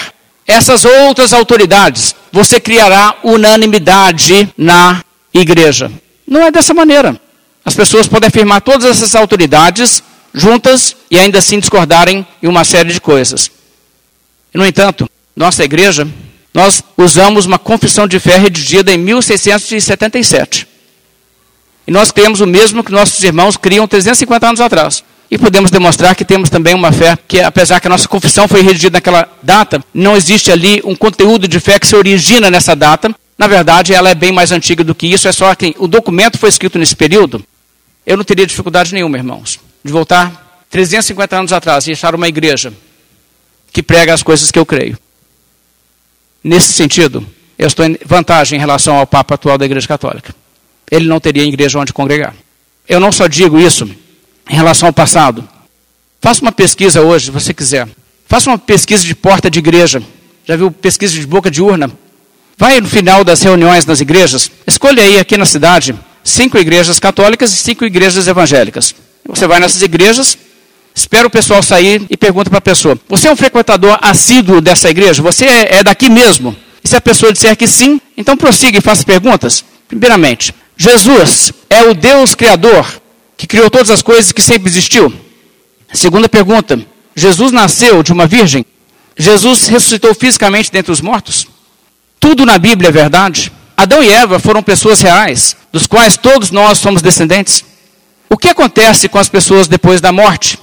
essas 0.45 0.85
outras 0.85 1.33
autoridades, 1.33 2.13
você 2.31 2.59
criará 2.59 3.15
unanimidade 3.23 4.53
na 4.55 5.03
igreja. 5.33 5.91
Não 6.27 6.43
é 6.43 6.51
dessa 6.51 6.71
maneira. 6.71 7.19
As 7.65 7.73
pessoas 7.73 8.07
podem 8.07 8.27
afirmar 8.27 8.61
todas 8.61 8.85
essas 8.85 9.15
autoridades 9.15 10.03
juntas 10.35 10.95
e 11.09 11.17
ainda 11.17 11.39
assim 11.39 11.59
discordarem 11.59 12.23
em 12.43 12.47
uma 12.47 12.63
série 12.63 12.93
de 12.93 13.01
coisas. 13.01 13.49
No 14.53 14.63
entanto, 14.63 15.09
nossa 15.35 15.63
igreja, 15.63 16.07
nós 16.57 16.83
usamos 16.97 17.45
uma 17.45 17.59
confissão 17.59 18.07
de 18.07 18.19
fé 18.19 18.35
redigida 18.39 18.91
em 18.91 18.97
1677. 18.97 20.67
E 21.85 21.91
nós 21.91 22.09
criamos 22.09 22.41
o 22.41 22.47
mesmo 22.47 22.83
que 22.83 22.91
nossos 22.91 23.23
irmãos 23.23 23.55
criam 23.55 23.87
350 23.87 24.47
anos 24.47 24.59
atrás. 24.59 25.03
E 25.29 25.37
podemos 25.37 25.69
demonstrar 25.69 26.15
que 26.15 26.25
temos 26.25 26.49
também 26.49 26.73
uma 26.73 26.91
fé 26.91 27.15
que, 27.27 27.41
apesar 27.41 27.79
que 27.79 27.85
a 27.85 27.91
nossa 27.91 28.07
confissão 28.07 28.47
foi 28.47 28.63
redigida 28.63 28.97
naquela 28.97 29.29
data, 29.43 29.83
não 29.93 30.17
existe 30.17 30.51
ali 30.51 30.81
um 30.83 30.95
conteúdo 30.95 31.47
de 31.47 31.59
fé 31.59 31.77
que 31.77 31.85
se 31.85 31.95
origina 31.95 32.49
nessa 32.49 32.75
data. 32.75 33.13
Na 33.37 33.45
verdade, 33.45 33.93
ela 33.93 34.09
é 34.09 34.15
bem 34.15 34.31
mais 34.31 34.51
antiga 34.51 34.83
do 34.83 34.95
que 34.95 35.05
isso, 35.05 35.27
é 35.27 35.31
só 35.31 35.53
que 35.53 35.75
o 35.77 35.87
documento 35.87 36.39
foi 36.39 36.49
escrito 36.49 36.79
nesse 36.79 36.95
período. 36.95 37.45
Eu 38.03 38.17
não 38.17 38.23
teria 38.23 38.47
dificuldade 38.47 38.95
nenhuma, 38.95 39.15
irmãos, 39.15 39.59
de 39.85 39.91
voltar 39.91 40.65
350 40.71 41.37
anos 41.37 41.53
atrás 41.53 41.85
e 41.85 41.91
achar 41.91 42.15
uma 42.15 42.27
igreja 42.27 42.73
que 43.71 43.83
prega 43.83 44.11
as 44.11 44.23
coisas 44.23 44.49
que 44.49 44.57
eu 44.57 44.65
creio. 44.65 44.97
Nesse 46.43 46.73
sentido, 46.73 47.25
eu 47.57 47.67
estou 47.67 47.85
em 47.85 47.97
vantagem 48.05 48.57
em 48.57 48.59
relação 48.59 48.95
ao 48.95 49.07
Papa 49.07 49.35
atual 49.35 49.57
da 49.57 49.65
Igreja 49.65 49.87
Católica. 49.87 50.35
Ele 50.89 51.07
não 51.07 51.19
teria 51.19 51.43
igreja 51.43 51.79
onde 51.79 51.91
congregar. 51.91 52.33
Eu 52.87 52.99
não 52.99 53.11
só 53.11 53.27
digo 53.27 53.59
isso 53.59 53.89
em 54.49 54.55
relação 54.55 54.87
ao 54.87 54.93
passado. 54.93 55.47
Faça 56.21 56.41
uma 56.41 56.51
pesquisa 56.51 57.01
hoje, 57.01 57.25
se 57.25 57.31
você 57.31 57.53
quiser. 57.53 57.87
Faça 58.27 58.49
uma 58.49 58.57
pesquisa 58.57 59.03
de 59.03 59.13
porta 59.13 59.49
de 59.49 59.59
igreja. 59.59 60.01
Já 60.45 60.55
viu 60.55 60.71
pesquisa 60.71 61.13
de 61.13 61.27
boca 61.27 61.51
de 61.51 61.61
urna? 61.61 61.91
Vai 62.57 62.79
no 62.79 62.87
final 62.87 63.23
das 63.23 63.41
reuniões 63.41 63.85
nas 63.85 63.99
igrejas. 63.99 64.49
Escolha 64.65 65.03
aí 65.03 65.19
aqui 65.19 65.37
na 65.37 65.45
cidade 65.45 65.95
cinco 66.23 66.57
igrejas 66.57 66.99
católicas 66.99 67.53
e 67.53 67.57
cinco 67.57 67.85
igrejas 67.85 68.27
evangélicas. 68.27 68.95
Você 69.25 69.45
vai 69.45 69.59
nessas 69.59 69.81
igrejas, 69.81 70.37
espera 70.97 71.27
o 71.27 71.29
pessoal 71.29 71.61
sair 71.61 72.05
e 72.09 72.17
pergunta 72.17 72.49
para 72.49 72.59
a 72.59 72.61
pessoa: 72.61 72.99
Você 73.07 73.27
é 73.27 73.31
um 73.31 73.35
frequentador 73.35 73.97
assíduo 74.01 74.59
dessa 74.59 74.89
igreja? 74.89 75.21
Você 75.21 75.45
é, 75.45 75.77
é 75.77 75.83
daqui 75.83 76.09
mesmo? 76.09 76.55
E 76.83 76.87
se 76.87 76.95
a 76.95 77.01
pessoa 77.01 77.31
disser 77.31 77.55
que 77.55 77.67
sim, 77.67 78.01
então 78.17 78.35
prossiga 78.35 78.77
e 78.77 78.81
faça 78.81 79.05
perguntas. 79.05 79.63
Primeiramente, 79.87 80.53
Jesus 80.75 81.53
é 81.69 81.83
o 81.83 81.93
Deus 81.93 82.33
Criador 82.33 82.85
que 83.37 83.45
criou 83.45 83.69
todas 83.69 83.91
as 83.91 84.01
coisas 84.01 84.31
que 84.31 84.41
sempre 84.41 84.69
existiu? 84.69 85.13
Segunda 85.93 86.27
pergunta: 86.27 86.79
Jesus 87.15 87.51
nasceu 87.51 88.01
de 88.01 88.11
uma 88.11 88.25
virgem? 88.25 88.65
Jesus 89.15 89.67
ressuscitou 89.67 90.13
fisicamente 90.15 90.71
dentre 90.71 90.91
os 90.91 91.01
mortos? 91.01 91.47
Tudo 92.19 92.45
na 92.45 92.57
Bíblia 92.57 92.89
é 92.89 92.91
verdade? 92.91 93.51
Adão 93.75 94.03
e 94.03 94.09
Eva 94.09 94.39
foram 94.39 94.63
pessoas 94.63 95.01
reais, 95.01 95.55
dos 95.71 95.85
quais 95.85 96.17
todos 96.17 96.49
nós 96.49 96.79
somos 96.79 97.01
descendentes. 97.01 97.63
O 98.27 98.35
que 98.35 98.49
acontece 98.49 99.07
com 99.07 99.19
as 99.19 99.29
pessoas 99.29 99.67
depois 99.67 100.01
da 100.01 100.11
morte? 100.11 100.59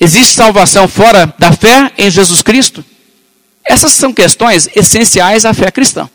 Existe 0.00 0.34
salvação 0.34 0.88
fora 0.88 1.32
da 1.38 1.52
fé 1.52 1.92
em 1.98 2.10
Jesus 2.10 2.40
Cristo? 2.40 2.82
Essas 3.62 3.92
são 3.92 4.12
questões 4.12 4.68
essenciais 4.74 5.44
à 5.44 5.52
fé 5.52 5.70
cristã. 5.70 6.08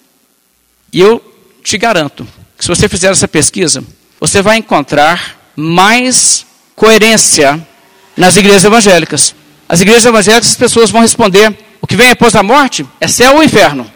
E 0.91 0.99
eu 0.99 1.21
te 1.63 1.77
garanto 1.77 2.27
que 2.57 2.63
se 2.63 2.67
você 2.67 2.89
fizer 2.89 3.11
essa 3.11 3.27
pesquisa, 3.27 3.83
você 4.19 4.41
vai 4.41 4.57
encontrar 4.57 5.39
mais 5.55 6.45
coerência 6.75 7.65
nas 8.17 8.35
igrejas 8.37 8.63
evangélicas. 8.63 9.35
As 9.69 9.81
igrejas 9.81 10.05
evangélicas, 10.05 10.49
as 10.49 10.55
pessoas 10.55 10.89
vão 10.89 11.01
responder: 11.01 11.55
o 11.81 11.87
que 11.87 11.95
vem 11.95 12.09
após 12.09 12.35
a 12.35 12.41
morte 12.41 12.85
é 12.99 13.07
céu 13.07 13.35
ou 13.35 13.43
inferno. 13.43 13.89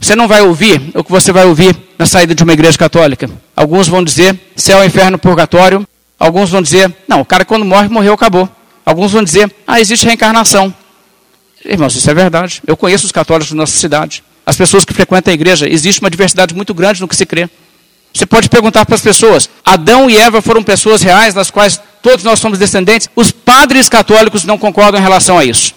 Você 0.00 0.14
não 0.14 0.28
vai 0.28 0.42
ouvir 0.42 0.90
o 0.94 1.02
que 1.02 1.10
você 1.10 1.32
vai 1.32 1.44
ouvir 1.44 1.76
na 1.98 2.06
saída 2.06 2.34
de 2.34 2.42
uma 2.42 2.52
igreja 2.52 2.78
católica. 2.78 3.28
Alguns 3.54 3.88
vão 3.88 4.02
dizer 4.02 4.38
céu, 4.54 4.84
inferno, 4.84 5.18
purgatório. 5.18 5.86
Alguns 6.18 6.50
vão 6.50 6.60
dizer, 6.60 6.94
não, 7.06 7.20
o 7.20 7.24
cara 7.24 7.44
quando 7.44 7.64
morre, 7.64 7.88
morreu, 7.88 8.12
acabou. 8.12 8.48
Alguns 8.84 9.12
vão 9.12 9.22
dizer, 9.22 9.54
ah, 9.66 9.80
existe 9.80 10.04
reencarnação. 10.06 10.74
Irmãos, 11.64 11.94
isso 11.94 12.10
é 12.10 12.14
verdade. 12.14 12.62
Eu 12.66 12.76
conheço 12.76 13.06
os 13.06 13.12
católicos 13.12 13.50
da 13.50 13.56
nossa 13.56 13.76
cidade. 13.78 14.24
As 14.44 14.56
pessoas 14.56 14.84
que 14.84 14.94
frequentam 14.94 15.30
a 15.30 15.34
igreja, 15.34 15.68
existe 15.68 16.00
uma 16.00 16.10
diversidade 16.10 16.54
muito 16.54 16.72
grande 16.72 17.00
no 17.00 17.06
que 17.06 17.14
se 17.14 17.26
crê. 17.26 17.48
Você 18.14 18.26
pode 18.26 18.48
perguntar 18.48 18.86
para 18.86 18.94
as 18.94 19.02
pessoas: 19.02 19.48
Adão 19.64 20.08
e 20.08 20.16
Eva 20.16 20.40
foram 20.40 20.62
pessoas 20.62 21.02
reais, 21.02 21.34
das 21.34 21.50
quais 21.50 21.80
todos 22.02 22.24
nós 22.24 22.40
somos 22.40 22.58
descendentes? 22.58 23.08
Os 23.14 23.30
padres 23.30 23.88
católicos 23.88 24.44
não 24.44 24.56
concordam 24.56 24.98
em 24.98 25.02
relação 25.02 25.38
a 25.38 25.44
isso. 25.44 25.74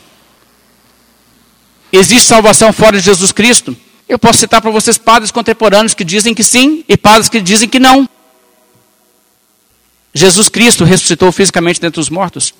Existe 1.92 2.28
salvação 2.28 2.72
fora 2.72 2.98
de 2.98 3.04
Jesus 3.04 3.32
Cristo? 3.32 3.76
Eu 4.08 4.18
posso 4.18 4.40
citar 4.40 4.62
para 4.62 4.72
vocês 4.72 4.98
padres 4.98 5.32
contemporâneos 5.32 5.94
que 5.94 6.04
dizem 6.04 6.34
que 6.34 6.44
sim 6.44 6.84
e 6.88 6.96
padres 6.96 7.28
que 7.28 7.42
dizem 7.42 7.68
que 7.68 7.80
não. 7.80 8.08
Jesus 10.14 10.50
Cristo 10.50 10.84
ressuscitou 10.84 11.32
fisicamente 11.32 11.80
dentre 11.80 12.00
os 12.00 12.10
mortos. 12.10 12.54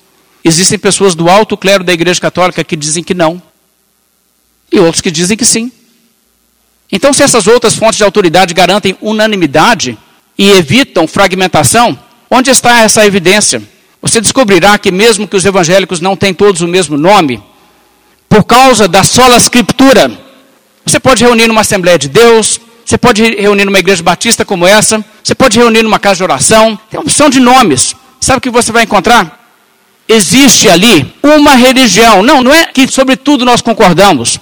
Existem 0.44 0.78
pessoas 0.78 1.14
do 1.14 1.28
alto 1.28 1.56
clero 1.56 1.84
da 1.84 1.92
Igreja 1.92 2.20
Católica 2.20 2.64
que 2.64 2.76
dizem 2.76 3.04
que 3.04 3.14
não. 3.14 3.40
E 4.70 4.78
outros 4.78 5.00
que 5.00 5.10
dizem 5.10 5.36
que 5.36 5.44
sim. 5.44 5.70
Então, 6.90 7.12
se 7.12 7.22
essas 7.22 7.46
outras 7.46 7.74
fontes 7.74 7.96
de 7.96 8.04
autoridade 8.04 8.52
garantem 8.52 8.96
unanimidade 9.00 9.96
e 10.36 10.50
evitam 10.50 11.06
fragmentação, 11.06 11.98
onde 12.30 12.50
está 12.50 12.80
essa 12.80 13.06
evidência? 13.06 13.62
Você 14.00 14.20
descobrirá 14.20 14.78
que, 14.78 14.90
mesmo 14.90 15.28
que 15.28 15.36
os 15.36 15.44
evangélicos 15.44 16.00
não 16.00 16.16
tenham 16.16 16.34
todos 16.34 16.60
o 16.60 16.68
mesmo 16.68 16.98
nome, 16.98 17.42
por 18.28 18.44
causa 18.44 18.88
da 18.88 19.04
sola 19.04 19.36
escritura, 19.36 20.10
você 20.84 20.98
pode 20.98 21.22
reunir 21.22 21.46
numa 21.46 21.60
Assembleia 21.60 21.98
de 21.98 22.08
Deus, 22.08 22.60
você 22.84 22.98
pode 22.98 23.22
reunir 23.22 23.64
numa 23.64 23.78
igreja 23.78 24.02
batista 24.02 24.44
como 24.44 24.66
essa, 24.66 25.04
você 25.22 25.34
pode 25.34 25.58
reunir 25.58 25.82
numa 25.82 25.98
casa 25.98 26.16
de 26.16 26.22
oração, 26.24 26.78
tem 26.90 26.98
opção 26.98 27.30
de 27.30 27.40
nomes. 27.40 27.94
Sabe 28.20 28.38
o 28.38 28.40
que 28.40 28.50
você 28.50 28.70
vai 28.70 28.84
encontrar? 28.84 29.40
Existe 30.08 30.68
ali 30.68 31.12
uma 31.22 31.54
religião. 31.54 32.22
Não, 32.22 32.42
não 32.42 32.52
é 32.52 32.66
que 32.66 32.86
sobre 32.88 33.16
tudo 33.16 33.44
nós 33.44 33.62
concordamos. 33.62 34.38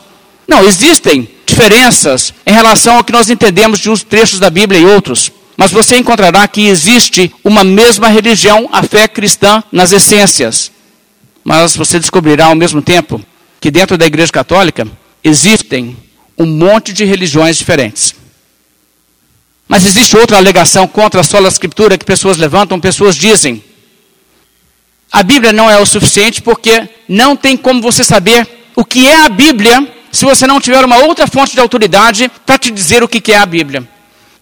Não, 0.49 0.64
existem 0.64 1.28
diferenças 1.47 2.34
em 2.47 2.53
relação 2.53 2.97
ao 2.97 3.05
que 3.05 3.12
nós 3.12 3.30
entendemos 3.30 3.78
de 3.78 3.91
uns 3.91 4.03
trechos 4.03 4.41
da 4.41 4.51
Bíblia 4.51 4.80
e 4.80 4.84
outros. 4.84 5.30
Mas 5.57 5.70
você 5.70 5.97
encontrará 5.97 6.49
que 6.49 6.66
existe 6.66 7.32
uma 7.45 7.62
mesma 7.62 8.09
religião, 8.09 8.68
a 8.72 8.82
fé 8.82 9.07
cristã, 9.07 9.62
nas 9.70 9.93
essências. 9.93 10.72
Mas 11.45 11.76
você 11.76 11.99
descobrirá 11.99 12.47
ao 12.47 12.55
mesmo 12.55 12.80
tempo 12.82 13.20
que 13.61 13.70
dentro 13.70 13.99
da 13.99 14.07
Igreja 14.07 14.32
Católica 14.32 14.88
existem 15.22 15.97
um 16.36 16.47
monte 16.47 16.93
de 16.93 17.05
religiões 17.05 17.59
diferentes. 17.59 18.14
Mas 19.71 19.87
existe 19.87 20.16
outra 20.16 20.37
alegação 20.37 20.85
contra 20.89 21.21
a 21.21 21.23
sola 21.23 21.47
escritura 21.47 21.97
que 21.97 22.05
pessoas 22.05 22.37
levantam, 22.37 22.81
pessoas 22.81 23.14
dizem: 23.14 23.62
a 25.12 25.23
Bíblia 25.23 25.53
não 25.53 25.71
é 25.71 25.79
o 25.79 25.87
suficiente 25.87 26.43
porque 26.43 26.89
não 27.09 27.37
tem 27.37 27.57
como 27.57 27.81
você 27.81 28.03
saber 28.03 28.49
o 28.75 28.85
que 28.85 29.07
é 29.07 29.25
a 29.25 29.29
Bíblia 29.29 29.89
se 30.11 30.25
você 30.25 30.45
não 30.45 30.61
tiver 30.61 30.85
uma 30.85 30.97
outra 31.05 31.29
fonte 31.29 31.53
de 31.53 31.61
autoridade 31.61 32.29
para 32.45 32.59
te 32.59 32.73
dizer 32.73 33.05
o 33.05 33.07
que 33.07 33.31
é 33.31 33.39
a 33.39 33.47
Bíblia. 33.47 33.89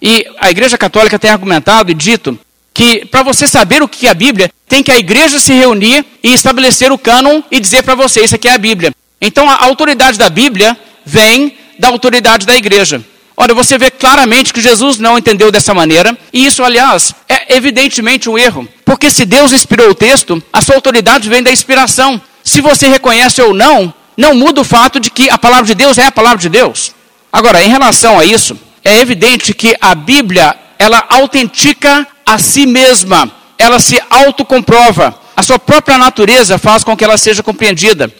E 0.01 0.27
a 0.41 0.51
Igreja 0.51 0.79
Católica 0.79 1.19
tem 1.19 1.31
argumentado 1.31 1.91
e 1.91 1.95
dito 1.95 2.39
que 2.73 3.05
para 3.05 3.23
você 3.23 3.47
saber 3.47 3.83
o 3.83 3.89
que 3.89 4.07
é 4.07 4.11
a 4.11 4.15
Bíblia, 4.15 4.51
tem 4.67 4.83
que 4.83 4.91
a 4.91 4.99
igreja 4.99 5.39
se 5.39 5.53
reunir 5.53 6.07
e 6.23 6.33
estabelecer 6.33 6.91
o 6.91 6.97
cânon 6.97 7.43
e 7.51 7.61
dizer 7.61 7.83
para 7.83 7.95
você, 7.95 8.23
isso 8.23 8.35
aqui 8.35 8.49
é 8.49 8.55
a 8.55 8.59
Bíblia. 8.59 8.95
Então 9.21 9.51
a 9.51 9.63
autoridade 9.63 10.17
da 10.17 10.31
Bíblia 10.31 10.75
vem 11.05 11.55
da 11.79 11.89
autoridade 11.89 12.47
da 12.47 12.57
igreja. 12.57 13.05
Ora, 13.41 13.55
você 13.55 13.79
vê 13.79 13.89
claramente 13.89 14.53
que 14.53 14.61
Jesus 14.61 14.99
não 14.99 15.17
entendeu 15.17 15.53
dessa 15.53 15.73
maneira, 15.73 16.19
e 16.33 16.45
isso, 16.45 16.65
aliás, 16.65 17.15
é 17.29 17.55
evidentemente 17.55 18.29
um 18.29 18.37
erro. 18.37 18.69
Porque 18.85 19.13
se 19.13 19.25
Deus 19.25 19.53
inspirou 19.53 19.91
o 19.91 19.95
texto, 19.95 20.43
a 20.53 20.61
sua 20.61 20.75
autoridade 20.75 21.29
vem 21.29 21.41
da 21.41 21.53
inspiração. 21.53 22.21
Se 22.43 22.61
você 22.61 22.89
reconhece 22.89 23.41
ou 23.41 23.55
não, 23.55 23.95
não 24.17 24.35
muda 24.35 24.63
o 24.63 24.65
fato 24.65 24.99
de 24.99 25.09
que 25.09 25.31
a 25.31 25.39
palavra 25.39 25.67
de 25.67 25.77
Deus 25.77 25.99
é 25.99 26.07
a 26.07 26.11
palavra 26.11 26.39
de 26.39 26.49
Deus. 26.49 26.93
Agora, 27.33 27.63
em 27.63 27.69
relação 27.69 28.19
a 28.19 28.25
isso, 28.25 28.59
é 28.85 28.99
evidente 28.99 29.55
que 29.55 29.73
a 29.81 29.95
Bíblia, 29.95 30.57
ela 30.77 31.07
autentica 31.09 32.09
a 32.27 32.39
si 32.39 32.67
mesma, 32.67 33.31
ela 33.57 33.79
se 33.79 34.03
autocomprova. 34.11 35.17
A 35.37 35.45
sua 35.45 35.61
própria 35.61 35.97
natureza 35.97 36.59
faz 36.59 36.83
com 36.83 36.97
que 36.97 37.05
ela 37.05 37.17
seja 37.17 37.45
compreendida. 37.45 38.13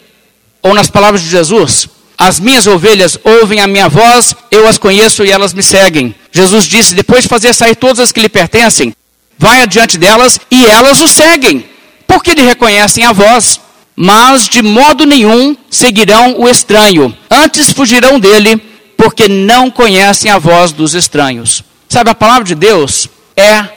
Ou 0.63 0.73
nas 0.73 0.89
palavras 0.89 1.21
de 1.21 1.29
Jesus, 1.29 1.89
as 2.19 2.39
minhas 2.39 2.67
ovelhas 2.67 3.17
ouvem 3.23 3.61
a 3.61 3.67
minha 3.67 3.87
voz, 3.87 4.35
eu 4.51 4.67
as 4.67 4.77
conheço 4.77 5.23
e 5.23 5.31
elas 5.31 5.53
me 5.53 5.63
seguem. 5.63 6.13
Jesus 6.31 6.65
disse: 6.65 6.93
depois 6.93 7.23
de 7.23 7.29
fazer 7.29 7.53
sair 7.53 7.75
todas 7.75 7.99
as 7.99 8.11
que 8.11 8.19
lhe 8.19 8.29
pertencem, 8.29 8.93
vai 9.37 9.61
adiante 9.61 9.97
delas 9.97 10.39
e 10.51 10.65
elas 10.65 10.99
o 10.99 11.07
seguem, 11.07 11.65
porque 12.05 12.35
lhe 12.35 12.43
reconhecem 12.43 13.05
a 13.05 13.13
voz 13.13 13.61
mas 14.01 14.47
de 14.47 14.61
modo 14.61 15.05
nenhum 15.05 15.57
seguirão 15.69 16.39
o 16.39 16.47
estranho. 16.47 17.13
Antes 17.29 17.69
fugirão 17.69 18.17
dele, 18.17 18.55
porque 18.95 19.27
não 19.27 19.69
conhecem 19.69 20.31
a 20.31 20.39
voz 20.39 20.71
dos 20.71 20.93
estranhos. 20.93 21.61
Sabe, 21.89 22.09
a 22.09 22.15
palavra 22.15 22.45
de 22.45 22.55
Deus 22.55 23.09
é 23.35 23.67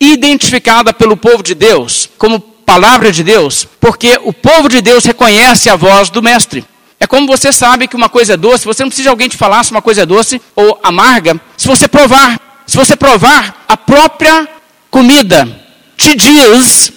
identificada 0.00 0.94
pelo 0.94 1.18
povo 1.18 1.42
de 1.42 1.54
Deus 1.54 2.08
como 2.16 2.40
palavra 2.40 3.12
de 3.12 3.22
Deus, 3.22 3.68
porque 3.78 4.18
o 4.22 4.32
povo 4.32 4.70
de 4.70 4.80
Deus 4.80 5.04
reconhece 5.04 5.68
a 5.68 5.76
voz 5.76 6.08
do 6.08 6.22
Mestre. 6.22 6.64
É 7.00 7.06
como 7.06 7.26
você 7.26 7.52
sabe 7.52 7.86
que 7.86 7.96
uma 7.96 8.08
coisa 8.08 8.34
é 8.34 8.36
doce, 8.36 8.64
você 8.64 8.82
não 8.82 8.88
precisa 8.88 9.04
de 9.04 9.10
alguém 9.10 9.28
te 9.28 9.36
falar 9.36 9.64
se 9.64 9.70
uma 9.70 9.82
coisa 9.82 10.02
é 10.02 10.06
doce 10.06 10.40
ou 10.56 10.78
amarga, 10.82 11.40
se 11.56 11.66
você 11.66 11.86
provar. 11.86 12.40
Se 12.66 12.76
você 12.76 12.94
provar, 12.96 13.64
a 13.66 13.78
própria 13.78 14.46
comida 14.90 15.48
te 15.96 16.14
diz 16.14 16.92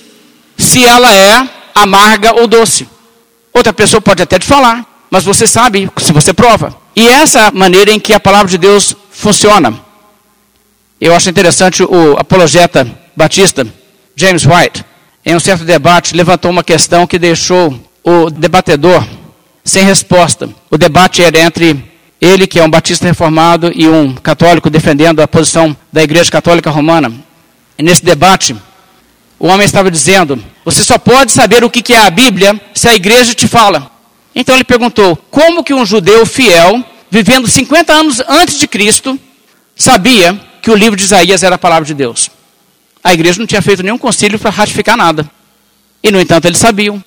se 0.58 0.84
ela 0.84 1.16
é 1.16 1.48
amarga 1.74 2.34
ou 2.34 2.46
doce. 2.48 2.90
Outra 3.54 3.72
pessoa 3.72 4.02
pode 4.02 4.22
até 4.22 4.38
te 4.38 4.46
falar, 4.46 4.86
mas 5.10 5.24
você 5.24 5.48
sabe 5.48 5.90
se 5.98 6.12
você 6.12 6.34
prova. 6.34 6.76
E 6.94 7.08
essa 7.08 7.40
é 7.40 7.48
a 7.48 7.52
maneira 7.52 7.90
em 7.90 8.00
que 8.00 8.14
a 8.14 8.20
palavra 8.20 8.50
de 8.50 8.58
Deus 8.58 8.96
funciona. 9.12 9.80
Eu 11.00 11.16
acho 11.16 11.30
interessante 11.30 11.84
o 11.84 12.18
apologeta 12.20 12.86
batista, 13.16 13.66
James 14.16 14.46
White, 14.46 14.84
em 15.26 15.36
um 15.36 15.40
certo 15.40 15.64
debate, 15.64 16.16
levantou 16.16 16.52
uma 16.52 16.64
questão 16.64 17.08
que 17.08 17.18
deixou 17.18 17.80
o 18.04 18.30
debatedor 18.30 19.08
sem 19.64 19.84
resposta. 19.84 20.50
O 20.70 20.78
debate 20.78 21.22
era 21.22 21.40
entre 21.40 21.84
ele, 22.20 22.46
que 22.48 22.60
é 22.60 22.64
um 22.64 22.70
batista 22.70 23.08
reformado, 23.08 23.72
e 23.74 23.88
um 23.88 24.14
católico 24.14 24.70
defendendo 24.70 25.22
a 25.22 25.28
posição 25.28 25.76
da 25.92 26.04
Igreja 26.04 26.30
Católica 26.30 26.70
Romana. 26.70 27.12
E 27.78 27.84
nesse 27.84 28.04
debate, 28.06 28.56
o 29.40 29.48
homem 29.48 29.66
estava 29.66 29.90
dizendo: 29.90 30.42
Você 30.64 30.84
só 30.84 31.00
pode 31.00 31.32
saber 31.32 31.64
o 31.64 31.70
que 31.70 31.94
é 31.94 32.06
a 32.06 32.12
Bíblia 32.12 32.60
se 32.76 32.88
a 32.88 32.94
igreja 32.94 33.34
te 33.34 33.48
fala. 33.48 33.90
Então 34.36 34.54
ele 34.54 34.64
perguntou: 34.64 35.16
Como 35.32 35.64
que 35.64 35.74
um 35.74 35.84
judeu 35.84 36.26
fiel, 36.26 36.86
vivendo 37.10 37.48
50 37.48 37.92
anos 37.92 38.22
antes 38.28 38.60
de 38.60 38.68
Cristo, 38.68 39.20
sabia 39.76 40.40
que 40.62 40.70
o 40.70 40.76
livro 40.76 40.96
de 40.96 41.06
Isaías 41.06 41.42
era 41.42 41.56
a 41.56 41.58
palavra 41.58 41.86
de 41.86 41.96
Deus. 41.96 42.30
A 43.04 43.14
igreja 43.14 43.40
não 43.40 43.48
tinha 43.48 43.64
feito 43.64 43.82
nenhum 43.82 43.98
concílio 43.98 44.38
para 44.38 44.52
ratificar 44.52 44.96
nada. 44.96 45.28
E, 46.04 46.12
no 46.12 46.22
entanto, 46.22 46.46
eles 46.46 46.60
sabiam. 46.60 47.04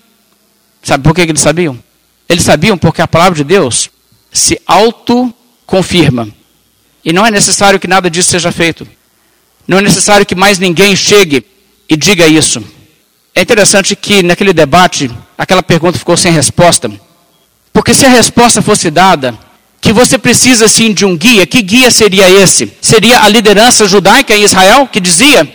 Sabe 0.83 1.05
por 1.05 1.15
que 1.15 1.21
eles 1.23 1.41
sabiam? 1.41 1.79
Eles 2.29 2.45
sabiam 2.45 2.77
porque 2.77 3.03
a 3.03 3.09
palavra 3.09 3.35
de 3.35 3.45
Deus 3.45 3.91
se 4.33 4.61
autoconfirma. 4.67 6.29
E 7.05 7.13
não 7.13 7.27
é 7.27 7.31
necessário 7.31 7.79
que 7.79 7.87
nada 7.87 8.11
disso 8.11 8.31
seja 8.31 8.51
feito. 8.51 8.87
Não 9.67 9.79
é 9.79 9.83
necessário 9.83 10.27
que 10.27 10.35
mais 10.35 10.59
ninguém 10.59 10.97
chegue 10.97 11.45
e 11.89 11.97
diga 11.97 12.27
isso. 12.27 12.63
É 13.35 13.43
interessante 13.43 13.97
que 13.97 14.23
naquele 14.23 14.53
debate, 14.53 15.11
aquela 15.37 15.63
pergunta 15.63 15.99
ficou 15.99 16.17
sem 16.17 16.33
resposta. 16.33 16.91
Porque 17.73 17.93
se 17.93 18.07
a 18.07 18.09
resposta 18.09 18.63
fosse 18.63 18.91
dada, 18.91 19.39
que 19.81 19.93
você 19.93 20.17
precisa 20.17 20.67
sim 20.67 20.95
de 20.95 21.05
um 21.05 21.17
guia. 21.17 21.47
Que 21.47 21.61
guia 21.61 21.91
seria 21.91 22.31
esse? 22.31 22.73
Seria 22.81 23.23
a 23.23 23.29
liderança 23.29 23.87
judaica 23.87 24.35
em 24.35 24.45
Israel 24.45 24.87
que 24.87 25.01
dizia: 25.01 25.47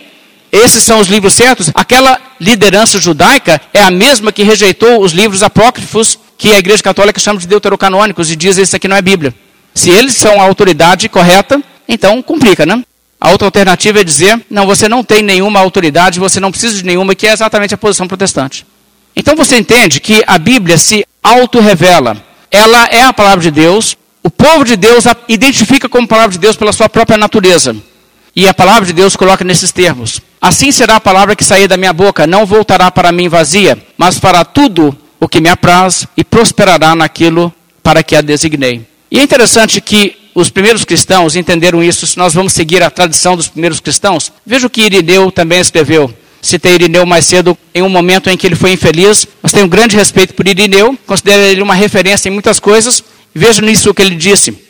esses 0.52 0.82
são 0.82 0.98
os 0.98 1.08
livros 1.08 1.34
certos? 1.34 1.70
Aquela 1.74 2.18
liderança 2.40 3.00
judaica 3.00 3.60
é 3.72 3.82
a 3.82 3.90
mesma 3.90 4.32
que 4.32 4.42
rejeitou 4.42 5.00
os 5.02 5.12
livros 5.12 5.42
apócrifos 5.42 6.18
que 6.36 6.52
a 6.52 6.58
Igreja 6.58 6.82
Católica 6.82 7.20
chama 7.20 7.38
de 7.38 7.46
deuterocanônicos 7.46 8.30
e 8.30 8.36
diz: 8.36 8.58
isso 8.58 8.74
aqui 8.74 8.88
não 8.88 8.96
é 8.96 9.02
Bíblia. 9.02 9.34
Se 9.74 9.90
eles 9.90 10.16
são 10.16 10.40
a 10.40 10.44
autoridade 10.44 11.08
correta, 11.08 11.62
então 11.88 12.20
complica, 12.22 12.66
né? 12.66 12.82
A 13.20 13.30
outra 13.30 13.46
alternativa 13.46 14.00
é 14.00 14.04
dizer: 14.04 14.40
não, 14.50 14.66
você 14.66 14.88
não 14.88 15.04
tem 15.04 15.22
nenhuma 15.22 15.60
autoridade, 15.60 16.18
você 16.18 16.40
não 16.40 16.50
precisa 16.50 16.76
de 16.76 16.84
nenhuma, 16.84 17.14
que 17.14 17.26
é 17.26 17.32
exatamente 17.32 17.74
a 17.74 17.78
posição 17.78 18.08
protestante. 18.08 18.66
Então 19.14 19.36
você 19.36 19.56
entende 19.56 20.00
que 20.00 20.24
a 20.26 20.38
Bíblia 20.38 20.78
se 20.78 21.06
auto-revela. 21.22 22.16
Ela 22.50 22.86
é 22.86 23.02
a 23.02 23.12
palavra 23.12 23.42
de 23.42 23.50
Deus, 23.50 23.96
o 24.22 24.30
povo 24.30 24.64
de 24.64 24.76
Deus 24.76 25.06
a 25.06 25.14
identifica 25.28 25.88
como 25.88 26.08
palavra 26.08 26.32
de 26.32 26.38
Deus 26.38 26.56
pela 26.56 26.72
sua 26.72 26.88
própria 26.88 27.18
natureza. 27.18 27.76
E 28.34 28.48
a 28.48 28.54
palavra 28.54 28.86
de 28.86 28.92
Deus 28.92 29.14
coloca 29.14 29.44
nesses 29.44 29.70
termos: 29.70 30.20
Assim 30.40 30.72
será 30.72 30.96
a 30.96 31.00
palavra 31.00 31.36
que 31.36 31.44
sair 31.44 31.68
da 31.68 31.76
minha 31.76 31.92
boca, 31.92 32.26
não 32.26 32.46
voltará 32.46 32.90
para 32.90 33.12
mim 33.12 33.28
vazia, 33.28 33.78
mas 33.98 34.18
fará 34.18 34.44
tudo 34.44 34.96
o 35.18 35.28
que 35.28 35.40
me 35.40 35.50
apraz 35.50 36.06
e 36.16 36.24
prosperará 36.24 36.94
naquilo 36.94 37.52
para 37.82 38.02
que 38.02 38.16
a 38.16 38.22
designei. 38.22 38.82
E 39.10 39.18
é 39.18 39.22
interessante 39.22 39.80
que 39.80 40.16
os 40.34 40.48
primeiros 40.48 40.84
cristãos 40.84 41.36
entenderam 41.36 41.82
isso, 41.82 42.06
se 42.06 42.16
nós 42.16 42.32
vamos 42.32 42.52
seguir 42.52 42.82
a 42.82 42.90
tradição 42.90 43.36
dos 43.36 43.48
primeiros 43.48 43.80
cristãos. 43.80 44.32
Veja 44.46 44.66
o 44.66 44.70
que 44.70 44.82
Irineu 44.82 45.30
também 45.30 45.60
escreveu. 45.60 46.12
Citei 46.40 46.74
Irineu 46.74 47.04
mais 47.04 47.26
cedo 47.26 47.58
em 47.74 47.82
um 47.82 47.88
momento 47.88 48.30
em 48.30 48.36
que 48.36 48.46
ele 48.46 48.54
foi 48.54 48.72
infeliz, 48.72 49.26
mas 49.42 49.52
tenho 49.52 49.66
um 49.66 49.68
grande 49.68 49.96
respeito 49.96 50.32
por 50.32 50.48
Irineu, 50.48 50.96
considero 51.06 51.42
ele 51.42 51.60
uma 51.60 51.74
referência 51.74 52.28
em 52.28 52.32
muitas 52.32 52.58
coisas, 52.58 53.04
Veja 53.34 53.62
nisso 53.62 53.90
o 53.90 53.94
que 53.94 54.02
ele 54.02 54.16
disse. 54.16 54.69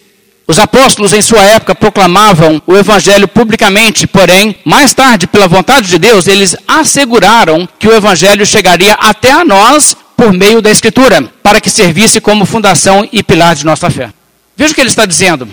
Os 0.51 0.59
apóstolos 0.59 1.13
em 1.13 1.23
sua 1.23 1.45
época 1.45 1.77
proclamavam 1.77 2.61
o 2.67 2.77
evangelho 2.77 3.29
publicamente, 3.29 4.05
porém, 4.05 4.57
mais 4.65 4.93
tarde, 4.93 5.29
pela 5.29 5.47
vontade 5.47 5.87
de 5.87 5.97
Deus, 5.97 6.27
eles 6.27 6.57
asseguraram 6.67 7.69
que 7.79 7.87
o 7.87 7.95
evangelho 7.95 8.45
chegaria 8.45 8.95
até 8.95 9.31
a 9.31 9.45
nós 9.45 9.95
por 10.17 10.33
meio 10.33 10.61
da 10.61 10.69
escritura, 10.69 11.23
para 11.41 11.61
que 11.61 11.71
servisse 11.71 12.21
como 12.21 12.45
fundação 12.45 13.09
e 13.13 13.23
pilar 13.23 13.55
de 13.55 13.65
nossa 13.65 13.89
fé. 13.91 14.13
Veja 14.57 14.73
o 14.73 14.75
que 14.75 14.81
ele 14.81 14.91
está 14.91 15.07
dizendo. 15.07 15.49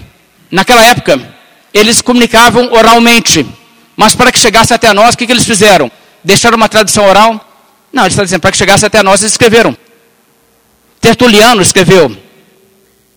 Naquela 0.50 0.84
época, 0.84 1.22
eles 1.72 2.02
comunicavam 2.02 2.74
oralmente, 2.74 3.46
mas 3.96 4.16
para 4.16 4.32
que 4.32 4.40
chegasse 4.40 4.74
até 4.74 4.92
nós, 4.94 5.14
o 5.14 5.18
que, 5.20 5.28
que 5.28 5.32
eles 5.32 5.46
fizeram? 5.46 5.92
Deixaram 6.24 6.58
uma 6.58 6.68
tradição 6.68 7.06
oral? 7.06 7.34
Não, 7.94 8.02
ele 8.02 8.10
está 8.10 8.24
dizendo, 8.24 8.42
para 8.42 8.52
que 8.52 8.58
chegasse 8.58 8.84
até 8.84 9.04
nós, 9.04 9.22
eles 9.22 9.34
escreveram. 9.34 9.78
Tertuliano 11.00 11.62
escreveu, 11.62 12.18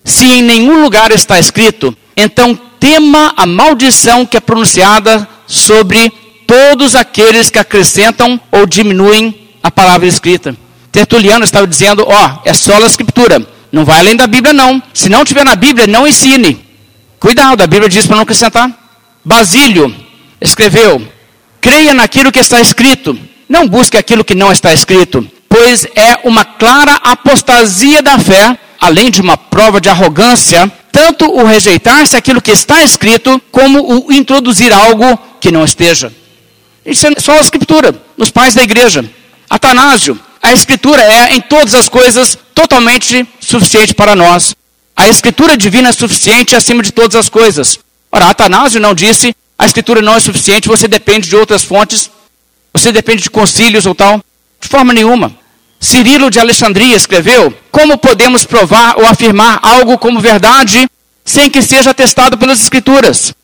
se 0.05 0.25
em 0.25 0.43
nenhum 0.43 0.83
lugar 0.83 1.11
está 1.11 1.39
escrito, 1.39 1.97
então 2.17 2.59
tema 2.79 3.33
a 3.37 3.47
maldição 3.47 4.25
que 4.25 4.37
é 4.37 4.41
pronunciada 4.41 5.29
sobre 5.47 6.11
todos 6.47 6.95
aqueles 6.95 7.51
que 7.51 7.59
acrescentam 7.59 8.41
ou 8.51 8.67
diminuem 8.67 9.49
a 9.63 9.71
palavra 9.71 10.07
escrita. 10.07 10.57
Tertuliano 10.91 11.45
estava 11.45 11.67
dizendo: 11.67 12.05
ó, 12.07 12.27
oh, 12.27 12.49
é 12.49 12.53
só 12.53 12.77
a 12.77 12.87
escritura, 12.87 13.47
não 13.71 13.85
vai 13.85 14.01
além 14.01 14.17
da 14.17 14.27
Bíblia, 14.27 14.53
não. 14.53 14.83
Se 14.93 15.09
não 15.09 15.25
tiver 15.25 15.45
na 15.45 15.55
Bíblia, 15.55 15.87
não 15.87 16.09
ensine. 16.09 16.59
Cuidado, 17.19 17.63
a 17.63 17.67
Bíblia 17.67 17.89
diz 17.89 18.07
para 18.07 18.17
não 18.17 18.23
acrescentar. 18.23 18.71
Basílio 19.25 19.95
escreveu: 20.41 21.07
creia 21.61 21.93
naquilo 21.95 22.33
que 22.33 22.41
está 22.41 22.61
escrito, 22.61 23.19
não 23.49 23.69
busque 23.69 23.97
aquilo 23.97 24.25
que 24.25 24.35
não 24.35 24.51
está 24.51 24.73
escrito, 24.73 25.29
pois 25.49 25.87
é 25.95 26.19
uma 26.25 26.45
clara 26.45 26.95
apostasia 27.03 28.03
da 28.03 28.19
fé 28.19 28.59
além 28.81 29.11
de 29.11 29.21
uma 29.21 29.37
prova 29.37 29.81
de 29.81 29.91
arrogância, 29.91 30.73
tanto 30.91 31.27
o 31.27 31.45
rejeitar-se 31.45 32.17
aquilo 32.17 32.41
que 32.41 32.51
está 32.51 32.83
escrito, 32.83 33.41
como 33.53 34.07
o 34.07 34.13
introduzir 34.13 34.73
algo 34.73 35.19
que 35.39 35.53
não 35.53 35.65
esteja. 35.65 36.13
Isso 36.85 37.07
é 37.07 37.21
só 37.21 37.33
a 37.33 37.41
escritura, 37.41 37.95
nos 38.17 38.31
pais 38.31 38.55
da 38.55 38.63
igreja. 38.63 39.05
Atanásio, 39.49 40.19
a 40.43 40.53
escritura 40.53 41.03
é 41.03 41.35
em 41.35 41.41
todas 41.41 41.75
as 41.75 41.89
coisas 41.89 42.39
totalmente 42.55 43.27
suficiente 43.39 43.95
para 43.95 44.17
nós. 44.17 44.57
A 44.97 45.09
escritura 45.09 45.57
divina 45.57 45.91
é 45.91 45.93
suficiente 45.93 46.57
acima 46.57 46.83
de 46.83 46.91
todas 46.91 47.17
as 47.17 47.29
coisas. 47.29 47.79
Ora, 48.11 48.31
Atanásio 48.31 48.81
não 48.81 48.95
disse, 48.95 49.35
a 49.59 49.67
escritura 49.67 50.01
não 50.01 50.15
é 50.15 50.21
suficiente, 50.21 50.69
você 50.69 50.89
depende 50.89 51.29
de 51.29 51.37
outras 51.37 51.63
fontes, 51.63 52.11
você 52.73 52.91
depende 52.91 53.23
de 53.23 53.31
concílios 53.31 53.87
ou 53.87 53.95
tal. 53.95 54.23
De 54.61 54.69
forma 54.69 54.93
nenhuma. 54.93 55.40
Cirilo 55.81 56.31
de 56.31 56.39
Alexandria 56.39 56.95
escreveu: 56.95 57.53
Como 57.73 57.97
podemos 57.97 58.45
provar 58.45 58.99
ou 58.99 59.07
afirmar 59.07 59.59
algo 59.63 59.97
como 59.97 60.21
verdade 60.21 60.87
sem 61.25 61.49
que 61.49 61.63
seja 61.63 61.91
atestado 61.91 62.37
pelas 62.37 62.61
Escrituras? 62.61 63.35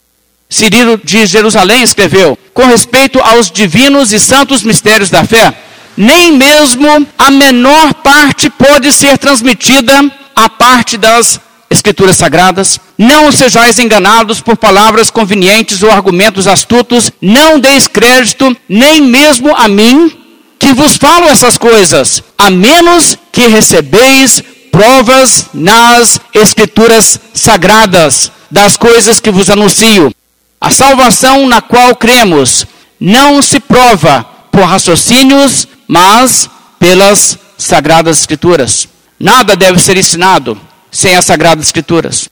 Cirilo 0.48 1.00
de 1.02 1.24
Jerusalém 1.24 1.82
escreveu: 1.82 2.38
Com 2.52 2.66
respeito 2.66 3.18
aos 3.20 3.50
divinos 3.50 4.12
e 4.12 4.20
santos 4.20 4.62
mistérios 4.62 5.08
da 5.08 5.24
fé, 5.24 5.54
nem 5.96 6.32
mesmo 6.32 7.06
a 7.16 7.30
menor 7.30 7.94
parte 7.94 8.50
pode 8.50 8.92
ser 8.92 9.16
transmitida 9.16 9.94
à 10.34 10.50
parte 10.50 10.98
das 10.98 11.40
Escrituras 11.70 12.16
sagradas. 12.16 12.78
Não 12.98 13.32
sejais 13.32 13.78
enganados 13.78 14.40
por 14.40 14.56
palavras 14.56 15.10
convenientes 15.10 15.82
ou 15.82 15.90
argumentos 15.90 16.46
astutos. 16.46 17.10
Não 17.20 17.58
deis 17.58 17.88
crédito, 17.88 18.56
nem 18.68 19.00
mesmo 19.00 19.54
a 19.56 19.66
mim, 19.66 20.25
que 20.58 20.72
vos 20.72 20.96
falo 20.96 21.28
essas 21.28 21.58
coisas, 21.58 22.22
a 22.36 22.50
menos 22.50 23.16
que 23.32 23.46
recebeis 23.46 24.42
provas 24.70 25.46
nas 25.54 26.20
Escrituras 26.34 27.18
sagradas 27.32 28.30
das 28.50 28.76
coisas 28.76 29.20
que 29.20 29.30
vos 29.30 29.48
anuncio. 29.48 30.14
A 30.60 30.70
salvação 30.70 31.46
na 31.46 31.60
qual 31.60 31.94
cremos 31.96 32.66
não 32.98 33.42
se 33.42 33.60
prova 33.60 34.24
por 34.50 34.64
raciocínios, 34.64 35.68
mas 35.86 36.48
pelas 36.78 37.38
Sagradas 37.58 38.20
Escrituras. 38.20 38.88
Nada 39.18 39.56
deve 39.56 39.78
ser 39.78 39.96
ensinado 39.96 40.60
sem 40.90 41.14
as 41.14 41.24
Sagradas 41.24 41.66
Escrituras. 41.66 42.28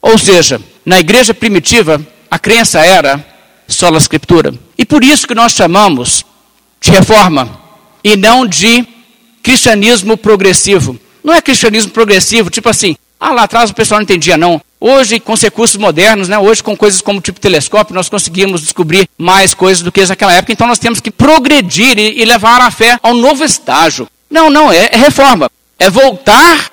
Ou 0.00 0.18
seja, 0.18 0.60
na 0.84 1.00
igreja 1.00 1.32
primitiva, 1.32 2.00
a 2.30 2.38
crença 2.38 2.80
era 2.80 3.24
só 3.66 3.92
a 3.92 3.98
Escritura. 3.98 4.54
E 4.76 4.84
por 4.84 5.02
isso 5.02 5.26
que 5.26 5.34
nós 5.34 5.52
chamamos 5.52 6.24
de 6.80 6.90
reforma 6.90 7.63
e 8.04 8.16
não 8.16 8.46
de 8.46 8.86
cristianismo 9.42 10.16
progressivo. 10.16 10.98
Não 11.24 11.32
é 11.32 11.40
cristianismo 11.40 11.90
progressivo, 11.90 12.50
tipo 12.50 12.68
assim, 12.68 12.96
Ah, 13.18 13.32
lá 13.32 13.44
atrás 13.44 13.70
o 13.70 13.74
pessoal 13.74 14.00
não 14.00 14.02
entendia, 14.02 14.36
não. 14.36 14.60
Hoje, 14.78 15.18
com 15.18 15.32
os 15.32 15.40
recursos 15.40 15.76
modernos, 15.76 16.28
né, 16.28 16.38
hoje 16.38 16.62
com 16.62 16.76
coisas 16.76 17.00
como 17.00 17.18
tipo 17.22 17.40
telescópio, 17.40 17.94
nós 17.94 18.10
conseguimos 18.10 18.60
descobrir 18.60 19.08
mais 19.16 19.54
coisas 19.54 19.82
do 19.82 19.90
que 19.90 20.04
naquela 20.04 20.34
época. 20.34 20.52
Então 20.52 20.66
nós 20.66 20.78
temos 20.78 21.00
que 21.00 21.10
progredir 21.10 21.98
e, 21.98 22.20
e 22.20 22.24
levar 22.26 22.60
a 22.60 22.70
fé 22.70 22.98
a 23.02 23.08
um 23.08 23.14
novo 23.14 23.42
estágio. 23.42 24.06
Não, 24.28 24.50
não, 24.50 24.70
é, 24.70 24.90
é 24.92 24.96
reforma. 24.96 25.50
É 25.78 25.88
voltar 25.88 26.70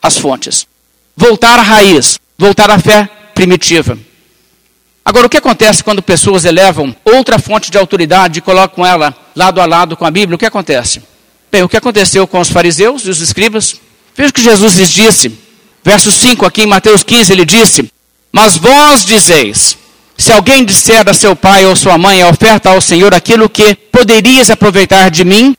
às 0.00 0.16
fontes. 0.16 0.66
Voltar 1.14 1.58
à 1.58 1.62
raiz. 1.62 2.18
Voltar 2.38 2.70
à 2.70 2.78
fé 2.78 3.06
primitiva. 3.34 3.98
Agora, 5.04 5.26
o 5.26 5.30
que 5.30 5.36
acontece 5.36 5.84
quando 5.84 6.02
pessoas 6.02 6.46
elevam 6.46 6.96
outra 7.04 7.38
fonte 7.38 7.70
de 7.70 7.76
autoridade 7.76 8.38
e 8.38 8.42
colocam 8.42 8.86
ela 8.86 9.14
lado 9.36 9.60
a 9.60 9.66
lado 9.66 9.96
com 9.96 10.06
a 10.06 10.10
Bíblia? 10.10 10.34
O 10.34 10.38
que 10.38 10.46
acontece? 10.46 11.02
Bem, 11.52 11.62
o 11.62 11.68
que 11.68 11.76
aconteceu 11.76 12.26
com 12.26 12.40
os 12.40 12.48
fariseus 12.48 13.02
e 13.02 13.10
os 13.10 13.20
escribas? 13.20 13.76
Veja 14.16 14.30
o 14.30 14.32
que 14.32 14.42
Jesus 14.42 14.76
lhes 14.76 14.90
disse. 14.90 15.38
Verso 15.84 16.10
5, 16.10 16.44
aqui 16.46 16.62
em 16.62 16.66
Mateus 16.66 17.04
15, 17.04 17.32
ele 17.32 17.44
disse: 17.44 17.92
Mas 18.32 18.56
vós 18.56 19.04
dizeis: 19.04 19.78
se 20.18 20.32
alguém 20.32 20.64
disser 20.64 21.08
a 21.08 21.14
seu 21.14 21.36
pai 21.36 21.66
ou 21.66 21.76
sua 21.76 21.98
mãe 21.98 22.24
oferta 22.24 22.70
ao 22.70 22.80
Senhor 22.80 23.14
aquilo 23.14 23.48
que 23.48 23.74
poderias 23.74 24.50
aproveitar 24.50 25.10
de 25.10 25.24
mim, 25.24 25.54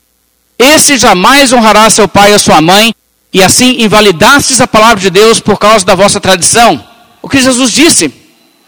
esse 0.58 0.98
jamais 0.98 1.52
honrará 1.52 1.88
seu 1.88 2.08
pai 2.08 2.32
ou 2.32 2.38
sua 2.38 2.60
mãe, 2.60 2.92
e 3.32 3.42
assim 3.42 3.82
invalidastes 3.82 4.60
a 4.60 4.66
palavra 4.66 5.00
de 5.00 5.10
Deus 5.10 5.38
por 5.38 5.58
causa 5.58 5.84
da 5.84 5.94
vossa 5.94 6.18
tradição. 6.18 6.84
O 7.22 7.28
que 7.28 7.40
Jesus 7.40 7.70
disse? 7.70 8.12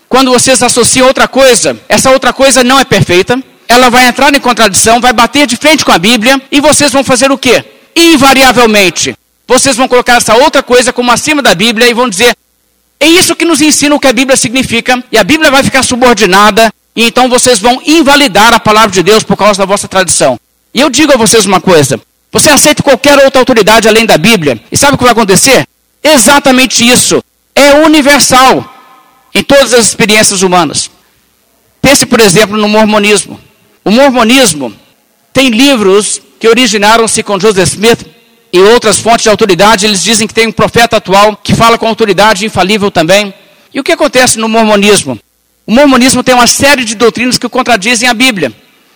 Quando 0.08 0.30
vocês 0.30 0.62
associam 0.62 1.06
outra 1.06 1.26
coisa, 1.26 1.78
essa 1.88 2.10
outra 2.10 2.32
coisa 2.32 2.62
não 2.62 2.78
é 2.78 2.84
perfeita, 2.84 3.42
ela 3.70 3.88
vai 3.88 4.08
entrar 4.08 4.34
em 4.34 4.40
contradição, 4.40 5.00
vai 5.00 5.12
bater 5.12 5.46
de 5.46 5.56
frente 5.56 5.84
com 5.84 5.92
a 5.92 5.98
Bíblia, 5.98 6.42
e 6.50 6.60
vocês 6.60 6.92
vão 6.92 7.04
fazer 7.04 7.30
o 7.30 7.38
quê? 7.38 7.64
Invariavelmente, 7.94 9.16
vocês 9.46 9.76
vão 9.76 9.86
colocar 9.86 10.14
essa 10.14 10.34
outra 10.34 10.60
coisa 10.60 10.92
como 10.92 11.12
acima 11.12 11.40
da 11.40 11.54
Bíblia 11.54 11.88
e 11.88 11.94
vão 11.94 12.08
dizer: 12.08 12.36
é 12.98 13.06
isso 13.06 13.36
que 13.36 13.44
nos 13.44 13.60
ensina 13.60 13.94
o 13.94 14.00
que 14.00 14.08
a 14.08 14.12
Bíblia 14.12 14.36
significa, 14.36 15.02
e 15.12 15.16
a 15.16 15.22
Bíblia 15.22 15.52
vai 15.52 15.62
ficar 15.62 15.84
subordinada, 15.84 16.72
e 16.96 17.04
então 17.04 17.28
vocês 17.28 17.60
vão 17.60 17.80
invalidar 17.86 18.52
a 18.52 18.58
palavra 18.58 18.90
de 18.90 19.04
Deus 19.04 19.22
por 19.22 19.36
causa 19.36 19.60
da 19.60 19.64
vossa 19.64 19.86
tradição. 19.86 20.38
E 20.74 20.80
eu 20.80 20.90
digo 20.90 21.12
a 21.12 21.16
vocês 21.16 21.46
uma 21.46 21.60
coisa: 21.60 22.00
você 22.32 22.48
aceita 22.48 22.82
qualquer 22.82 23.24
outra 23.24 23.40
autoridade 23.40 23.86
além 23.86 24.04
da 24.04 24.18
Bíblia, 24.18 24.60
e 24.72 24.76
sabe 24.76 24.94
o 24.94 24.98
que 24.98 25.04
vai 25.04 25.12
acontecer? 25.12 25.64
Exatamente 26.02 26.84
isso. 26.84 27.22
É 27.54 27.74
universal 27.74 28.68
em 29.32 29.44
todas 29.44 29.72
as 29.74 29.86
experiências 29.86 30.42
humanas. 30.42 30.90
Pense, 31.80 32.04
por 32.04 32.18
exemplo, 32.20 32.56
no 32.56 32.68
mormonismo. 32.68 33.38
O 33.84 33.90
mormonismo 33.90 34.74
tem 35.32 35.48
livros 35.48 36.20
que 36.38 36.48
originaram-se 36.48 37.22
com 37.22 37.38
Joseph 37.38 37.68
Smith 37.68 38.06
e 38.52 38.58
outras 38.58 38.98
fontes 38.98 39.22
de 39.22 39.28
autoridade, 39.28 39.86
eles 39.86 40.02
dizem 40.02 40.26
que 40.26 40.34
tem 40.34 40.48
um 40.48 40.52
profeta 40.52 40.96
atual 40.96 41.36
que 41.36 41.54
fala 41.54 41.78
com 41.78 41.86
autoridade 41.86 42.44
infalível 42.44 42.90
também. 42.90 43.32
E 43.72 43.78
o 43.78 43.84
que 43.84 43.92
acontece 43.92 44.38
no 44.38 44.48
mormonismo? 44.48 45.18
O 45.66 45.72
mormonismo 45.72 46.22
tem 46.22 46.34
uma 46.34 46.46
série 46.46 46.84
de 46.84 46.96
doutrinas 46.96 47.38
que 47.38 47.48
contradizem 47.48 48.08
a 48.08 48.14
Bíblia. 48.14 48.52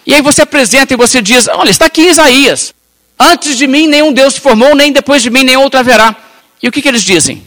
E 0.07 0.13
aí 0.13 0.21
você 0.21 0.43
apresenta 0.43 0.93
e 0.93 0.97
você 0.97 1.23
diz: 1.23 1.47
olha, 1.47 1.71
está 1.71 1.87
aqui 1.87 2.03
em 2.03 2.11
Isaías. 2.11 2.75
Antes 3.19 3.57
de 3.57 3.67
mim 3.67 3.87
nenhum 3.87 4.13
Deus 4.13 4.35
se 4.35 4.41
formou, 4.41 4.75
nem 4.75 4.93
depois 4.93 5.23
de 5.23 5.31
mim 5.31 5.45
nenhum 5.45 5.63
outro 5.63 5.79
haverá. 5.79 6.17
E 6.61 6.69
o 6.69 6.73
que, 6.73 6.83
que 6.83 6.89
eles 6.89 7.03
dizem? 7.03 7.43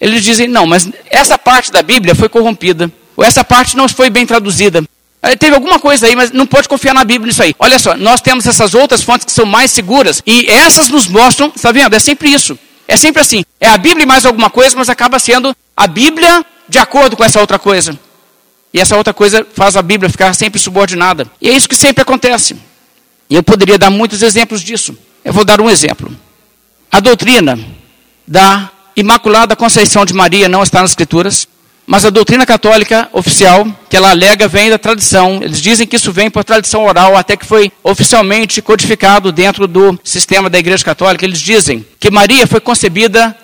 Eles 0.00 0.24
dizem: 0.24 0.48
não, 0.48 0.66
mas 0.66 0.88
essa 1.08 1.38
parte 1.38 1.70
da 1.70 1.82
Bíblia 1.82 2.14
foi 2.14 2.28
corrompida. 2.28 2.90
Ou 3.16 3.24
essa 3.24 3.44
parte 3.44 3.76
não 3.76 3.88
foi 3.88 4.10
bem 4.10 4.26
traduzida. 4.26 4.82
Teve 5.38 5.54
alguma 5.54 5.78
coisa 5.78 6.06
aí, 6.06 6.16
mas 6.16 6.32
não 6.32 6.46
pode 6.46 6.68
confiar 6.68 6.92
na 6.92 7.04
Bíblia 7.04 7.28
nisso 7.28 7.42
aí. 7.42 7.54
Olha 7.58 7.78
só, 7.78 7.96
nós 7.96 8.20
temos 8.20 8.44
essas 8.44 8.74
outras 8.74 9.02
fontes 9.02 9.24
que 9.24 9.30
são 9.30 9.46
mais 9.46 9.70
seguras 9.70 10.20
e 10.26 10.50
essas 10.50 10.88
nos 10.88 11.06
mostram, 11.06 11.52
está 11.54 11.70
vendo? 11.70 11.94
É 11.94 11.98
sempre 12.00 12.28
isso. 12.28 12.58
É 12.88 12.96
sempre 12.96 13.22
assim. 13.22 13.44
É 13.60 13.68
a 13.68 13.78
Bíblia 13.78 14.04
mais 14.04 14.26
alguma 14.26 14.50
coisa, 14.50 14.76
mas 14.76 14.88
acaba 14.88 15.18
sendo 15.20 15.54
a 15.76 15.86
Bíblia 15.86 16.44
de 16.68 16.78
acordo 16.78 17.16
com 17.16 17.22
essa 17.22 17.40
outra 17.40 17.58
coisa. 17.58 17.96
E 18.74 18.80
essa 18.80 18.96
outra 18.96 19.14
coisa 19.14 19.46
faz 19.54 19.76
a 19.76 19.82
Bíblia 19.82 20.10
ficar 20.10 20.34
sempre 20.34 20.60
subordinada. 20.60 21.30
E 21.40 21.48
é 21.48 21.52
isso 21.52 21.68
que 21.68 21.76
sempre 21.76 22.02
acontece. 22.02 22.56
E 23.30 23.34
eu 23.34 23.42
poderia 23.42 23.78
dar 23.78 23.90
muitos 23.90 24.22
exemplos 24.22 24.60
disso. 24.62 24.96
Eu 25.24 25.32
vou 25.32 25.44
dar 25.44 25.60
um 25.60 25.70
exemplo. 25.70 26.14
A 26.90 26.98
doutrina 27.00 27.58
da 28.26 28.70
Imaculada 28.96 29.54
Conceição 29.54 30.04
de 30.04 30.12
Maria 30.12 30.48
não 30.48 30.62
está 30.62 30.80
nas 30.80 30.90
Escrituras. 30.90 31.46
Mas 31.86 32.04
a 32.04 32.10
doutrina 32.10 32.46
católica 32.46 33.08
oficial, 33.12 33.66
que 33.90 33.96
ela 33.96 34.10
alega, 34.10 34.46
vem 34.46 34.70
da 34.70 34.78
tradição. 34.78 35.40
Eles 35.42 35.60
dizem 35.60 35.86
que 35.86 35.96
isso 35.96 36.12
vem 36.12 36.30
por 36.30 36.44
tradição 36.44 36.84
oral, 36.84 37.16
até 37.16 37.36
que 37.36 37.44
foi 37.44 37.72
oficialmente 37.82 38.62
codificado 38.62 39.32
dentro 39.32 39.66
do 39.66 39.98
sistema 40.04 40.48
da 40.48 40.58
Igreja 40.58 40.84
Católica. 40.84 41.24
Eles 41.24 41.40
dizem 41.40 41.84
que 41.98 42.10
Maria 42.10 42.46
foi 42.46 42.60
concebida 42.60 43.36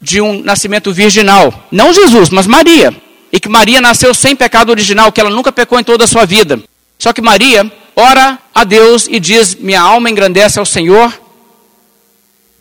de 0.00 0.20
um 0.20 0.42
nascimento 0.42 0.92
virginal. 0.92 1.66
Não 1.70 1.92
Jesus, 1.92 2.30
mas 2.30 2.46
Maria. 2.46 2.94
E 3.30 3.38
que 3.38 3.48
Maria 3.48 3.80
nasceu 3.80 4.14
sem 4.14 4.34
pecado 4.34 4.70
original, 4.70 5.12
que 5.12 5.20
ela 5.20 5.30
nunca 5.30 5.52
pecou 5.52 5.78
em 5.78 5.84
toda 5.84 6.04
a 6.04 6.08
sua 6.08 6.24
vida. 6.24 6.58
Só 6.98 7.12
que 7.12 7.20
Maria 7.20 7.70
ora 7.94 8.38
a 8.54 8.64
Deus 8.64 9.06
e 9.10 9.20
diz: 9.20 9.54
Minha 9.54 9.82
alma 9.82 10.08
engrandece 10.08 10.58
ao 10.58 10.64
Senhor. 10.64 11.12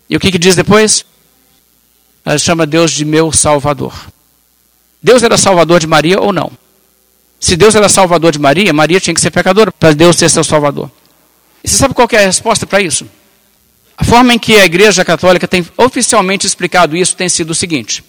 E 0.10 0.16
o 0.16 0.20
que, 0.20 0.32
que 0.32 0.38
diz 0.38 0.56
depois? 0.56 1.06
Ela 2.26 2.38
chama 2.38 2.66
Deus 2.66 2.92
de 2.92 3.06
meu 3.06 3.32
Salvador. 3.32 3.94
Deus 5.02 5.24
era 5.24 5.38
salvador 5.38 5.80
de 5.80 5.88
Maria 5.88 6.20
ou 6.20 6.34
não? 6.34 6.52
Se 7.40 7.56
Deus 7.56 7.76
era 7.76 7.88
salvador 7.88 8.32
de 8.32 8.40
Maria, 8.40 8.74
Maria 8.74 9.00
tinha 9.00 9.14
que 9.14 9.22
ser 9.22 9.32
pecadora 9.32 9.72
para 9.72 9.94
Deus 9.94 10.16
ser 10.16 10.30
seu 10.30 10.44
salvador. 10.44 10.90
E 11.64 11.70
você 11.70 11.78
sabe 11.78 11.94
qual 11.94 12.08
é 12.12 12.18
a 12.18 12.26
resposta 12.26 12.66
para 12.66 12.82
isso? 12.82 13.06
A 13.98 14.04
forma 14.04 14.34
em 14.34 14.40
que 14.40 14.56
a 14.56 14.66
Igreja 14.66 15.04
Católica 15.04 15.48
tem 15.48 15.66
oficialmente 15.76 16.46
explicado 16.46 16.96
isso 16.96 17.16
tem 17.16 17.30
sido 17.30 17.52
o 17.52 17.56
seguinte: 17.56 18.04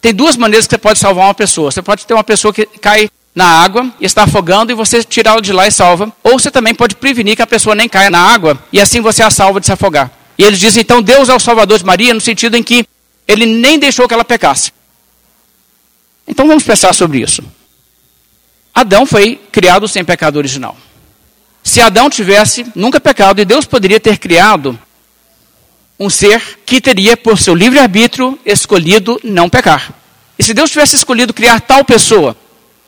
tem 0.00 0.14
duas 0.14 0.36
maneiras 0.36 0.66
que 0.66 0.74
você 0.74 0.78
pode 0.78 0.98
salvar 0.98 1.26
uma 1.26 1.34
pessoa. 1.34 1.70
Você 1.70 1.82
pode 1.82 2.06
ter 2.06 2.14
uma 2.14 2.22
pessoa 2.22 2.52
que 2.52 2.66
cai 2.66 3.08
na 3.34 3.46
água 3.46 3.92
e 4.00 4.04
está 4.04 4.24
afogando 4.24 4.70
e 4.70 4.74
você 4.74 5.02
tirá-la 5.02 5.40
de 5.40 5.52
lá 5.52 5.66
e 5.66 5.72
salva. 5.72 6.12
Ou 6.22 6.38
você 6.38 6.50
também 6.50 6.74
pode 6.74 6.94
prevenir 6.96 7.34
que 7.34 7.42
a 7.42 7.46
pessoa 7.46 7.74
nem 7.74 7.88
caia 7.88 8.10
na 8.10 8.20
água 8.20 8.58
e 8.72 8.80
assim 8.80 9.00
você 9.00 9.22
a 9.22 9.30
salva 9.30 9.60
de 9.60 9.66
se 9.66 9.72
afogar. 9.72 10.10
E 10.38 10.44
eles 10.44 10.60
dizem 10.60 10.82
então 10.82 11.02
Deus 11.02 11.28
é 11.28 11.34
o 11.34 11.40
salvador 11.40 11.78
de 11.78 11.84
Maria 11.84 12.14
no 12.14 12.20
sentido 12.20 12.56
em 12.56 12.62
que 12.62 12.86
ele 13.26 13.46
nem 13.46 13.78
deixou 13.78 14.06
que 14.06 14.14
ela 14.14 14.24
pecasse. 14.24 14.72
Então 16.26 16.46
vamos 16.46 16.62
pensar 16.62 16.92
sobre 16.92 17.20
isso. 17.20 17.42
Adão 18.74 19.06
foi 19.06 19.36
criado 19.52 19.86
sem 19.86 20.04
pecado 20.04 20.36
original. 20.36 20.76
Se 21.62 21.80
Adão 21.80 22.10
tivesse 22.10 22.66
nunca 22.74 23.00
pecado, 23.00 23.40
e 23.40 23.44
Deus 23.44 23.64
poderia 23.64 24.00
ter 24.00 24.18
criado 24.18 24.78
um 25.98 26.10
ser 26.10 26.58
que 26.66 26.80
teria, 26.80 27.16
por 27.16 27.38
seu 27.38 27.54
livre-arbítrio, 27.54 28.38
escolhido 28.44 29.20
não 29.22 29.48
pecar. 29.48 29.92
E 30.38 30.42
se 30.42 30.52
Deus 30.52 30.70
tivesse 30.70 30.96
escolhido 30.96 31.32
criar 31.32 31.60
tal 31.60 31.84
pessoa, 31.84 32.36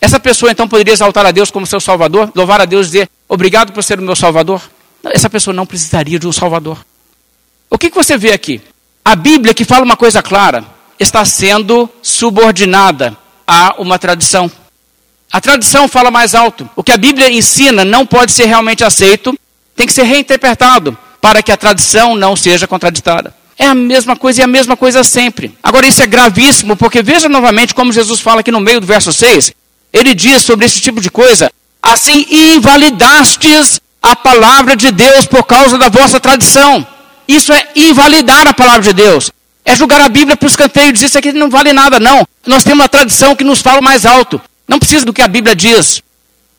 essa 0.00 0.18
pessoa 0.18 0.50
então 0.50 0.68
poderia 0.68 0.92
exaltar 0.92 1.24
a 1.24 1.30
Deus 1.30 1.50
como 1.50 1.66
seu 1.66 1.80
Salvador, 1.80 2.30
louvar 2.34 2.60
a 2.60 2.64
Deus 2.64 2.86
e 2.86 2.90
dizer: 2.90 3.10
Obrigado 3.28 3.72
por 3.72 3.82
ser 3.82 3.98
o 3.98 4.02
meu 4.02 4.16
Salvador? 4.16 4.60
Essa 5.04 5.30
pessoa 5.30 5.54
não 5.54 5.64
precisaria 5.64 6.18
de 6.18 6.26
um 6.26 6.32
Salvador. 6.32 6.84
O 7.70 7.78
que, 7.78 7.90
que 7.90 7.96
você 7.96 8.18
vê 8.18 8.32
aqui? 8.32 8.60
A 9.04 9.14
Bíblia, 9.14 9.54
que 9.54 9.64
fala 9.64 9.84
uma 9.84 9.96
coisa 9.96 10.20
clara, 10.20 10.64
está 10.98 11.24
sendo 11.24 11.88
subordinada 12.02 13.16
há 13.46 13.74
uma 13.78 13.98
tradição. 13.98 14.50
A 15.32 15.40
tradição 15.40 15.88
fala 15.88 16.10
mais 16.10 16.34
alto. 16.34 16.68
O 16.74 16.82
que 16.82 16.92
a 16.92 16.96
Bíblia 16.96 17.30
ensina 17.30 17.84
não 17.84 18.06
pode 18.06 18.32
ser 18.32 18.46
realmente 18.46 18.82
aceito, 18.82 19.38
tem 19.74 19.86
que 19.86 19.92
ser 19.92 20.04
reinterpretado 20.04 20.96
para 21.20 21.42
que 21.42 21.52
a 21.52 21.56
tradição 21.56 22.14
não 22.14 22.34
seja 22.36 22.66
contraditada. 22.66 23.34
É 23.58 23.66
a 23.66 23.74
mesma 23.74 24.16
coisa 24.16 24.40
e 24.40 24.44
a 24.44 24.46
mesma 24.46 24.76
coisa 24.76 25.02
sempre. 25.02 25.56
Agora, 25.62 25.86
isso 25.86 26.02
é 26.02 26.06
gravíssimo, 26.06 26.76
porque 26.76 27.02
veja 27.02 27.28
novamente 27.28 27.74
como 27.74 27.92
Jesus 27.92 28.20
fala 28.20 28.40
aqui 28.40 28.50
no 28.50 28.60
meio 28.60 28.80
do 28.80 28.86
verso 28.86 29.12
6. 29.12 29.52
Ele 29.92 30.14
diz 30.14 30.42
sobre 30.42 30.66
esse 30.66 30.80
tipo 30.80 31.00
de 31.00 31.10
coisa: 31.10 31.50
assim 31.82 32.26
invalidastes 32.30 33.80
a 34.02 34.14
palavra 34.14 34.76
de 34.76 34.92
Deus 34.92 35.26
por 35.26 35.44
causa 35.44 35.78
da 35.78 35.88
vossa 35.88 36.20
tradição. 36.20 36.86
Isso 37.26 37.52
é 37.52 37.66
invalidar 37.74 38.46
a 38.46 38.54
palavra 38.54 38.82
de 38.82 38.92
Deus 38.92 39.32
é 39.66 39.74
julgar 39.74 40.00
a 40.00 40.08
Bíblia 40.08 40.36
para 40.36 40.46
os 40.46 40.54
canteiros 40.54 40.94
dizer 40.94 41.06
isso 41.06 41.18
aqui 41.18 41.32
não 41.32 41.50
vale 41.50 41.72
nada, 41.72 41.98
não. 41.98 42.26
Nós 42.46 42.62
temos 42.62 42.84
uma 42.84 42.88
tradição 42.88 43.34
que 43.34 43.42
nos 43.42 43.60
fala 43.60 43.82
mais 43.82 44.06
alto. 44.06 44.40
Não 44.68 44.78
precisa 44.78 45.04
do 45.04 45.12
que 45.12 45.20
a 45.20 45.26
Bíblia 45.26 45.56
diz. 45.56 46.00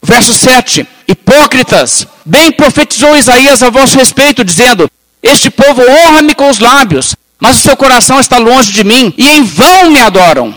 Verso 0.04 0.34
7. 0.34 0.86
Hipócritas, 1.08 2.06
bem 2.26 2.52
profetizou 2.52 3.16
Isaías 3.16 3.64
a 3.64 3.70
vosso 3.70 3.98
respeito, 3.98 4.44
dizendo: 4.44 4.92
Este 5.24 5.50
povo 5.50 5.82
honra-me 5.82 6.36
com 6.36 6.50
os 6.50 6.60
lábios, 6.60 7.16
mas 7.40 7.60
o 7.60 7.62
seu 7.62 7.78
coração 7.78 8.20
está 8.20 8.38
longe 8.38 8.74
de 8.74 8.84
mim, 8.84 9.14
e 9.18 9.26
em 9.26 9.42
vão 9.42 9.90
me 9.90 10.02
adoram, 10.02 10.54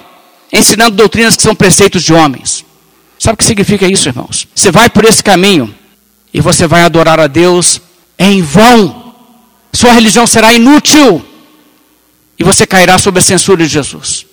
ensinando 0.53 0.97
doutrinas 0.97 1.37
que 1.37 1.43
são 1.43 1.55
preceitos 1.55 2.03
de 2.03 2.13
homens. 2.13 2.65
Sabe 3.17 3.35
o 3.35 3.37
que 3.37 3.45
significa 3.45 3.87
isso, 3.87 4.09
irmãos? 4.09 4.49
Você 4.53 4.73
vai 4.73 4.91
por 4.91 5.05
esse 5.05 5.23
caminho 5.23 5.73
e 6.35 6.41
você 6.41 6.67
vai 6.67 6.83
adorar 6.83 7.21
a 7.21 7.29
Deus 7.29 7.81
em 8.19 8.43
vão. 8.43 9.15
Sua 9.73 9.93
religião 9.93 10.27
será 10.27 10.53
inútil 10.53 11.25
e 12.41 12.43
você 12.43 12.67
cairá 12.67 12.99
sob 12.99 13.19
a 13.19 13.23
censura 13.23 13.63
de 13.63 13.69
Jesus. 13.69 14.25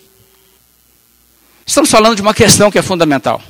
Estamos 1.66 1.92
falando 1.92 2.16
de 2.16 2.22
uma 2.22 2.34
questão 2.34 2.72
que 2.72 2.80
é 2.80 2.82
fundamental. 2.82 3.42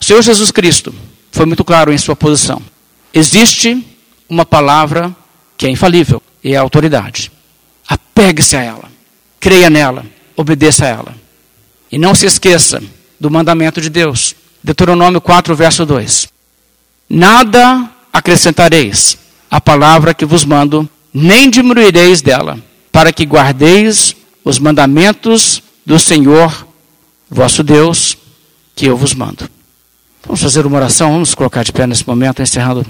O 0.00 0.04
Senhor 0.04 0.22
Jesus 0.22 0.52
Cristo 0.52 0.94
foi 1.32 1.44
muito 1.44 1.64
claro 1.64 1.92
em 1.92 1.98
sua 1.98 2.14
posição. 2.14 2.62
Existe 3.12 3.84
uma 4.28 4.46
palavra 4.46 5.14
que 5.58 5.66
é 5.66 5.70
infalível 5.70 6.22
e 6.42 6.54
é 6.54 6.56
a 6.56 6.60
autoridade. 6.60 7.32
Apegue-se 7.88 8.56
a 8.56 8.62
ela, 8.62 8.88
creia 9.40 9.68
nela, 9.68 10.06
obedeça 10.36 10.84
a 10.84 10.88
ela. 10.88 11.16
E 11.90 11.98
não 11.98 12.14
se 12.14 12.26
esqueça 12.26 12.80
do 13.18 13.28
mandamento 13.28 13.80
de 13.80 13.90
Deus. 13.90 14.36
Deuteronômio 14.62 15.20
4, 15.20 15.56
verso 15.56 15.84
2. 15.84 16.28
Nada 17.10 17.90
acrescentareis 18.12 19.18
à 19.50 19.60
palavra 19.60 20.14
que 20.14 20.24
vos 20.24 20.44
mando, 20.44 20.88
nem 21.14 21.48
diminuireis 21.48 22.20
dela, 22.20 22.58
para 22.90 23.12
que 23.12 23.24
guardeis 23.24 24.16
os 24.44 24.58
mandamentos 24.58 25.62
do 25.86 25.98
Senhor, 25.98 26.66
vosso 27.30 27.62
Deus, 27.62 28.18
que 28.74 28.86
eu 28.86 28.96
vos 28.96 29.14
mando. 29.14 29.48
Vamos 30.24 30.42
fazer 30.42 30.66
uma 30.66 30.76
oração, 30.76 31.12
vamos 31.12 31.34
colocar 31.34 31.62
de 31.62 31.72
pé 31.72 31.86
nesse 31.86 32.06
momento, 32.06 32.42
encerrando 32.42 32.84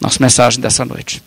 nossa 0.00 0.16
mensagem 0.20 0.60
dessa 0.60 0.84
noite. 0.84 1.22